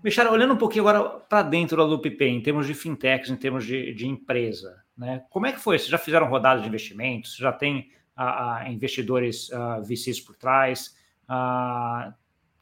Michel, 0.02 0.32
olhando 0.32 0.54
um 0.54 0.58
pouquinho 0.58 0.88
agora 0.88 1.20
para 1.20 1.42
dentro 1.42 1.76
da 1.76 1.84
LoopPay, 1.84 2.28
em 2.28 2.42
termos 2.42 2.66
de 2.66 2.74
fintechs, 2.74 3.30
em 3.30 3.36
termos 3.36 3.64
de, 3.64 3.94
de 3.94 4.06
empresa, 4.06 4.82
né? 4.96 5.24
como 5.30 5.46
é 5.46 5.52
que 5.52 5.60
foi? 5.60 5.78
Vocês 5.78 5.90
já 5.90 5.98
fizeram 5.98 6.28
rodada 6.28 6.60
de 6.60 6.68
investimentos? 6.68 7.36
Já 7.36 7.52
tem 7.52 7.90
a, 8.16 8.58
a 8.58 8.70
investidores 8.70 9.48
uh, 9.50 9.82
VCs 9.82 10.20
por 10.20 10.36
trás? 10.36 10.96
Uh, 11.24 12.12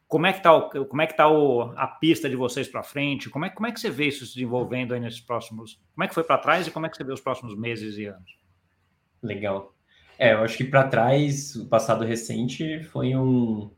como 0.07 0.27
é 0.27 0.33
que 0.33 0.39
está 0.39 0.61
como 0.61 1.03
é 1.03 1.07
que 1.07 1.17
tá 1.17 1.29
o, 1.29 1.73
a 1.77 1.87
pista 1.87 2.29
de 2.29 2.37
vocês 2.37 2.69
para 2.69 2.83
frente? 2.83 3.31
Como 3.31 3.45
é, 3.45 3.51
como 3.51 3.67
é 3.67 3.73
que 3.73 3.81
você 3.81 3.91
vê 3.91 4.09
isso 4.09 4.27
se 4.27 4.35
desenvolvendo 4.35 4.93
aí 4.93 5.01
nesses 5.01 5.21
próximos? 5.21 5.81
Como 5.95 6.05
é 6.05 6.09
que 6.09 6.15
foi 6.15 6.25
para 6.25 6.39
trás 6.39 6.67
e 6.67 6.71
como 6.71 6.87
é 6.87 6.89
que 6.89 6.97
você 6.97 7.05
vê 7.05 7.13
os 7.13 7.21
próximos 7.21 7.57
meses 7.57 7.97
e 7.97 8.07
anos? 8.07 8.39
Legal. 9.23 9.75
É, 10.19 10.35
eu 10.35 10.41
acho 10.41 10.57
que 10.57 10.65
para 10.65 10.89
trás, 10.89 11.55
o 11.57 11.69
passado 11.69 12.05
recente 12.05 12.83
foi 12.85 13.15
um, 13.15 13.71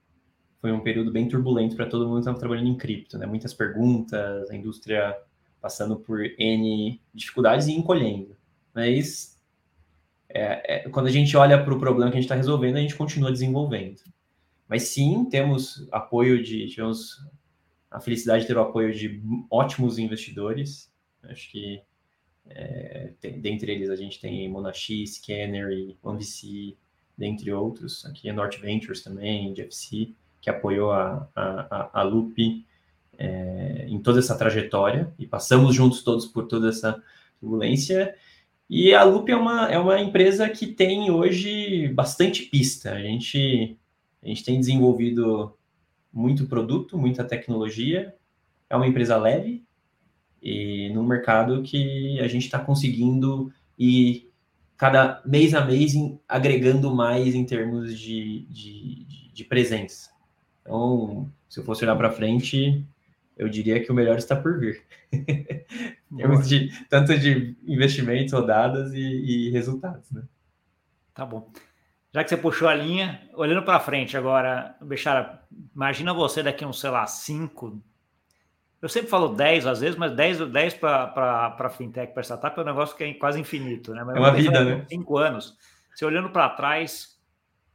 foi 0.62 0.70
um 0.70 0.78
período 0.78 1.10
bem 1.10 1.26
turbulento 1.26 1.74
para 1.74 1.86
todo 1.86 2.06
mundo 2.06 2.14
que 2.14 2.20
estava 2.20 2.38
trabalhando 2.38 2.68
em 2.68 2.76
cripto, 2.76 3.18
né? 3.18 3.26
Muitas 3.26 3.52
perguntas, 3.52 4.48
a 4.48 4.54
indústria 4.54 5.18
passando 5.60 5.96
por 5.96 6.20
N 6.38 7.00
dificuldades 7.12 7.66
e 7.66 7.72
encolhendo. 7.72 8.36
Mas 8.72 9.42
é, 10.28 10.76
é, 10.76 10.88
quando 10.88 11.08
a 11.08 11.10
gente 11.10 11.36
olha 11.36 11.62
para 11.62 11.74
o 11.74 11.80
problema 11.80 12.12
que 12.12 12.16
a 12.16 12.20
gente 12.20 12.26
está 12.26 12.36
resolvendo, 12.36 12.76
a 12.76 12.80
gente 12.80 12.94
continua 12.94 13.32
desenvolvendo. 13.32 14.02
Mas 14.68 14.84
sim, 14.84 15.24
temos 15.24 15.88
apoio 15.90 16.40
de. 16.40 16.68
Tivemos 16.68 17.18
a 17.90 17.98
felicidade 17.98 18.42
de 18.42 18.46
ter 18.46 18.56
o 18.56 18.62
apoio 18.62 18.94
de 18.94 19.20
ótimos 19.50 19.98
investidores. 19.98 20.92
Acho 21.24 21.50
que 21.50 21.82
é, 22.46 23.12
tem, 23.20 23.40
dentre 23.40 23.72
eles 23.72 23.90
a 23.90 23.96
gente 23.96 24.20
tem 24.20 24.48
Monashi, 24.48 25.04
Scanner 25.08 25.96
OneVC, 26.04 26.76
dentre 27.18 27.52
outros. 27.52 28.06
Aqui 28.06 28.28
é 28.28 28.32
North 28.32 28.60
Ventures 28.60 29.02
também, 29.02 29.52
GFC 29.54 30.14
que 30.42 30.50
apoiou 30.50 30.90
a, 30.90 31.28
a, 31.34 32.00
a 32.00 32.02
Lupe 32.02 32.66
é, 33.16 33.86
em 33.88 34.00
toda 34.00 34.18
essa 34.18 34.36
trajetória 34.36 35.14
e 35.16 35.24
passamos 35.24 35.74
juntos 35.74 36.02
todos 36.02 36.26
por 36.26 36.48
toda 36.48 36.68
essa 36.68 37.00
turbulência. 37.40 38.14
E 38.68 38.92
a 38.92 39.04
Lupe 39.04 39.30
é 39.30 39.36
uma, 39.36 39.70
é 39.70 39.78
uma 39.78 40.00
empresa 40.00 40.48
que 40.48 40.66
tem 40.66 41.10
hoje 41.12 41.88
bastante 41.88 42.42
pista. 42.42 42.92
A 42.92 43.00
gente, 43.00 43.78
a 44.20 44.26
gente 44.26 44.44
tem 44.44 44.58
desenvolvido 44.58 45.56
muito 46.12 46.46
produto, 46.46 46.98
muita 46.98 47.22
tecnologia. 47.22 48.12
É 48.68 48.74
uma 48.74 48.88
empresa 48.88 49.16
leve 49.16 49.64
e 50.42 50.90
no 50.92 51.04
mercado 51.04 51.62
que 51.62 52.18
a 52.18 52.26
gente 52.26 52.46
está 52.46 52.58
conseguindo 52.58 53.52
ir 53.78 54.28
cada 54.76 55.22
mês 55.24 55.54
a 55.54 55.64
mês 55.64 55.92
agregando 56.26 56.92
mais 56.92 57.36
em 57.36 57.44
termos 57.44 57.96
de, 57.96 58.44
de, 58.50 59.30
de 59.32 59.44
presença. 59.44 60.11
Então, 60.62 61.30
se 61.48 61.60
eu 61.60 61.64
fosse 61.64 61.84
olhar 61.84 61.96
para 61.96 62.10
frente, 62.10 62.86
eu 63.36 63.48
diria 63.48 63.82
que 63.82 63.90
o 63.90 63.94
melhor 63.94 64.16
está 64.16 64.34
por 64.34 64.58
vir. 64.58 64.82
Temos 66.16 66.48
de, 66.48 66.70
tanto 66.88 67.18
de 67.18 67.56
investimentos, 67.66 68.32
rodadas 68.32 68.94
e, 68.94 69.00
e, 69.00 69.50
resultados, 69.50 70.10
né? 70.10 70.22
Tá 71.12 71.26
bom. 71.26 71.50
Já 72.12 72.22
que 72.22 72.30
você 72.30 72.36
puxou 72.36 72.68
a 72.68 72.74
linha, 72.74 73.22
olhando 73.34 73.62
para 73.62 73.80
frente 73.80 74.16
agora, 74.16 74.76
Bechara, 74.80 75.42
imagina 75.74 76.12
você 76.12 76.42
daqui 76.42 76.64
uns, 76.64 76.80
sei 76.80 76.90
lá, 76.90 77.06
5, 77.06 77.82
eu 78.82 78.88
sempre 78.88 79.08
falo 79.08 79.28
10 79.28 79.66
às 79.66 79.80
vezes, 79.80 79.96
mas 79.96 80.10
10, 80.10 80.50
10 80.50 80.74
para 80.74 81.70
fintech, 81.70 82.12
para 82.12 82.24
startup 82.24 82.58
é 82.58 82.62
um 82.62 82.66
negócio 82.66 82.96
que 82.96 83.04
é 83.04 83.14
quase 83.14 83.38
infinito, 83.38 83.94
né? 83.94 84.02
Mas 84.02 84.16
é 84.16 84.18
uma 84.18 84.32
vida, 84.32 84.64
né? 84.64 84.84
Cinco 84.88 85.16
anos. 85.18 85.56
Você 85.94 86.04
olhando 86.04 86.30
para 86.30 86.48
trás, 86.48 87.16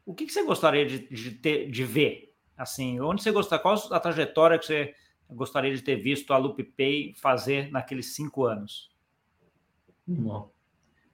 o 0.05 0.13
que, 0.13 0.25
que 0.25 0.33
você 0.33 0.43
gostaria 0.43 0.85
de, 0.85 1.07
de, 1.07 1.31
ter, 1.31 1.71
de 1.71 1.83
ver? 1.85 2.26
Assim, 2.58 2.99
onde 2.99 3.22
você 3.22 3.32
gostaria, 3.32 3.62
qual 3.62 3.76
a 3.91 3.99
trajetória 3.99 4.58
que 4.58 4.66
você 4.66 4.95
gostaria 5.30 5.76
de 5.76 5.82
ter 5.82 5.97
visto 5.97 6.34
a 6.34 6.38
LoopPay 6.38 7.14
fazer 7.16 7.72
naqueles 7.72 8.16
cinco 8.16 8.45
anos? 8.45 8.89
Bom, 10.08 10.49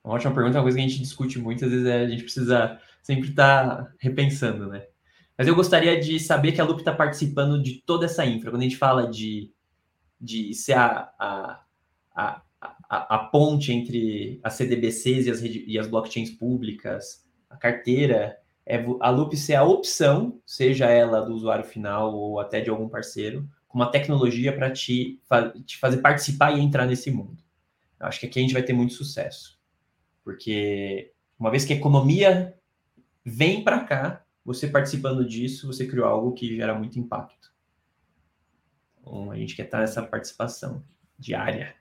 uma 0.04 0.14
ótima 0.14 0.34
pergunta, 0.34 0.58
uma 0.58 0.64
coisa 0.64 0.78
que 0.78 0.84
a 0.84 0.88
gente 0.88 1.02
discute 1.02 1.40
muitas 1.40 1.70
vezes 1.70 1.86
é 1.86 2.02
a 2.02 2.08
gente 2.08 2.24
precisa 2.24 2.80
sempre 3.02 3.30
estar 3.30 3.84
tá 3.84 3.94
repensando, 4.00 4.68
né? 4.68 4.86
Mas 5.38 5.48
eu 5.48 5.56
gostaria 5.56 6.00
de 6.00 6.20
saber 6.20 6.52
que 6.52 6.62
a 6.62 6.64
Loop 6.64 6.80
está 6.80 6.94
participando 6.94 7.62
de 7.62 7.82
toda 7.86 8.06
essa 8.06 8.26
infra. 8.26 8.52
Quando 8.52 8.62
a 8.62 8.66
gente 8.66 8.78
fala 8.78 9.10
de, 9.10 9.52
de 10.22 10.54
ser 10.54 10.74
a, 10.74 11.12
a, 11.18 11.64
a, 12.16 12.42
a, 12.62 13.16
a 13.16 13.18
ponte 13.18 13.74
entre 13.74 14.40
as 14.44 14.54
CDBCs 14.54 15.26
e 15.26 15.32
as, 15.32 15.42
e 15.42 15.80
as 15.80 15.88
blockchains 15.88 16.30
públicas, 16.30 17.26
a 17.50 17.58
carteira, 17.58 18.38
é 18.66 18.84
a 19.00 19.10
Loop 19.10 19.36
ser 19.36 19.56
a 19.56 19.64
opção, 19.64 20.42
seja 20.46 20.90
ela 20.90 21.22
do 21.22 21.34
usuário 21.34 21.66
final 21.66 22.14
ou 22.14 22.40
até 22.40 22.62
de 22.62 22.70
algum 22.70 22.88
parceiro, 22.88 23.48
com 23.68 23.78
uma 23.78 23.92
tecnologia 23.92 24.56
para 24.56 24.72
te, 24.72 25.20
te 25.66 25.78
fazer 25.78 25.98
participar 25.98 26.52
e 26.52 26.62
entrar 26.62 26.86
nesse 26.86 27.12
mundo. 27.12 27.44
Eu 28.00 28.08
acho 28.08 28.20
que 28.20 28.26
aqui 28.26 28.40
a 28.40 28.42
gente 28.42 28.54
vai 28.54 28.64
ter 28.64 28.74
muito 28.74 28.94
sucesso. 28.94 29.60
Porque 30.24 31.12
uma 31.38 31.52
vez 31.52 31.66
que 31.66 31.74
a 31.74 31.76
economia 31.76 32.58
vem 33.26 33.64
para 33.64 33.84
cá, 33.84 34.26
você 34.46 34.68
participando 34.68 35.26
disso, 35.26 35.68
você 35.68 35.88
criou 35.88 36.06
algo 36.06 36.34
que 36.34 36.56
gera 36.56 36.74
muito 36.74 37.00
impacto. 37.00 37.54
Então, 39.00 39.32
a 39.32 39.36
gente 39.36 39.56
quer 39.56 39.64
estar 39.64 39.80
nessa 39.80 40.02
participação 40.04 40.84
diária. 41.18 41.76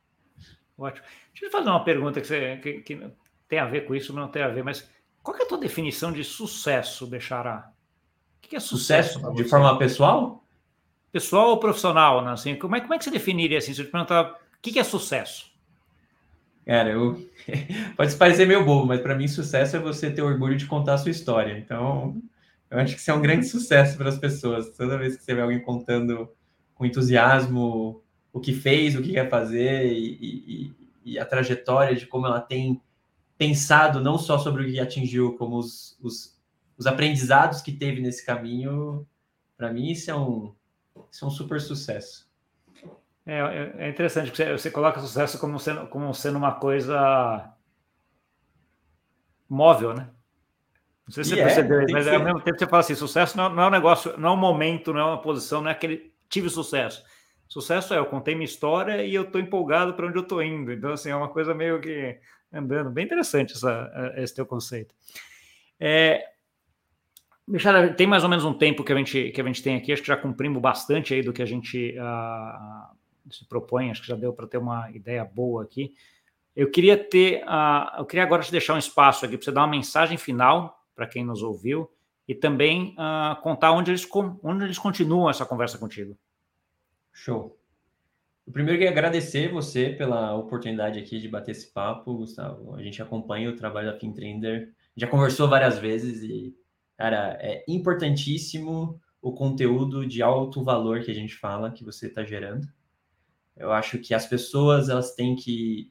Ótimo. 0.77 1.07
Deixa 1.33 1.47
eu 1.47 1.51
fazer 1.51 1.69
uma 1.69 1.85
pergunta 1.85 2.21
que, 2.21 2.27
você, 2.27 2.57
que, 2.57 2.81
que 2.83 3.11
tem 3.49 3.59
a 3.59 3.67
ver 3.67 3.87
com 3.87 3.95
isso, 3.95 4.13
não 4.13 4.29
tem 4.29 4.43
a 4.43 4.49
ver, 4.49 4.65
mas 4.65 4.91
qual 5.23 5.37
é 5.37 5.43
a 5.43 5.47
tua 5.47 5.59
definição 5.59 6.13
de 6.13 6.25
sucesso, 6.25 7.07
Bexará? 7.07 7.71
O 8.39 8.49
que 8.49 8.57
é 8.57 8.61
sucesso? 8.61 9.21
sucesso 9.21 9.35
de 9.35 9.45
forma 9.45 9.79
pessoal? 9.79 10.45
Pessoal 11.13 11.51
ou 11.51 11.59
profissional, 11.59 12.25
né? 12.25 12.33
Assim, 12.33 12.57
como, 12.57 12.75
é, 12.75 12.81
como 12.81 12.95
é 12.95 12.99
que 12.99 13.05
você 13.05 13.11
definiria 13.11 13.59
assim? 13.59 13.73
Se 13.73 13.81
eu 13.81 13.87
te 13.87 13.91
perguntar 13.93 14.33
o 14.33 14.37
que 14.61 14.79
é 14.79 14.85
sucesso? 14.85 15.53
Cara, 16.67 16.91
eu 16.91 17.29
pode 17.97 18.15
parecer 18.17 18.47
meio 18.47 18.65
bobo, 18.65 18.87
mas 18.87 19.01
para 19.01 19.15
mim 19.15 19.29
sucesso 19.29 19.77
é 19.77 19.79
você 19.79 20.11
ter 20.11 20.23
orgulho 20.23 20.57
de 20.57 20.67
contar 20.67 20.95
a 20.95 20.99
sua 20.99 21.11
história. 21.11 21.59
Então, 21.59 22.21
eu 22.71 22.79
acho 22.79 22.95
que 22.95 23.01
isso 23.01 23.11
é 23.11 23.15
um 23.15 23.23
grande 23.23 23.47
sucesso 23.47 23.97
para 23.97 24.09
as 24.09 24.19
pessoas. 24.19 24.71
Toda 24.77 24.99
vez 24.99 25.17
que 25.17 25.23
você 25.23 25.35
vê 25.35 25.41
alguém 25.41 25.61
contando 25.61 26.31
com 26.75 26.87
entusiasmo 26.87 28.03
o 28.33 28.41
que 28.41 28.55
fez, 28.55 28.97
o 28.97 29.03
que 29.03 29.13
quer 29.13 29.29
fazer 29.29 29.93
e, 29.93 30.19
e, 30.21 30.73
e 31.05 31.19
a 31.19 31.25
trajetória 31.25 31.95
de 31.95 32.07
como 32.07 32.27
ela 32.27 32.41
tem 32.41 32.81
pensado 33.43 34.01
não 34.01 34.17
só 34.17 34.39
sobre 34.39 34.63
o 34.63 34.71
que 34.71 34.79
atingiu, 34.79 35.37
como 35.37 35.57
os, 35.57 35.99
os, 36.01 36.41
os 36.79 36.87
aprendizados 36.87 37.61
que 37.61 37.73
teve 37.73 38.01
nesse 38.01 38.25
caminho, 38.25 39.05
para 39.57 39.73
mim 39.73 39.91
isso 39.91 40.13
é 40.13 40.15
um, 40.15 40.55
isso 41.11 41.25
é 41.25 41.29
um 41.29 41.31
super 41.31 41.61
sucesso. 41.61 42.31
É, 43.27 43.39
é, 43.39 43.75
é 43.79 43.89
interessante 43.89 44.31
que 44.31 44.37
você, 44.37 44.53
você, 44.53 44.71
coloca 44.71 45.01
sucesso 45.01 45.41
como 45.41 45.59
sendo, 45.59 45.89
como 45.89 46.15
sendo 46.15 46.39
uma 46.39 46.53
coisa 46.53 47.53
móvel, 49.49 49.93
né? 49.93 50.09
Não 51.05 51.13
sei 51.13 51.25
se 51.25 51.31
você 51.31 51.41
é, 51.41 51.45
percebeu, 51.45 51.87
mas 51.91 52.07
ao 52.07 52.23
mesmo 52.23 52.41
tempo 52.41 52.59
você 52.59 52.67
fala 52.67 52.81
assim: 52.81 52.95
sucesso 52.95 53.37
não, 53.37 53.49
não, 53.49 53.65
é 53.65 53.67
um 53.67 53.71
negócio, 53.71 54.17
não 54.19 54.31
é 54.31 54.33
um 54.33 54.37
momento, 54.37 54.93
não 54.93 55.01
é 55.01 55.05
uma 55.05 55.21
posição, 55.21 55.61
não 55.61 55.69
é 55.69 55.73
aquele 55.73 56.13
tive 56.29 56.49
sucesso. 56.49 57.05
Sucesso 57.49 57.93
é 57.93 57.99
eu 57.99 58.07
contei 58.07 58.35
minha 58.35 58.45
história 58.45 59.05
e 59.05 59.15
eu 59.15 59.23
estou 59.23 59.41
empolgado 59.41 59.95
para 59.95 60.07
onde 60.07 60.17
eu 60.17 60.23
estou 60.23 60.43
indo. 60.43 60.73
Então, 60.73 60.93
assim, 60.93 61.11
é 61.11 61.17
uma 61.17 61.29
coisa 61.29 61.53
meio 61.53 61.81
que 61.81 62.19
andando. 62.53 62.91
Bem 62.91 63.05
interessante 63.05 63.55
essa, 63.55 64.13
esse 64.17 64.35
teu 64.35 64.47
conceito. 64.47 64.95
É, 65.79 66.33
Michel, 67.47 67.95
tem 67.95 68.07
mais 68.07 68.23
ou 68.23 68.31
menos 68.31 68.45
um 68.45 68.55
tempo 68.55 68.85
que 68.85 68.93
a 68.93 68.97
gente, 68.97 69.31
que 69.31 69.41
a 69.41 69.45
gente 69.45 69.63
tem 69.63 69.77
aqui, 69.77 69.93
acho 69.93 70.03
que 70.03 70.09
já 70.09 70.17
cumprimos 70.17 70.61
bastante 70.63 71.13
aí 71.13 71.23
do 71.23 71.33
que 71.33 71.43
a 71.43 71.47
gente 71.47 71.97
uh, 71.99 72.97
se 73.31 73.45
propõe, 73.47 73.91
acho 73.91 74.01
que 74.01 74.09
já 74.09 74.17
deu 74.17 74.33
para 74.33 74.47
ter 74.47 74.59
uma 74.59 74.91
ideia 74.93 75.25
boa 75.25 75.65
aqui. 75.65 75.95
Eu 76.55 76.71
queria 76.71 76.97
ter, 76.97 77.43
uh, 77.45 77.99
eu 77.99 78.07
queria 78.07 78.23
agora 78.23 78.43
te 78.43 78.53
deixar 78.53 78.75
um 78.75 78.79
espaço 78.79 79.25
aqui 79.25 79.37
para 79.37 79.45
você 79.45 79.53
dar 79.53 79.63
uma 79.63 79.69
mensagem 79.69 80.17
final 80.17 80.85
para 80.95 81.07
quem 81.07 81.25
nos 81.25 81.43
ouviu 81.43 81.91
e 82.29 82.35
também 82.35 82.95
uh, 82.99 83.41
contar 83.43 83.73
onde 83.73 83.91
eles, 83.91 84.09
onde 84.43 84.65
eles 84.65 84.79
continuam 84.79 85.29
essa 85.29 85.45
conversa 85.45 85.79
contigo. 85.79 86.17
Show. 87.13 87.59
O 88.53 88.59
primeiro 88.63 88.79
que 88.79 88.87
agradecer 88.87 89.51
você 89.51 89.89
pela 89.89 90.37
oportunidade 90.37 90.99
aqui 90.99 91.19
de 91.19 91.27
bater 91.27 91.53
esse 91.53 91.73
papo, 91.73 92.19
Gustavo. 92.19 92.75
A 92.75 92.83
gente 92.83 93.01
acompanha 93.01 93.49
o 93.49 93.57
trabalho 93.57 93.91
da 93.91 93.99
FinTrender, 93.99 94.75
já 94.95 95.07
conversou 95.07 95.49
várias 95.49 95.79
vezes 95.79 96.23
e, 96.23 96.55
cara, 96.99 97.39
é 97.41 97.65
importantíssimo 97.67 99.01
o 99.23 99.33
conteúdo 99.33 100.07
de 100.07 100.23
alto 100.23 100.63
valor 100.63 101.01
que 101.01 101.11
a 101.11 101.15
gente 101.15 101.35
fala 101.35 101.71
que 101.71 101.83
você 101.83 102.09
está 102.09 102.25
gerando. 102.25 102.69
Eu 103.57 103.73
acho 103.73 103.99
que 103.99 104.13
as 104.13 104.27
pessoas 104.27 104.91
elas 104.91 105.15
têm 105.15 105.35
que 105.35 105.91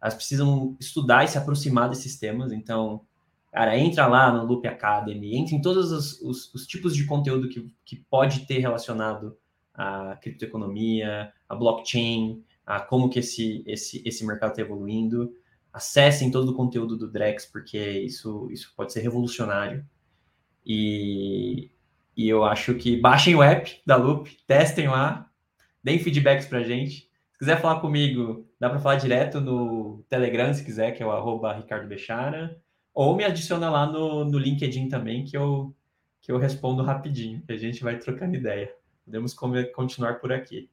elas 0.00 0.14
precisam 0.14 0.76
estudar 0.78 1.24
e 1.24 1.28
se 1.28 1.36
aproximar 1.36 1.88
desses 1.88 2.16
temas. 2.20 2.52
Então, 2.52 3.04
cara, 3.50 3.76
entra 3.76 4.06
lá 4.06 4.30
no 4.30 4.46
Loop 4.46 4.64
Academy, 4.68 5.36
entra 5.36 5.56
em 5.56 5.60
todos 5.60 5.90
os, 5.90 6.22
os, 6.22 6.54
os 6.54 6.68
tipos 6.68 6.94
de 6.94 7.04
conteúdo 7.04 7.48
que, 7.48 7.68
que 7.84 7.96
pode 8.08 8.46
ter 8.46 8.60
relacionado 8.60 9.36
à 9.76 10.16
criptoeconomia, 10.16 11.32
a 11.48 11.54
blockchain, 11.54 12.42
a 12.64 12.80
como 12.80 13.08
que 13.08 13.18
esse, 13.18 13.62
esse, 13.66 14.02
esse 14.04 14.26
mercado 14.26 14.50
está 14.50 14.62
evoluindo. 14.62 15.32
Acessem 15.72 16.30
todo 16.30 16.50
o 16.50 16.54
conteúdo 16.54 16.96
do 16.96 17.10
Drex, 17.10 17.46
porque 17.46 17.78
isso, 17.78 18.48
isso 18.50 18.72
pode 18.76 18.92
ser 18.92 19.00
revolucionário. 19.00 19.84
E, 20.64 21.70
e 22.16 22.28
eu 22.28 22.44
acho 22.44 22.74
que 22.74 22.96
baixem 22.96 23.34
o 23.34 23.42
app 23.42 23.80
da 23.86 23.96
Loop, 23.96 24.36
testem 24.46 24.88
lá, 24.88 25.30
deem 25.84 25.98
feedbacks 25.98 26.46
para 26.46 26.58
a 26.58 26.64
gente. 26.64 27.08
Se 27.32 27.38
quiser 27.38 27.60
falar 27.60 27.80
comigo, 27.80 28.48
dá 28.58 28.70
para 28.70 28.80
falar 28.80 28.96
direto 28.96 29.40
no 29.40 30.02
Telegram, 30.08 30.52
se 30.52 30.64
quiser, 30.64 30.92
que 30.92 31.02
é 31.02 31.06
o 31.06 31.12
arroba 31.12 31.52
Ricardo 31.52 31.86
Bechara, 31.86 32.60
ou 32.94 33.14
me 33.14 33.24
adiciona 33.24 33.68
lá 33.68 33.86
no, 33.86 34.24
no 34.24 34.38
LinkedIn 34.38 34.88
também, 34.88 35.22
que 35.22 35.36
eu, 35.36 35.76
que 36.22 36.32
eu 36.32 36.38
respondo 36.38 36.82
rapidinho, 36.82 37.42
que 37.42 37.52
a 37.52 37.56
gente 37.58 37.84
vai 37.84 37.98
trocando 37.98 38.34
ideia. 38.34 38.72
Podemos 39.06 39.32
continuar 39.32 40.16
por 40.16 40.32
aqui. 40.32 40.68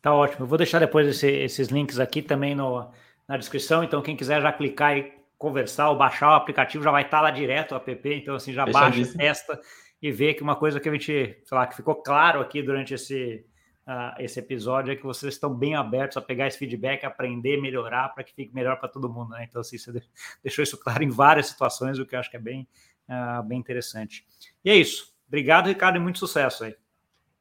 Tá 0.00 0.12
ótimo. 0.12 0.44
Eu 0.44 0.48
vou 0.48 0.58
deixar 0.58 0.80
depois 0.80 1.06
esse, 1.06 1.30
esses 1.30 1.68
links 1.68 2.00
aqui 2.00 2.22
também 2.22 2.56
no, 2.56 2.90
na 3.28 3.36
descrição. 3.36 3.84
Então, 3.84 4.02
quem 4.02 4.16
quiser 4.16 4.42
já 4.42 4.52
clicar 4.52 4.96
e 4.96 5.12
conversar 5.38 5.90
ou 5.90 5.96
baixar 5.96 6.30
o 6.30 6.34
aplicativo, 6.34 6.82
já 6.82 6.90
vai 6.90 7.02
estar 7.02 7.20
lá 7.20 7.30
direto 7.30 7.72
o 7.72 7.76
app. 7.76 8.14
Então, 8.14 8.34
assim, 8.34 8.52
já 8.52 8.64
baixa, 8.64 9.16
testa 9.16 9.60
e 10.00 10.10
vê 10.10 10.34
que 10.34 10.42
uma 10.42 10.56
coisa 10.56 10.80
que 10.80 10.88
a 10.88 10.92
gente, 10.92 11.38
sei 11.44 11.58
lá, 11.58 11.66
que 11.66 11.76
ficou 11.76 11.94
claro 11.96 12.40
aqui 12.40 12.62
durante 12.62 12.94
esse, 12.94 13.44
uh, 13.86 14.18
esse 14.18 14.40
episódio 14.40 14.92
é 14.92 14.96
que 14.96 15.04
vocês 15.04 15.34
estão 15.34 15.54
bem 15.54 15.76
abertos 15.76 16.16
a 16.16 16.20
pegar 16.20 16.48
esse 16.48 16.58
feedback, 16.58 17.04
aprender, 17.04 17.60
melhorar 17.60 18.08
para 18.08 18.24
que 18.24 18.34
fique 18.34 18.54
melhor 18.54 18.78
para 18.80 18.88
todo 18.88 19.08
mundo, 19.12 19.30
né? 19.30 19.46
Então, 19.48 19.60
assim, 19.60 19.78
você 19.78 19.92
deixou 20.42 20.62
isso 20.62 20.78
claro 20.78 21.04
em 21.04 21.10
várias 21.10 21.46
situações, 21.46 21.98
o 21.98 22.06
que 22.06 22.16
eu 22.16 22.18
acho 22.18 22.30
que 22.30 22.36
é 22.36 22.40
bem, 22.40 22.66
uh, 23.08 23.42
bem 23.44 23.58
interessante. 23.58 24.26
E 24.64 24.70
é 24.70 24.74
isso. 24.74 25.11
Obrigado, 25.32 25.68
Ricardo, 25.68 25.96
e 25.96 25.98
muito 25.98 26.18
sucesso 26.18 26.62
aí. 26.62 26.76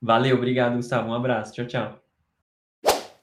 Valeu, 0.02 0.38
obrigado, 0.38 0.78
Gustavo. 0.78 1.10
Um 1.10 1.14
abraço. 1.14 1.54
Tchau, 1.54 1.66
tchau. 1.66 2.00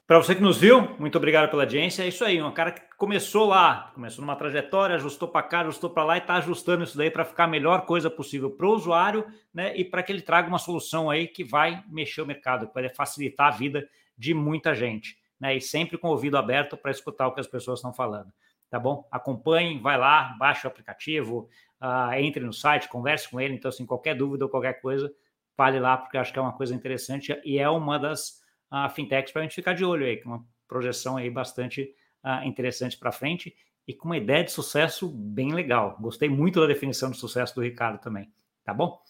Para 0.05 0.19
você 0.19 0.35
que 0.35 0.43
nos 0.43 0.59
viu, 0.59 0.95
muito 0.99 1.17
obrigado 1.17 1.49
pela 1.49 1.63
audiência. 1.63 2.03
É 2.03 2.07
isso 2.07 2.23
aí, 2.23 2.39
um 2.39 2.51
cara 2.51 2.73
que 2.73 2.81
começou 2.95 3.47
lá, 3.47 3.91
começou 3.95 4.23
numa 4.23 4.35
trajetória, 4.35 4.95
ajustou 4.95 5.27
para 5.27 5.41
cá, 5.41 5.61
ajustou 5.61 5.89
para 5.89 6.03
lá 6.03 6.17
e 6.17 6.19
está 6.19 6.35
ajustando 6.35 6.83
isso 6.83 6.95
daí 6.95 7.09
para 7.09 7.25
ficar 7.25 7.45
a 7.45 7.47
melhor 7.47 7.87
coisa 7.87 8.11
possível 8.11 8.51
para 8.51 8.67
o 8.67 8.75
usuário, 8.75 9.25
né? 9.51 9.75
E 9.75 9.83
para 9.83 10.03
que 10.03 10.11
ele 10.11 10.21
traga 10.21 10.47
uma 10.47 10.59
solução 10.59 11.09
aí 11.09 11.27
que 11.27 11.43
vai 11.43 11.83
mexer 11.89 12.21
o 12.21 12.27
mercado, 12.27 12.67
que 12.67 12.73
vai 12.73 12.87
facilitar 12.89 13.47
a 13.47 13.57
vida 13.57 13.89
de 14.15 14.35
muita 14.35 14.75
gente, 14.75 15.17
né? 15.39 15.57
E 15.57 15.61
sempre 15.61 15.97
com 15.97 16.09
o 16.09 16.11
ouvido 16.11 16.37
aberto 16.37 16.77
para 16.77 16.91
escutar 16.91 17.27
o 17.27 17.33
que 17.33 17.39
as 17.39 17.47
pessoas 17.47 17.79
estão 17.79 17.91
falando, 17.91 18.31
tá 18.69 18.79
bom? 18.79 19.07
Acompanhe, 19.11 19.79
vai 19.79 19.97
lá, 19.97 20.35
baixe 20.37 20.65
o 20.65 20.69
aplicativo, 20.69 21.49
uh, 21.81 22.13
entre 22.13 22.43
no 22.43 22.53
site, 22.53 22.87
converse 22.87 23.29
com 23.29 23.39
ele. 23.39 23.55
Então, 23.55 23.69
assim, 23.69 23.85
qualquer 23.85 24.15
dúvida 24.15 24.45
ou 24.45 24.51
qualquer 24.51 24.81
coisa, 24.81 25.11
fale 25.55 25.79
lá, 25.79 25.97
porque 25.97 26.17
eu 26.17 26.21
acho 26.21 26.31
que 26.31 26.39
é 26.39 26.41
uma 26.41 26.53
coisa 26.53 26.73
interessante 26.73 27.37
e 27.43 27.57
é 27.57 27.69
uma 27.69 27.97
das 27.97 28.41
uh, 28.71 28.89
fintechs 28.93 29.31
para 29.31 29.41
a 29.41 29.43
gente 29.43 29.55
ficar 29.55 29.73
de 29.73 29.83
olho 29.83 30.05
aí, 30.05 30.17
com 30.17 30.29
uma 30.29 30.45
projeção 30.67 31.17
aí 31.17 31.29
bastante 31.29 31.93
uh, 32.23 32.45
interessante 32.47 32.97
para 32.97 33.11
frente 33.11 33.55
e 33.87 33.93
com 33.93 34.07
uma 34.07 34.17
ideia 34.17 34.43
de 34.43 34.51
sucesso 34.51 35.09
bem 35.09 35.53
legal. 35.53 35.97
Gostei 35.99 36.29
muito 36.29 36.61
da 36.61 36.67
definição 36.67 37.09
de 37.09 37.17
sucesso 37.17 37.55
do 37.55 37.61
Ricardo 37.61 37.99
também, 37.99 38.31
tá 38.63 38.73
bom? 38.73 39.01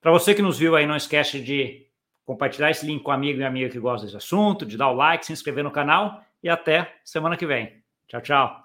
Para 0.00 0.12
você 0.12 0.34
que 0.34 0.42
nos 0.42 0.58
viu 0.58 0.76
aí, 0.76 0.86
não 0.86 0.96
esquece 0.96 1.40
de 1.40 1.86
compartilhar 2.24 2.70
esse 2.70 2.86
link 2.86 3.02
com 3.02 3.10
um 3.10 3.14
amigo 3.14 3.40
e 3.40 3.44
amiga 3.44 3.68
que 3.68 3.78
gosta 3.78 4.06
desse 4.06 4.16
assunto, 4.16 4.64
de 4.64 4.76
dar 4.76 4.88
o 4.88 4.94
like, 4.94 5.26
se 5.26 5.32
inscrever 5.32 5.64
no 5.64 5.70
canal 5.70 6.24
e 6.42 6.48
até 6.48 7.00
semana 7.04 7.36
que 7.36 7.46
vem. 7.46 7.82
Tchau, 8.08 8.20
tchau. 8.20 8.61